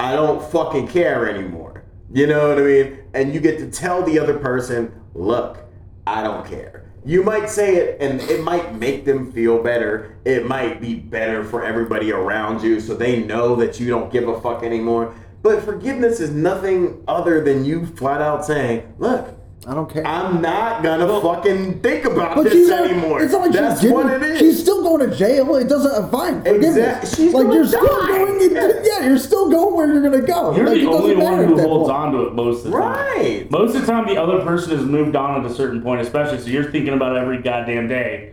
I 0.00 0.14
don't 0.14 0.42
fucking 0.50 0.88
care 0.88 1.28
anymore." 1.28 1.84
You 2.10 2.26
know 2.26 2.48
what 2.48 2.58
I 2.58 2.62
mean? 2.62 2.98
And 3.12 3.34
you 3.34 3.40
get 3.40 3.58
to 3.58 3.70
tell 3.70 4.02
the 4.02 4.18
other 4.18 4.38
person, 4.38 4.94
"Look, 5.12 5.58
I 6.06 6.22
don't 6.22 6.46
care." 6.46 6.81
You 7.04 7.24
might 7.24 7.50
say 7.50 7.76
it, 7.76 7.96
and 8.00 8.20
it 8.22 8.44
might 8.44 8.76
make 8.76 9.04
them 9.04 9.32
feel 9.32 9.60
better. 9.62 10.16
It 10.24 10.46
might 10.46 10.80
be 10.80 10.94
better 10.94 11.42
for 11.42 11.64
everybody 11.64 12.12
around 12.12 12.62
you, 12.62 12.78
so 12.80 12.94
they 12.94 13.22
know 13.24 13.56
that 13.56 13.80
you 13.80 13.88
don't 13.88 14.12
give 14.12 14.28
a 14.28 14.40
fuck 14.40 14.62
anymore. 14.62 15.12
But 15.42 15.64
forgiveness 15.64 16.20
is 16.20 16.30
nothing 16.30 17.02
other 17.08 17.42
than 17.42 17.64
you 17.64 17.86
flat 17.86 18.20
out 18.20 18.44
saying, 18.44 18.84
"Look, 18.98 19.30
I 19.66 19.74
don't 19.74 19.88
care. 19.92 20.06
I'm 20.06 20.40
not 20.40 20.84
gonna 20.84 21.20
fucking 21.20 21.80
think 21.80 22.04
about 22.04 22.36
but 22.36 22.44
this 22.44 22.52
she's 22.52 22.68
not, 22.68 22.88
anymore. 22.88 23.20
It's 23.20 23.32
not 23.32 23.42
like 23.42 23.52
That's 23.52 23.80
she's 23.80 23.90
getting, 23.90 24.06
what 24.08 24.22
it 24.22 24.22
is. 24.22 24.38
She's 24.38 24.60
still 24.60 24.82
going 24.82 25.08
to 25.08 25.16
jail. 25.16 25.56
It 25.56 25.68
doesn't 25.68 26.10
fine. 26.12 26.42
Forgiveness. 26.42 26.76
Exact- 26.76 27.16
she's 27.16 27.32
like 27.34 27.44
gonna 27.46 27.54
you're 27.56 27.66
still 27.66 27.86
die. 27.86 28.06
going. 28.08 28.21
In, 28.42 28.54
Yeah. 28.56 28.82
yeah. 28.84 29.06
you're 29.08 29.18
still 29.18 29.50
going 29.50 29.74
where 29.74 29.92
you're 29.92 30.02
gonna 30.02 30.20
go. 30.26 30.54
You're 30.56 30.66
like, 30.66 30.76
the 30.76 30.82
it 30.82 30.84
doesn't 30.84 31.02
only 31.02 31.14
matter 31.16 31.30
one 31.36 31.40
at 31.40 31.48
who 31.48 31.58
holds 31.60 31.88
point. 31.90 31.98
on 32.02 32.12
to 32.12 32.22
it 32.28 32.34
most 32.34 32.64
of 32.64 32.72
the 32.72 32.78
time. 32.78 32.92
Right. 32.92 33.50
Most 33.50 33.74
of 33.74 33.80
the 33.82 33.86
time, 33.86 34.06
the 34.06 34.16
other 34.16 34.40
person 34.44 34.76
has 34.76 34.84
moved 34.86 35.16
on 35.16 35.44
at 35.44 35.50
a 35.50 35.54
certain 35.54 35.82
point, 35.82 36.00
especially. 36.00 36.38
So 36.38 36.48
you're 36.48 36.70
thinking 36.70 36.94
about 36.94 37.16
every 37.16 37.40
goddamn 37.42 37.88
day, 37.88 38.32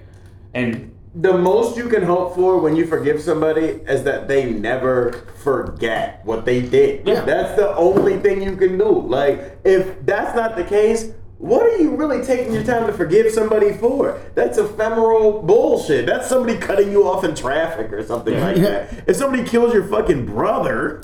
and 0.53 0.95
the 1.15 1.33
most 1.37 1.75
you 1.75 1.89
can 1.89 2.03
hope 2.03 2.35
for 2.35 2.59
when 2.59 2.75
you 2.75 2.85
forgive 2.85 3.19
somebody 3.21 3.61
is 3.65 4.03
that 4.03 4.27
they 4.27 4.51
never 4.51 5.13
forget 5.43 6.21
what 6.23 6.45
they 6.45 6.61
did. 6.61 7.07
Yeah. 7.07 7.21
That's 7.21 7.55
the 7.55 7.75
only 7.75 8.17
thing 8.19 8.41
you 8.43 8.55
can 8.55 8.77
do. 8.77 9.01
Like, 9.01 9.57
if 9.63 10.05
that's 10.05 10.35
not 10.35 10.55
the 10.55 10.63
case, 10.63 11.11
what 11.39 11.63
are 11.63 11.77
you 11.77 11.95
really 11.95 12.23
taking 12.23 12.53
your 12.53 12.63
time 12.63 12.85
to 12.87 12.93
forgive 12.93 13.31
somebody 13.31 13.73
for? 13.73 14.21
That's 14.35 14.57
ephemeral 14.57 15.41
bullshit. 15.41 16.05
That's 16.05 16.27
somebody 16.29 16.57
cutting 16.59 16.91
you 16.91 17.07
off 17.07 17.23
in 17.23 17.33
traffic 17.33 17.91
or 17.91 18.03
something 18.05 18.39
like 18.39 18.57
that. 18.57 19.03
If 19.07 19.15
somebody 19.15 19.43
kills 19.43 19.73
your 19.73 19.85
fucking 19.87 20.25
brother, 20.27 21.01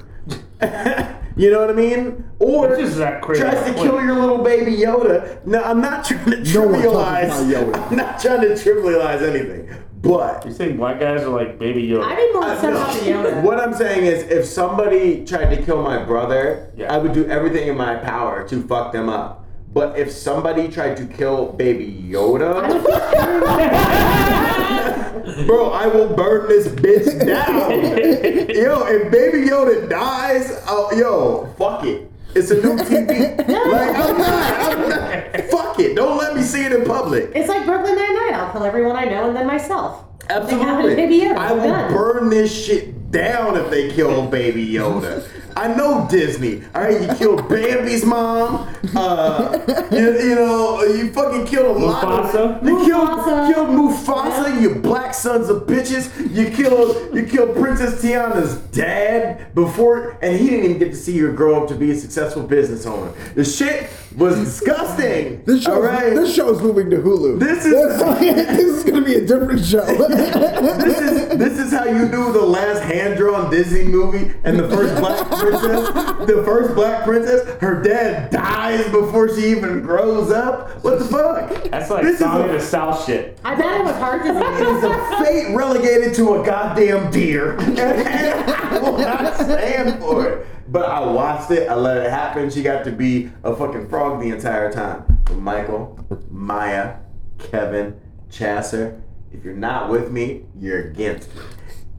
You 1.38 1.52
know 1.52 1.60
what 1.60 1.70
I 1.70 1.74
mean? 1.74 2.24
Or 2.40 2.70
Which 2.78 2.92
that 2.94 3.22
crazy 3.22 3.42
tries 3.42 3.58
to 3.66 3.74
point. 3.74 3.78
kill 3.92 4.02
your 4.02 4.14
little 4.18 4.38
baby 4.42 4.72
Yoda. 4.72 5.46
No, 5.46 5.62
I'm 5.62 5.82
not 5.82 6.06
trying 6.06 6.24
to 6.32 6.38
No 6.38 6.44
trivialize. 6.44 7.26
about 7.26 7.44
Yoda. 7.74 7.88
I'm 7.92 7.98
not 7.98 8.22
trying 8.22 8.40
to 8.42 8.48
trivialize 8.50 9.22
anything. 9.22 9.70
But 10.02 10.46
You 10.46 10.54
think 10.54 10.78
black 10.78 11.00
guys 11.02 11.24
are 11.24 11.28
like 11.30 11.60
baby 11.60 11.86
Yoda? 11.88 12.04
I'd 12.06 12.16
be 12.16 12.32
more 12.34 12.44
I- 12.46 12.54
upset 12.54 12.72
no. 12.74 12.82
about 12.82 12.94
the 12.96 13.00
Yoda. 13.02 13.44
What 13.44 13.60
I'm 13.60 13.74
saying 13.74 14.06
is, 14.06 14.24
if 14.32 14.46
somebody 14.46 15.26
tried 15.26 15.54
to 15.54 15.62
kill 15.62 15.82
my 15.84 16.02
brother, 16.06 16.72
Yeah. 16.78 16.94
I 16.94 17.00
would 17.00 17.12
do 17.14 17.26
everything 17.28 17.68
in 17.68 17.76
my 17.76 17.96
power 17.98 18.48
to 18.48 18.62
fuck 18.66 18.94
them 18.94 19.10
up. 19.10 19.45
But 19.76 20.00
if 20.00 20.10
somebody 20.10 20.70
tried 20.70 20.96
to 20.96 21.06
kill 21.06 21.52
Baby 21.52 22.02
Yoda, 22.10 22.62
bro, 25.46 25.72
I 25.72 25.86
will 25.88 26.16
burn 26.16 26.48
this 26.48 26.70
bitch 26.70 27.26
down. 27.26 27.72
yo, 28.56 28.86
if 28.86 29.12
Baby 29.12 29.50
Yoda 29.50 29.90
dies, 29.90 30.64
oh, 30.70 30.94
yo, 30.96 31.54
fuck 31.58 31.84
it. 31.84 32.10
It's 32.36 32.52
a 32.52 32.56
new 32.56 32.78
TV. 32.84 33.38
like, 33.38 33.96
I'm 33.98 34.18
not, 34.18 34.54
I'm 34.62 34.90
not. 34.90 35.42
Fuck 35.52 35.78
it. 35.82 35.94
Don't 35.94 36.18
let 36.20 36.38
me 36.38 36.42
see 36.42 36.64
it 36.64 36.72
in 36.72 36.86
public. 36.86 37.32
It's 37.36 37.50
like 37.50 37.66
Brooklyn 37.66 37.98
Nine-Nine. 37.98 38.34
I'll 38.34 38.54
kill 38.54 38.64
everyone 38.64 38.96
I 38.96 39.04
know 39.04 39.28
and 39.28 39.36
then 39.36 39.46
myself. 39.46 40.06
Absolutely. 40.30 40.96
Baby 40.96 41.20
Yoda. 41.20 41.36
I 41.36 41.52
will 41.52 41.64
Done. 41.64 41.94
burn 41.94 42.30
this 42.30 42.66
shit 42.66 43.12
down 43.12 43.58
if 43.58 43.70
they 43.70 43.92
kill 43.92 44.26
Baby 44.26 44.66
Yoda. 44.66 45.28
I 45.58 45.74
know 45.74 46.06
Disney. 46.10 46.64
All 46.76 46.82
right, 46.82 47.02
you 47.02 47.08
killed 47.16 47.44
Bambi's 47.50 48.06
mom. 48.06 48.68
Uh, 48.96 49.58
you, 49.92 50.20
you 50.20 50.36
know, 50.36 50.84
you 50.84 51.12
fucking 51.14 51.46
killed 51.48 51.78
a 51.78 51.80
lot. 51.86 52.04
Mufasa? 52.32 52.60
Of, 52.62 52.68
you 52.68 52.86
killed, 52.86 53.08
Mufasa. 53.10 53.54
killed 53.54 53.70
Mufasa. 53.70 54.62
You 54.62 54.76
black 54.76 55.14
sons 55.14 55.50
of 55.50 55.64
bitches. 55.64 56.12
You 56.36 56.52
killed 56.52 57.16
you 57.16 57.26
killed 57.26 57.56
Princess 57.56 58.02
Tiana's 58.04 58.58
dad 58.72 59.54
before, 59.56 60.18
and 60.22 60.38
he 60.38 60.50
didn't 60.50 60.66
even 60.66 60.80
get 60.80 60.90
to 60.92 60.96
see 60.98 61.18
her 61.20 61.32
grow 61.32 61.62
up 61.64 61.70
to 61.70 61.76
be 61.76 61.92
a 61.92 61.96
successful 61.96 62.44
business 62.44 62.86
owner. 62.86 63.12
The 63.36 63.46
shit 63.46 63.90
was 64.18 64.36
disgusting. 64.38 65.44
This 65.46 65.64
show, 65.64 65.76
all 65.76 65.82
right. 65.82 66.14
this 66.14 66.34
show 66.34 66.50
is 66.54 66.62
moving 66.62 66.90
to 66.90 66.98
Hulu. 66.98 67.40
This 67.40 67.66
is- 67.66 67.74
this 68.20 68.60
is 68.78 68.84
going 68.84 68.96
to 69.04 69.06
be 69.06 69.16
a 69.16 69.26
different 69.26 69.64
show. 69.66 69.86
this 69.86 71.00
is 71.02 71.25
this 71.56 71.68
is 71.68 71.72
how 71.72 71.86
you 71.86 72.08
do 72.10 72.34
the 72.34 72.42
last 72.46 72.82
hand 72.84 73.18
drawn 73.18 73.50
Disney 73.50 73.86
movie 73.86 74.34
and 74.44 74.60
the 74.60 74.68
first 74.70 74.96
black 74.98 75.28
princess. 75.40 75.90
The 76.28 76.44
first 76.46 76.76
black 76.76 77.06
princess, 77.06 77.62
her 77.62 77.82
dad 77.82 78.30
dies 78.30 78.84
before 78.92 79.34
she 79.34 79.48
even 79.52 79.82
grows 79.82 80.32
up. 80.32 80.84
What 80.84 81.00
the 81.00 81.06
fuck? 81.06 81.64
That's 81.72 81.90
like 81.90 82.04
this 82.04 82.20
Song 82.20 82.42
of 82.42 82.50
the 82.50 82.58
a, 82.58 82.62
South 82.62 83.06
shit. 83.06 83.40
I 83.46 83.56
bet 83.56 83.80
it 83.82 83.84
was 83.86 83.96
heart 83.96 84.24
this 84.24 84.36
is 84.36 84.82
disease. 84.82 84.84
a 84.84 85.24
fate 85.24 85.56
relegated 85.56 86.14
to 86.16 86.42
a 86.42 86.46
goddamn 86.46 87.12
deer. 87.12 87.58
And 87.86 88.50
I 88.52 88.80
will 88.80 88.98
not 88.98 89.36
stand 89.36 90.00
for 90.00 90.28
it. 90.28 90.48
But 90.68 90.90
I 90.90 91.00
watched 91.00 91.52
it. 91.52 91.70
I 91.70 91.76
let 91.76 91.98
it 91.98 92.10
happen. 92.10 92.50
She 92.50 92.64
got 92.64 92.84
to 92.86 92.92
be 92.92 93.32
a 93.44 93.56
fucking 93.56 93.88
frog 93.88 94.20
the 94.20 94.30
entire 94.30 94.72
time. 94.72 95.24
Michael, 95.36 96.00
Maya, 96.30 96.98
Kevin, 97.38 98.00
Chasser. 98.30 99.02
If 99.38 99.44
you're 99.44 99.54
not 99.54 99.90
with 99.90 100.12
me, 100.14 100.46
you're 100.58 100.88
against 100.92 101.36
me. 101.36 101.42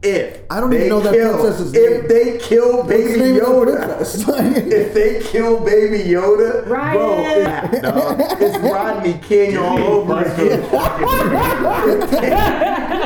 If 0.07 0.39
I 0.49 0.61
don't 0.61 0.69
they 0.69 0.77
even 0.77 0.89
know 0.89 0.99
that 1.01 1.13
kill, 1.13 1.39
princess's 1.39 1.73
If 1.73 2.07
they 2.07 2.37
kill 2.37 2.83
Baby 2.83 3.13
the 3.33 3.39
Yoda, 3.41 4.01
if 4.71 4.93
they 4.93 5.19
kill 5.21 5.59
Baby 5.65 5.99
Yoda, 6.09 6.65
bro, 6.65 7.17
it's, 7.19 7.81
dog, 7.81 8.21
it's 8.41 8.57
Rodney 8.59 9.19
King 9.23 9.57
all 9.57 9.77
over 9.79 10.21
again. 10.21 10.63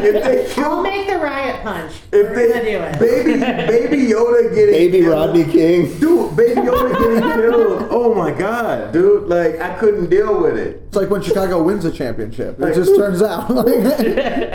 if 0.03 0.23
they 0.23 0.53
kill 0.53 0.65
I'll 0.65 0.83
make 0.83 1.07
the 1.07 1.17
riot 1.17 1.61
punch. 1.63 1.93
if 2.11 2.35
they 2.35 2.47
gonna 2.49 2.63
do 2.63 2.77
it. 2.77 2.99
baby 2.99 3.39
baby 3.39 3.97
Yoda 4.11 4.53
getting 4.53 4.73
Baby 4.75 4.99
killed, 4.99 5.13
Rodney 5.13 5.43
King. 5.45 5.99
dude, 5.99 6.35
baby 6.35 6.61
Yoda 6.61 6.97
getting 6.97 7.31
killed. 7.41 7.87
Oh 7.89 8.13
my 8.13 8.31
god, 8.31 8.91
dude, 8.93 9.27
like 9.27 9.59
I 9.59 9.75
couldn't 9.77 10.09
deal 10.09 10.41
with 10.41 10.57
it. 10.57 10.81
it's 10.87 10.95
like 10.95 11.09
when 11.09 11.21
Chicago 11.21 11.61
wins 11.63 11.85
a 11.85 11.91
championship. 11.91 12.59
It 12.61 12.75
just 12.75 12.95
turns 12.95 13.21
out. 13.21 13.49
like, 13.49 13.65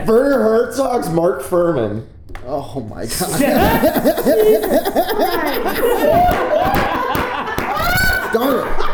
Werner 0.07 0.39
Herzog's 0.43 1.09
Mark 1.11 1.43
Fuhrman. 1.43 2.07
Oh 2.47 2.81
my 2.89 3.07
god. 3.19 3.41
Darn 8.33 8.69
it. 8.69 8.87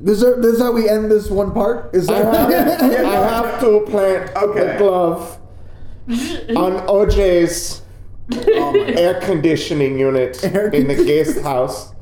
This 0.00 0.22
is, 0.22 0.60
how 0.60 0.72
we 0.72 0.88
end 0.88 1.10
this 1.10 1.28
one 1.28 1.52
part? 1.52 1.94
Is 1.94 2.08
I 2.08 2.22
that 2.22 2.80
have, 2.80 3.04
I 3.04 3.12
have 3.34 3.60
to 3.60 3.80
plant 3.88 4.30
Okay. 4.36 4.74
a 4.76 4.78
glove 4.78 5.38
on 6.08 6.72
OJ's 6.86 7.82
oh 8.32 8.74
air 8.80 9.20
conditioning 9.20 9.98
unit 9.98 10.42
Air 10.44 10.68
in 10.68 10.86
the 10.86 10.94
guest 10.94 11.40
house. 11.40 11.92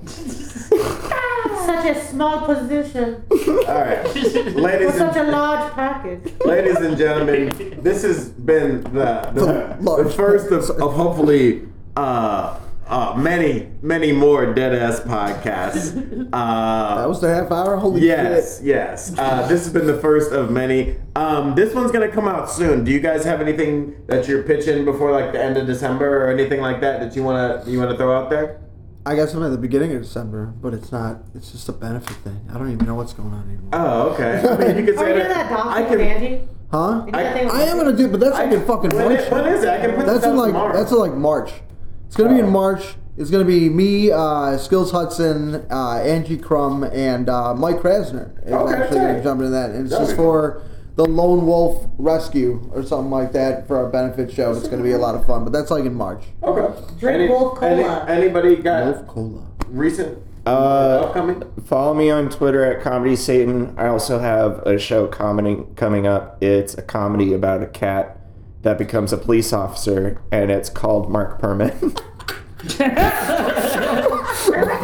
Such 1.87 1.97
a 1.97 2.05
small 2.07 2.47
position 2.47 3.23
All 3.49 3.65
right, 3.67 4.05
ladies. 4.15 4.33
for 4.33 4.51
ladies 4.61 4.95
such 4.95 5.17
a 5.17 5.23
large 5.25 5.73
package. 5.75 6.33
ladies 6.45 6.77
and 6.77 6.97
gentlemen, 6.99 7.79
this 7.81 8.03
has 8.03 8.29
been 8.31 8.83
the 8.83 9.31
the, 9.35 10.03
the 10.05 10.11
first 10.11 10.51
of, 10.51 10.69
of 10.83 10.95
hopefully 10.95 11.69
uh, 11.97 12.59
uh, 12.89 13.15
many 13.17 13.69
many 13.83 14.11
more 14.13 14.53
dead 14.53 14.75
ass 14.75 14.99
podcasts. 15.01 15.97
Uh, 16.33 16.97
That 16.97 17.09
was 17.09 17.21
the 17.21 17.33
half 17.33 17.53
hour? 17.53 17.77
Holy 17.77 18.01
Yes, 18.03 18.59
shit. 18.59 18.67
yes. 18.67 19.15
Uh, 19.19 19.47
this 19.47 19.65
has 19.65 19.73
been 19.73 19.87
the 19.87 19.99
first 20.01 20.33
of 20.33 20.51
many. 20.51 20.97
Um, 21.15 21.55
this 21.55 21.73
one's 21.75 21.93
gonna 21.93 22.11
come 22.11 22.27
out 22.27 22.51
soon. 22.51 22.83
Do 22.85 22.91
you 22.91 23.01
guys 23.01 23.25
have 23.25 23.41
anything 23.41 23.95
that 24.09 24.27
you're 24.27 24.43
pitching 24.43 24.85
before 24.85 25.13
like 25.13 25.33
the 25.33 25.43
end 25.43 25.57
of 25.57 25.67
December 25.69 26.25
or 26.25 26.31
anything 26.33 26.61
like 26.61 26.81
that 26.81 26.99
that 27.01 27.15
you 27.17 27.23
wanna 27.23 27.63
you 27.67 27.79
wanna 27.79 27.97
throw 27.97 28.17
out 28.17 28.29
there? 28.31 28.61
I 29.07 29.15
got 29.15 29.29
some 29.29 29.43
at 29.45 29.51
the 29.51 29.59
beginning 29.59 29.93
of 29.95 30.03
December, 30.03 30.47
but 30.61 30.75
it's 30.75 30.91
not. 30.91 31.19
It's 31.35 31.53
just 31.53 31.69
a 31.69 31.73
benefit 31.73 32.17
thing. 32.19 32.41
I 32.53 32.59
don't 32.59 32.73
even 32.73 32.87
know 32.87 32.97
what's 32.97 33.13
going 33.13 33.33
on 33.33 33.45
anymore. 33.49 33.71
Oh, 33.73 34.09
okay. 34.15 34.41
I 34.49 34.57
mean, 34.73 34.77
you 34.79 34.85
could 34.85 34.97
Are 34.97 35.05
say 35.05 35.09
you 35.09 35.15
doing 35.15 35.29
that. 35.29 35.49
that 35.49 35.51
dog 35.51 35.67
I 35.69 35.85
can. 35.85 36.01
Angie? 36.01 36.49
huh? 36.73 37.03
You 37.07 37.13
do 37.13 37.19
that 37.19 37.33
thing 37.37 37.51
I 37.51 37.63
am 37.63 37.77
gonna 37.77 37.97
do, 37.97 38.09
but 38.09 38.19
that's 38.19 38.35
like 38.35 38.51
in 38.51 38.65
fucking 38.67 38.91
when, 38.91 39.09
March. 39.13 39.21
it- 39.21 39.33
when 39.33 39.47
is 39.47 39.63
it? 39.63 39.69
I 39.69 39.79
can 39.79 39.95
put 39.95 40.07
That's 40.07 40.19
this 40.19 40.25
out 40.27 40.31
in 40.33 40.37
like 40.39 40.49
tomorrow. 40.49 40.77
that's 40.77 40.91
in 40.91 40.99
like 40.99 41.15
March. 41.15 41.53
It's 42.09 42.17
gonna 42.17 42.31
be 42.35 42.41
Oh. 42.43 42.47
in 42.47 42.51
March. 42.53 42.97
It's 43.17 43.31
gonna 43.31 43.45
be 43.45 43.69
me, 43.71 44.11
uh, 44.11 44.59
Skills 44.59 44.91
Hudson, 44.91 45.65
uh, 45.71 46.03
Angie 46.05 46.37
Crum, 46.37 46.83
and 46.85 47.29
uh, 47.31 47.55
Mike 47.55 47.77
Krasner. 47.77 48.45
is 48.45 48.53
Okay, 48.53 48.75
actually 48.75 48.99
gonna 48.99 49.23
jump 49.23 49.41
into 49.41 49.53
that, 49.53 49.71
and 49.71 49.83
it's 49.87 49.91
That'd 49.93 50.09
just 50.09 50.17
be 50.19 50.23
cool. 50.23 50.33
For 50.97 51.07
the 51.07 51.09
Lone 51.09 51.47
Wolf 51.47 51.87
Rescue 51.99 52.69
or 52.75 52.83
something 52.83 53.11
like 53.11 53.33
that 53.33 53.67
for 53.67 53.77
our 53.77 53.89
benefit 53.89 54.33
show. 54.33 54.53
It's 54.53 54.69
gonna 54.69 54.83
be 54.83 54.93
a 54.93 54.99
lot 54.99 55.15
of 55.15 55.27
fun, 55.27 55.45
but 55.45 55.53
that's 55.53 55.71
like 55.71 55.85
in 55.85 55.95
March. 55.95 56.23
okay. 56.43 56.83
Drink 56.99 57.31
Wolf 57.31 57.59
Cola. 57.59 58.05
anybody 58.09 58.57
got 58.57 58.87
Wolf 58.95 59.07
Cola. 59.07 59.47
recent 59.69 60.19
Uh, 60.47 61.05
upcoming? 61.07 61.43
Follow 61.67 61.93
me 61.95 62.11
on 62.11 62.31
Twitter 62.31 62.65
at 62.65 62.83
Comedy 62.83 63.17
Satan. 63.17 63.75
I 63.77 63.89
also 63.89 64.19
have 64.21 64.61
a 64.67 64.79
show 64.79 65.07
comedy 65.07 65.65
coming 65.77 66.07
up. 66.07 66.43
It's 66.43 66.75
a 66.75 66.83
comedy 66.83 67.35
about 67.35 67.63
a 67.63 67.67
cat 67.67 68.19
that 68.63 68.79
becomes 68.79 69.13
a 69.13 69.19
police 69.19 69.53
officer, 69.53 70.21
and 70.33 70.51
it's 70.51 70.71
called 70.71 71.11
Mark 71.11 71.41
Perman. 71.41 72.01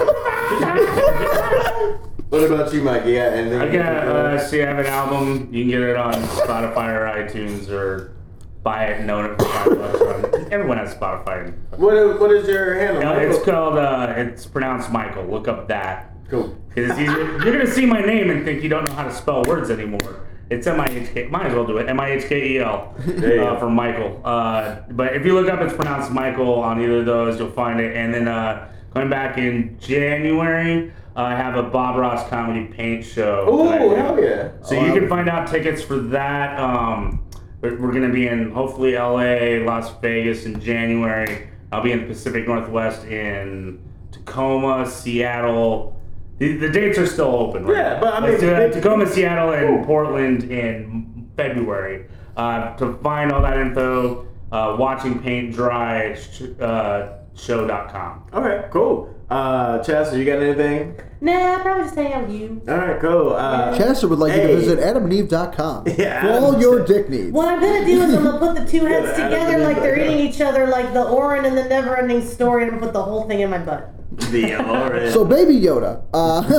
What 2.32 2.44
about 2.50 2.72
you, 2.72 2.80
Mike? 2.80 3.02
Yeah, 3.04 3.34
and 3.34 3.54
I 3.62 3.68
got, 3.70 4.08
uh, 4.08 4.38
see, 4.38 4.62
I 4.62 4.66
have 4.68 4.78
an 4.78 4.86
album. 4.86 5.50
You 5.52 5.64
can 5.64 5.70
get 5.70 5.82
it 5.82 5.96
on 5.96 6.14
Spotify 6.14 6.88
or 6.88 7.04
iTunes 7.28 7.68
or 7.68 8.16
buy 8.62 8.86
it 8.86 9.02
and 9.02 9.10
own 9.10 9.26
it 9.26 9.38
for 9.38 9.44
five 9.50 9.68
bucks. 9.76 10.00
On, 10.00 10.50
everyone 10.50 10.78
has 10.78 10.94
Spotify. 10.94 11.52
what 11.76 11.94
is, 11.94 12.18
what 12.18 12.30
is 12.30 12.48
your 12.48 12.74
handle? 12.76 13.02
It's 13.18 13.44
called, 13.44 13.76
uh, 13.76 14.14
it's 14.16 14.46
pronounced 14.46 14.90
Michael. 14.90 15.24
Look 15.26 15.46
up 15.46 15.68
that. 15.68 16.10
cool. 16.30 16.56
'Cause 16.74 16.88
it's 16.88 16.98
easier. 17.00 17.32
You're 17.32 17.52
going 17.52 17.66
to 17.66 17.70
see 17.70 17.84
my 17.84 18.00
name 18.00 18.30
and 18.30 18.46
think 18.46 18.62
you 18.62 18.70
don't 18.70 18.86
know 18.86 18.94
how 18.94 19.04
to 19.04 19.12
spell 19.12 19.42
words 19.42 19.68
anymore. 19.70 20.26
It's 20.48 20.66
M 20.66 20.80
I 20.80 20.86
H 20.86 21.10
K. 21.12 21.26
Might 21.26 21.48
as 21.48 21.54
well 21.54 21.66
do 21.66 21.76
it. 21.76 21.86
M 21.90 22.00
I 22.00 22.12
H 22.12 22.24
K 22.30 22.52
E 22.52 22.58
L 22.60 22.94
uh, 22.98 23.58
for 23.58 23.68
Michael. 23.68 24.22
Uh, 24.24 24.76
but 24.92 25.14
if 25.14 25.26
you 25.26 25.34
look 25.34 25.50
up, 25.52 25.60
it's 25.60 25.74
pronounced 25.74 26.10
Michael 26.10 26.54
on 26.62 26.80
either 26.80 27.00
of 27.00 27.04
those. 27.04 27.38
You'll 27.38 27.50
find 27.50 27.78
it. 27.78 27.94
And 27.94 28.14
then 28.14 28.26
uh, 28.26 28.68
going 28.94 29.10
back 29.10 29.36
in 29.36 29.76
January, 29.80 30.92
I 31.14 31.34
have 31.34 31.56
a 31.56 31.62
Bob 31.62 31.96
Ross 31.98 32.28
comedy 32.28 32.66
paint 32.66 33.04
show. 33.04 33.46
Ooh, 33.50 33.68
I 33.68 33.78
do. 33.78 33.90
hell 33.94 34.22
yeah. 34.22 34.50
So 34.62 34.76
Oh, 34.76 34.84
you 34.86 34.92
I- 34.94 34.98
can 34.98 35.08
find 35.08 35.28
out 35.28 35.48
tickets 35.48 35.82
for 35.82 35.96
that. 35.98 36.58
Um, 36.58 37.22
we're 37.60 37.78
we're 37.80 37.92
gonna 37.92 38.08
be 38.12 38.26
in 38.28 38.50
hopefully 38.50 38.96
LA, 38.96 39.64
Las 39.64 39.92
Vegas 40.00 40.46
in 40.46 40.60
January. 40.60 41.48
I'll 41.70 41.82
be 41.82 41.92
in 41.92 42.00
the 42.00 42.06
Pacific 42.06 42.46
Northwest 42.46 43.04
in 43.06 43.78
Tacoma, 44.10 44.86
Seattle. 44.86 45.96
The, 46.38 46.56
the 46.56 46.68
dates 46.70 46.98
are 46.98 47.06
still 47.06 47.34
open. 47.36 47.64
Right 47.66 47.76
Yeah, 47.76 47.94
now. 47.94 48.00
but 48.00 48.14
I 48.14 48.20
mean, 48.30 48.40
they- 48.40 48.70
Tacoma, 48.70 49.06
Seattle, 49.06 49.52
and 49.52 49.84
Portland 49.86 50.44
in 50.44 51.28
February. 51.36 52.06
Uh, 52.36 52.74
to 52.76 52.94
find 53.02 53.30
all 53.30 53.42
that 53.42 53.58
info, 53.58 54.26
uh, 54.50 54.74
watching 54.78 55.18
paint 55.20 55.54
dry 55.54 56.14
sh- 56.14 56.42
uh, 56.60 57.08
show.com. 57.34 58.22
Okay, 58.34 58.64
cool. 58.70 59.08
Uh, 59.32 59.82
Chester, 59.82 60.18
you 60.18 60.24
got 60.26 60.42
anything? 60.42 60.94
Nah, 61.22 61.54
I 61.56 61.62
probably 61.62 61.84
just 61.84 61.94
hang 61.94 62.12
out 62.12 62.26
with 62.26 62.36
you. 62.38 62.60
All 62.68 62.76
right, 62.76 63.00
cool. 63.00 63.32
Uh, 63.32 63.76
Chester 63.78 64.08
would 64.08 64.18
like 64.18 64.32
you 64.34 64.40
Hey. 64.40 64.46
to 64.48 64.56
visit 64.56 64.78
adamandeve.com 64.80 65.84
Yeah, 65.96 66.20
for 66.20 66.28
all 66.32 66.48
Adam- 66.48 66.60
your 66.60 66.84
dick 66.84 67.08
needs. 67.08 67.32
What 67.32 67.48
I'm 67.48 67.60
gonna 67.60 67.86
do 67.86 68.02
is 68.02 68.12
I'm 68.14 68.24
gonna 68.24 68.38
put 68.38 68.54
the 68.56 68.66
two 68.70 68.84
heads 68.92 69.06
Yeah, 69.16 69.28
together 69.28 69.52
Adam 69.52 69.62
like 69.62 69.76
they're 69.80 69.98
Eve. 69.98 70.10
eating 70.10 70.26
each 70.26 70.40
other, 70.42 70.66
like 70.66 70.92
the 70.92 71.04
Auryn 71.04 71.46
and 71.46 71.56
the 71.56 71.64
Never 71.64 71.96
Ending 71.96 72.22
Story, 72.26 72.68
and 72.68 72.78
put 72.80 72.92
the 72.92 73.02
whole 73.02 73.26
thing 73.26 73.40
in 73.40 73.48
my 73.50 73.58
butt. 73.58 73.88
The 74.30 74.56
orange. 74.56 75.12
So 75.14 75.24
Baby 75.24 75.54
Yoda. 75.58 76.02
Uh, 76.12 76.42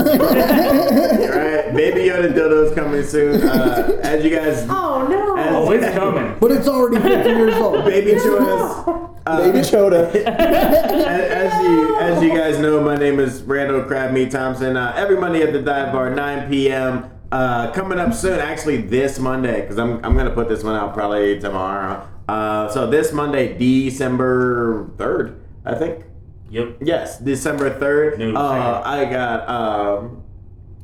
right, 0.49 1.75
Baby 1.75 2.09
Yoda 2.09 2.33
Dodo's 2.33 2.73
coming 2.73 3.03
soon. 3.03 3.41
Uh, 3.47 3.99
as 4.01 4.23
you 4.23 4.31
guys, 4.35 4.65
Oh 4.69 5.05
no! 5.07 5.37
as, 5.37 5.53
Oh, 5.55 5.71
it's 5.71 5.93
coming. 5.95 6.35
but 6.39 6.51
it's 6.51 6.67
already 6.67 6.99
50 7.07 7.29
years 7.29 7.53
old. 7.55 7.85
Baby 7.85 8.11
Yoda's. 8.13 9.09
Uh, 9.25 9.37
Baby 9.37 9.59
Choda. 9.59 10.13
as, 10.15 10.25
as 10.25 11.63
you 11.63 11.82
as 11.82 11.82
you 12.23 12.29
guys 12.33 12.57
know, 12.59 12.79
my 12.81 12.95
name 12.95 13.19
is 13.19 13.41
Randall 13.43 13.83
Crab 13.83 14.13
Meat 14.13 14.31
Thompson. 14.31 14.77
Uh, 14.77 14.93
every 14.95 15.17
Monday 15.17 15.41
at 15.41 15.51
the 15.53 15.61
Dive 15.61 15.91
Bar, 15.91 16.09
9 16.11 16.49
p.m. 16.49 17.09
Uh, 17.31 17.71
coming 17.71 17.99
up 17.99 18.13
soon, 18.13 18.39
actually 18.39 18.77
this 18.77 19.19
Monday, 19.19 19.61
because 19.61 19.77
I'm, 19.77 20.03
I'm 20.05 20.15
gonna 20.15 20.29
put 20.31 20.47
this 20.47 20.63
one 20.63 20.75
out 20.75 20.93
probably 20.93 21.39
tomorrow. 21.39 22.07
Uh, 22.27 22.69
so 22.69 22.87
this 22.87 23.11
Monday, 23.11 23.57
December 23.57 24.89
third, 24.97 25.41
I 25.65 25.75
think. 25.75 26.05
Yep. 26.51 26.77
Yes, 26.81 27.19
December 27.19 27.77
third. 27.79 28.19
No, 28.19 28.35
Uh. 28.35 28.81
I 28.85 29.05
got. 29.05 29.49
Um, 29.49 30.23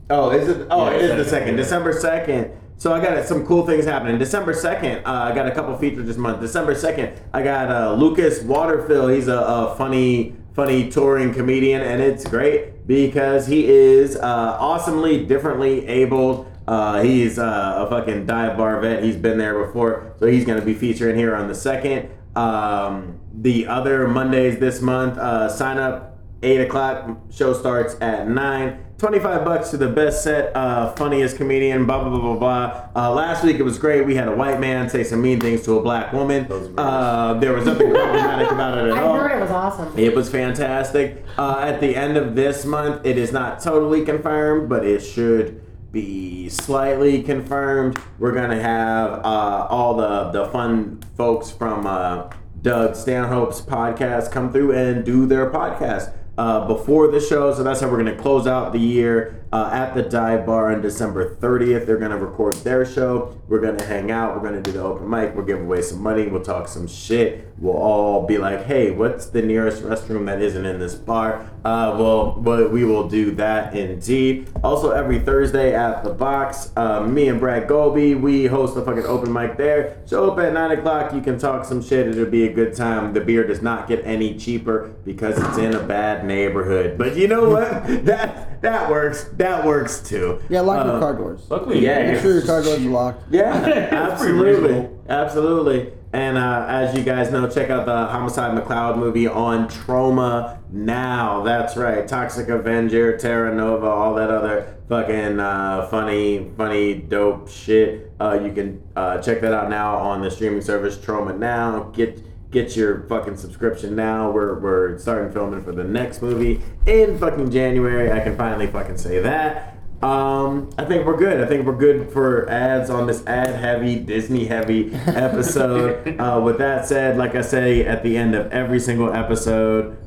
oh, 0.10 0.32
is 0.32 0.48
it? 0.50 0.68
Oh, 0.72 0.90
Yeah, 0.90 0.98
it 0.98 1.02
is 1.04 1.24
the 1.26 1.30
second, 1.30 1.50
yeah. 1.52 1.58
December 1.64 1.94
second. 1.94 2.52
So 2.78 2.94
I 2.94 3.02
got 3.02 3.24
some 3.26 3.46
cool 3.46 3.66
things 3.66 3.86
happening. 3.86 4.18
December 4.18 4.54
second, 4.54 5.06
uh, 5.06 5.30
I 5.32 5.36
got 5.36 5.46
a 5.48 5.52
couple 5.52 5.78
features 5.78 6.08
this 6.08 6.18
month. 6.18 6.40
December 6.42 6.74
second, 6.76 7.14
I 7.34 7.44
got 7.44 7.70
uh, 7.70 7.94
Lucas 7.94 8.40
Waterfill. 8.40 9.14
He's 9.14 9.28
a, 9.28 9.38
a 9.38 9.76
funny, 9.76 10.36
funny 10.54 10.90
touring 10.90 11.34
comedian, 11.34 11.82
and 11.82 12.02
it's 12.02 12.26
great 12.28 12.88
because 12.88 13.48
he 13.48 13.68
is 13.68 14.16
uh, 14.16 14.58
awesomely 14.60 15.26
differently 15.26 15.88
abled. 15.88 16.52
Uh, 16.68 17.02
he's 17.02 17.40
uh, 17.40 17.86
a 17.86 17.90
fucking 17.90 18.26
dive 18.26 18.58
bar 18.58 18.80
vet. 18.80 19.04
He's 19.04 19.16
been 19.16 19.38
there 19.38 19.66
before, 19.66 20.14
so 20.20 20.28
he's 20.28 20.46
going 20.46 20.60
to 20.60 20.66
be 20.66 20.74
featuring 20.74 21.16
here 21.16 21.36
on 21.36 21.48
the 21.48 21.56
second. 21.56 22.10
Um, 22.36 23.20
the 23.34 23.68
other 23.68 24.08
Mondays 24.08 24.60
this 24.60 24.82
month, 24.82 25.18
uh, 25.18 25.50
sign 25.50 25.78
up 25.78 26.19
eight 26.42 26.62
o'clock. 26.62 27.18
Show 27.32 27.54
starts 27.54 27.96
at 28.02 28.28
nine. 28.28 28.86
Twenty-five 28.98 29.46
bucks 29.46 29.70
to 29.70 29.78
the 29.78 29.88
best 29.88 30.26
set, 30.26 30.54
uh, 30.54 30.92
funniest 30.96 31.38
comedian. 31.38 31.86
Blah 31.86 32.02
blah 32.04 32.10
blah 32.10 32.20
blah 32.20 32.36
blah. 32.36 32.90
Uh, 33.02 33.14
last 33.14 33.46
week 33.46 33.56
it 33.58 33.64
was 33.64 33.78
great. 33.80 34.06
We 34.06 34.16
had 34.16 34.28
a 34.28 34.36
white 34.36 34.60
man 34.60 34.90
say 34.90 35.06
some 35.06 35.22
mean 35.22 35.40
things 35.40 35.64
to 35.64 35.78
a 35.78 35.82
black 35.82 36.12
woman. 36.12 36.48
Uh, 36.78 37.36
there 37.36 37.54
was 37.54 37.66
nothing 37.66 37.92
problematic 37.94 38.52
about 38.52 38.78
it 38.78 38.92
at 38.92 38.98
I 38.98 39.02
all. 39.02 39.14
I 39.14 39.20
heard 39.20 39.38
it 39.38 39.42
was 39.42 39.52
awesome. 39.52 39.98
It 39.98 40.14
was 40.14 40.30
fantastic. 40.30 41.24
Uh, 41.38 41.60
at 41.60 41.80
the 41.80 41.96
end 41.96 42.18
of 42.18 42.36
this 42.36 42.66
month, 42.66 43.06
it 43.06 43.18
is 43.18 43.32
not 43.32 43.62
totally 43.62 44.04
confirmed, 44.04 44.68
but 44.68 44.86
it 44.86 45.00
should 45.00 45.62
be 45.94 46.50
slightly 46.50 47.24
confirmed. 47.24 47.98
We're 48.20 48.34
gonna 48.34 48.62
have 48.62 49.14
uh, 49.24 49.68
all 49.70 49.96
the 49.96 50.30
the 50.32 50.50
fun 50.50 51.00
folks 51.16 51.50
from 51.50 51.88
uh, 51.88 52.30
Doug 52.62 52.98
Stanhope's 52.98 53.62
podcast 53.62 54.30
come 54.30 54.52
through 54.52 54.74
and 54.74 55.06
do 55.06 55.26
their 55.26 55.50
podcast. 55.50 56.14
Uh, 56.40 56.66
before 56.68 57.12
the 57.12 57.20
show, 57.20 57.54
so 57.54 57.64
that's 57.64 57.82
how 57.82 57.90
we're 57.90 58.02
going 58.02 58.16
to 58.16 58.22
close 58.22 58.48
out 58.48 58.72
the 58.72 58.80
year 58.80 59.44
uh, 59.52 59.70
at 59.74 59.94
the 59.94 60.02
dive 60.02 60.46
bar 60.46 60.72
on 60.72 60.82
December 60.82 61.36
30th. 61.36 61.86
They're 61.86 61.98
going 61.98 62.12
to 62.12 62.18
record 62.18 62.54
their 62.64 62.86
show. 62.86 63.38
We're 63.50 63.60
going 63.60 63.76
to 63.78 63.86
hang 63.86 64.10
out. 64.10 64.36
We're 64.36 64.50
going 64.50 64.62
to 64.62 64.62
do 64.62 64.72
the 64.72 64.82
open 64.82 65.10
mic. 65.10 65.36
We'll 65.36 65.46
give 65.46 65.60
away 65.60 65.82
some 65.82 66.02
money. 66.02 66.28
We'll 66.28 66.44
talk 66.44 66.70
some 66.70 66.88
shit. 66.88 67.48
We'll 67.58 67.76
all 67.76 68.26
be 68.26 68.38
like, 68.38 68.66
hey, 68.66 68.92
what's 68.92 69.26
the 69.26 69.42
nearest 69.42 69.84
restroom 69.84 70.28
that 70.28 70.42
isn't 70.42 70.66
in 70.66 70.80
this 70.80 70.96
bar? 70.96 71.50
Uh, 71.66 71.98
well, 72.00 72.32
but 72.32 72.72
we 72.72 72.86
will 72.86 73.10
do 73.10 73.32
that 73.32 73.76
indeed. 73.76 74.48
Also, 74.64 74.92
every 74.92 75.20
Thursday 75.20 75.76
at 75.76 76.04
the 76.04 76.12
box, 76.12 76.72
uh, 76.78 77.02
me 77.02 77.28
and 77.28 77.40
Brad 77.40 77.68
Goldby, 77.68 78.20
we 78.22 78.46
host 78.46 78.78
a 78.78 78.86
fucking 78.86 79.06
open 79.06 79.34
mic 79.34 79.58
there. 79.58 80.02
Show 80.08 80.32
up 80.32 80.40
at 80.40 80.54
9 80.54 80.78
o'clock. 80.78 81.14
You 81.14 81.20
can 81.20 81.38
talk 81.38 81.66
some 81.66 81.84
shit. 81.84 82.08
It'll 82.08 82.26
be 82.28 82.48
a 82.48 82.54
good 82.54 82.76
time. 82.76 83.14
The 83.14 83.20
beer 83.22 83.46
does 83.46 83.62
not 83.62 83.90
get 83.90 84.06
any 84.06 84.38
cheaper 84.38 84.94
because 85.04 85.38
it's 85.38 85.58
in 85.58 85.74
a 85.76 85.84
bad 85.84 86.24
neighborhood. 86.30 86.98
But 86.98 87.18
you 87.18 87.28
know 87.28 87.50
what? 87.50 87.70
that 88.06 88.62
that 88.62 88.90
works. 88.90 89.26
That 89.38 89.66
works 89.66 90.00
too. 90.00 90.40
Yeah, 90.50 90.62
lock 90.62 90.86
Uh, 90.86 90.92
your 90.92 91.00
car 91.00 91.14
doors. 91.16 91.42
Luckily, 91.50 91.80
Yeah. 91.84 92.12
Make 92.14 92.22
sure 92.22 92.34
your 92.34 92.46
car 92.46 92.62
doors 92.64 92.80
are 92.86 92.90
locked. 92.90 93.24
yeah, 93.32 93.54
absolutely, 93.92 94.88
absolutely. 95.10 95.94
And 96.12 96.40
uh, 96.40 96.66
as 96.68 96.98
you 96.98 97.04
guys 97.04 97.32
know, 97.32 97.48
check 97.48 97.70
out 97.70 97.86
the 97.86 97.94
Homicide 98.08 98.58
McLeod 98.58 98.98
movie 98.98 99.28
on 99.28 99.68
Troma 99.70 100.58
now. 100.72 101.44
That's 101.44 101.78
right, 101.78 102.08
Toxic 102.08 102.50
Avenger, 102.50 103.16
Terra 103.16 103.54
Nova, 103.54 103.86
all 103.86 104.16
that 104.16 104.32
other 104.32 104.76
fucking 104.90 105.40
uh, 105.40 105.86
funny, 105.92 106.50
funny, 106.58 106.96
dope 106.96 107.48
shit. 107.48 108.12
Uh, 108.20 108.40
you 108.44 108.52
can 108.52 108.82
uh, 108.96 109.20
check 109.22 109.40
that 109.42 109.54
out 109.54 109.70
now 109.70 109.98
on 109.98 110.22
the 110.24 110.32
streaming 110.32 110.62
service 110.62 110.98
Troma 110.98 111.38
now. 111.38 111.92
Get 111.94 112.24
get 112.52 112.76
your 112.76 113.02
fucking 113.04 113.38
subscription 113.38 113.96
now. 113.96 114.32
We're 114.32 114.60
we're 114.60 114.98
starting 114.98 115.32
filming 115.32 115.64
for 115.64 115.72
the 115.72 115.84
next 115.84 116.22
movie 116.22 116.62
in 116.86 117.18
fucking 117.18 117.52
January. 117.52 118.12
I 118.12 118.20
can 118.22 118.36
finally 118.38 118.68
fucking 118.68 118.98
say 118.98 119.20
that. 119.20 119.76
Um, 120.02 120.70
I 120.78 120.86
think 120.86 121.06
we're 121.06 121.18
good. 121.18 121.42
I 121.42 121.46
think 121.46 121.66
we're 121.66 121.76
good 121.76 122.10
for 122.14 122.50
ads 122.50 122.90
on 122.90 123.06
this 123.06 123.26
ad 123.28 123.54
heavy, 123.56 123.98
Disney 123.98 124.46
heavy 124.46 124.94
episode. 125.08 126.18
uh, 126.20 126.40
with 126.44 126.58
that 126.60 126.86
said, 126.88 127.18
like 127.18 127.36
I 127.36 127.42
say 127.42 127.86
at 127.86 128.02
the 128.02 128.16
end 128.16 128.34
of 128.34 128.50
every 128.54 128.80
single 128.80 129.12
episode, 129.14 129.98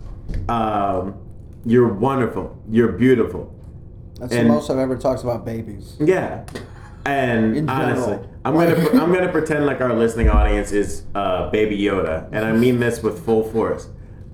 um, 0.49 1.15
you're 1.67 1.93
wonderful. 1.93 2.57
You're 2.71 2.93
beautiful. 2.93 3.55
That's 4.19 4.33
And- 4.33 4.49
the 4.49 4.55
most 4.55 4.71
I've 4.71 4.79
ever 4.79 4.97
talked 4.97 5.23
about 5.25 5.45
babies. 5.45 5.95
Yeah. 6.01 6.45
And 7.05 7.57
In 7.57 7.69
honestly. 7.69 8.19
I'm 8.45 8.55
gonna 8.55 8.75
I'm 9.01 9.13
gonna 9.13 9.31
pretend 9.31 9.67
like 9.67 9.81
our 9.81 9.95
listening 9.95 10.29
audience 10.29 10.73
is 10.73 11.05
uh, 11.15 11.49
Baby 11.51 11.79
Yoda, 11.79 12.29
and 12.33 12.45
I 12.45 12.53
mean 12.53 12.81
this 12.81 13.03
with 13.03 13.25
full 13.25 13.45
force. 13.45 13.89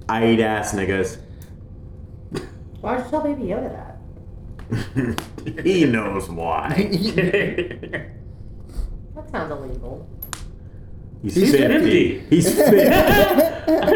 I 0.09 0.27
eat 0.29 0.41
ass, 0.41 0.73
niggas. 0.75 1.19
Why 2.81 2.97
would 2.97 3.05
you 3.05 3.11
tell 3.11 3.21
Baby 3.23 3.43
Yoda 3.45 3.71
that? 4.71 5.63
he 5.65 5.85
knows 5.85 6.29
why. 6.29 6.75
That 9.15 9.31
sounds 9.33 9.51
illegal. 9.51 10.09
He's, 11.23 11.35
He's 11.35 11.51
50. 11.51 12.21
50. 12.21 12.37
He's 12.37 12.55
50. 12.55 12.77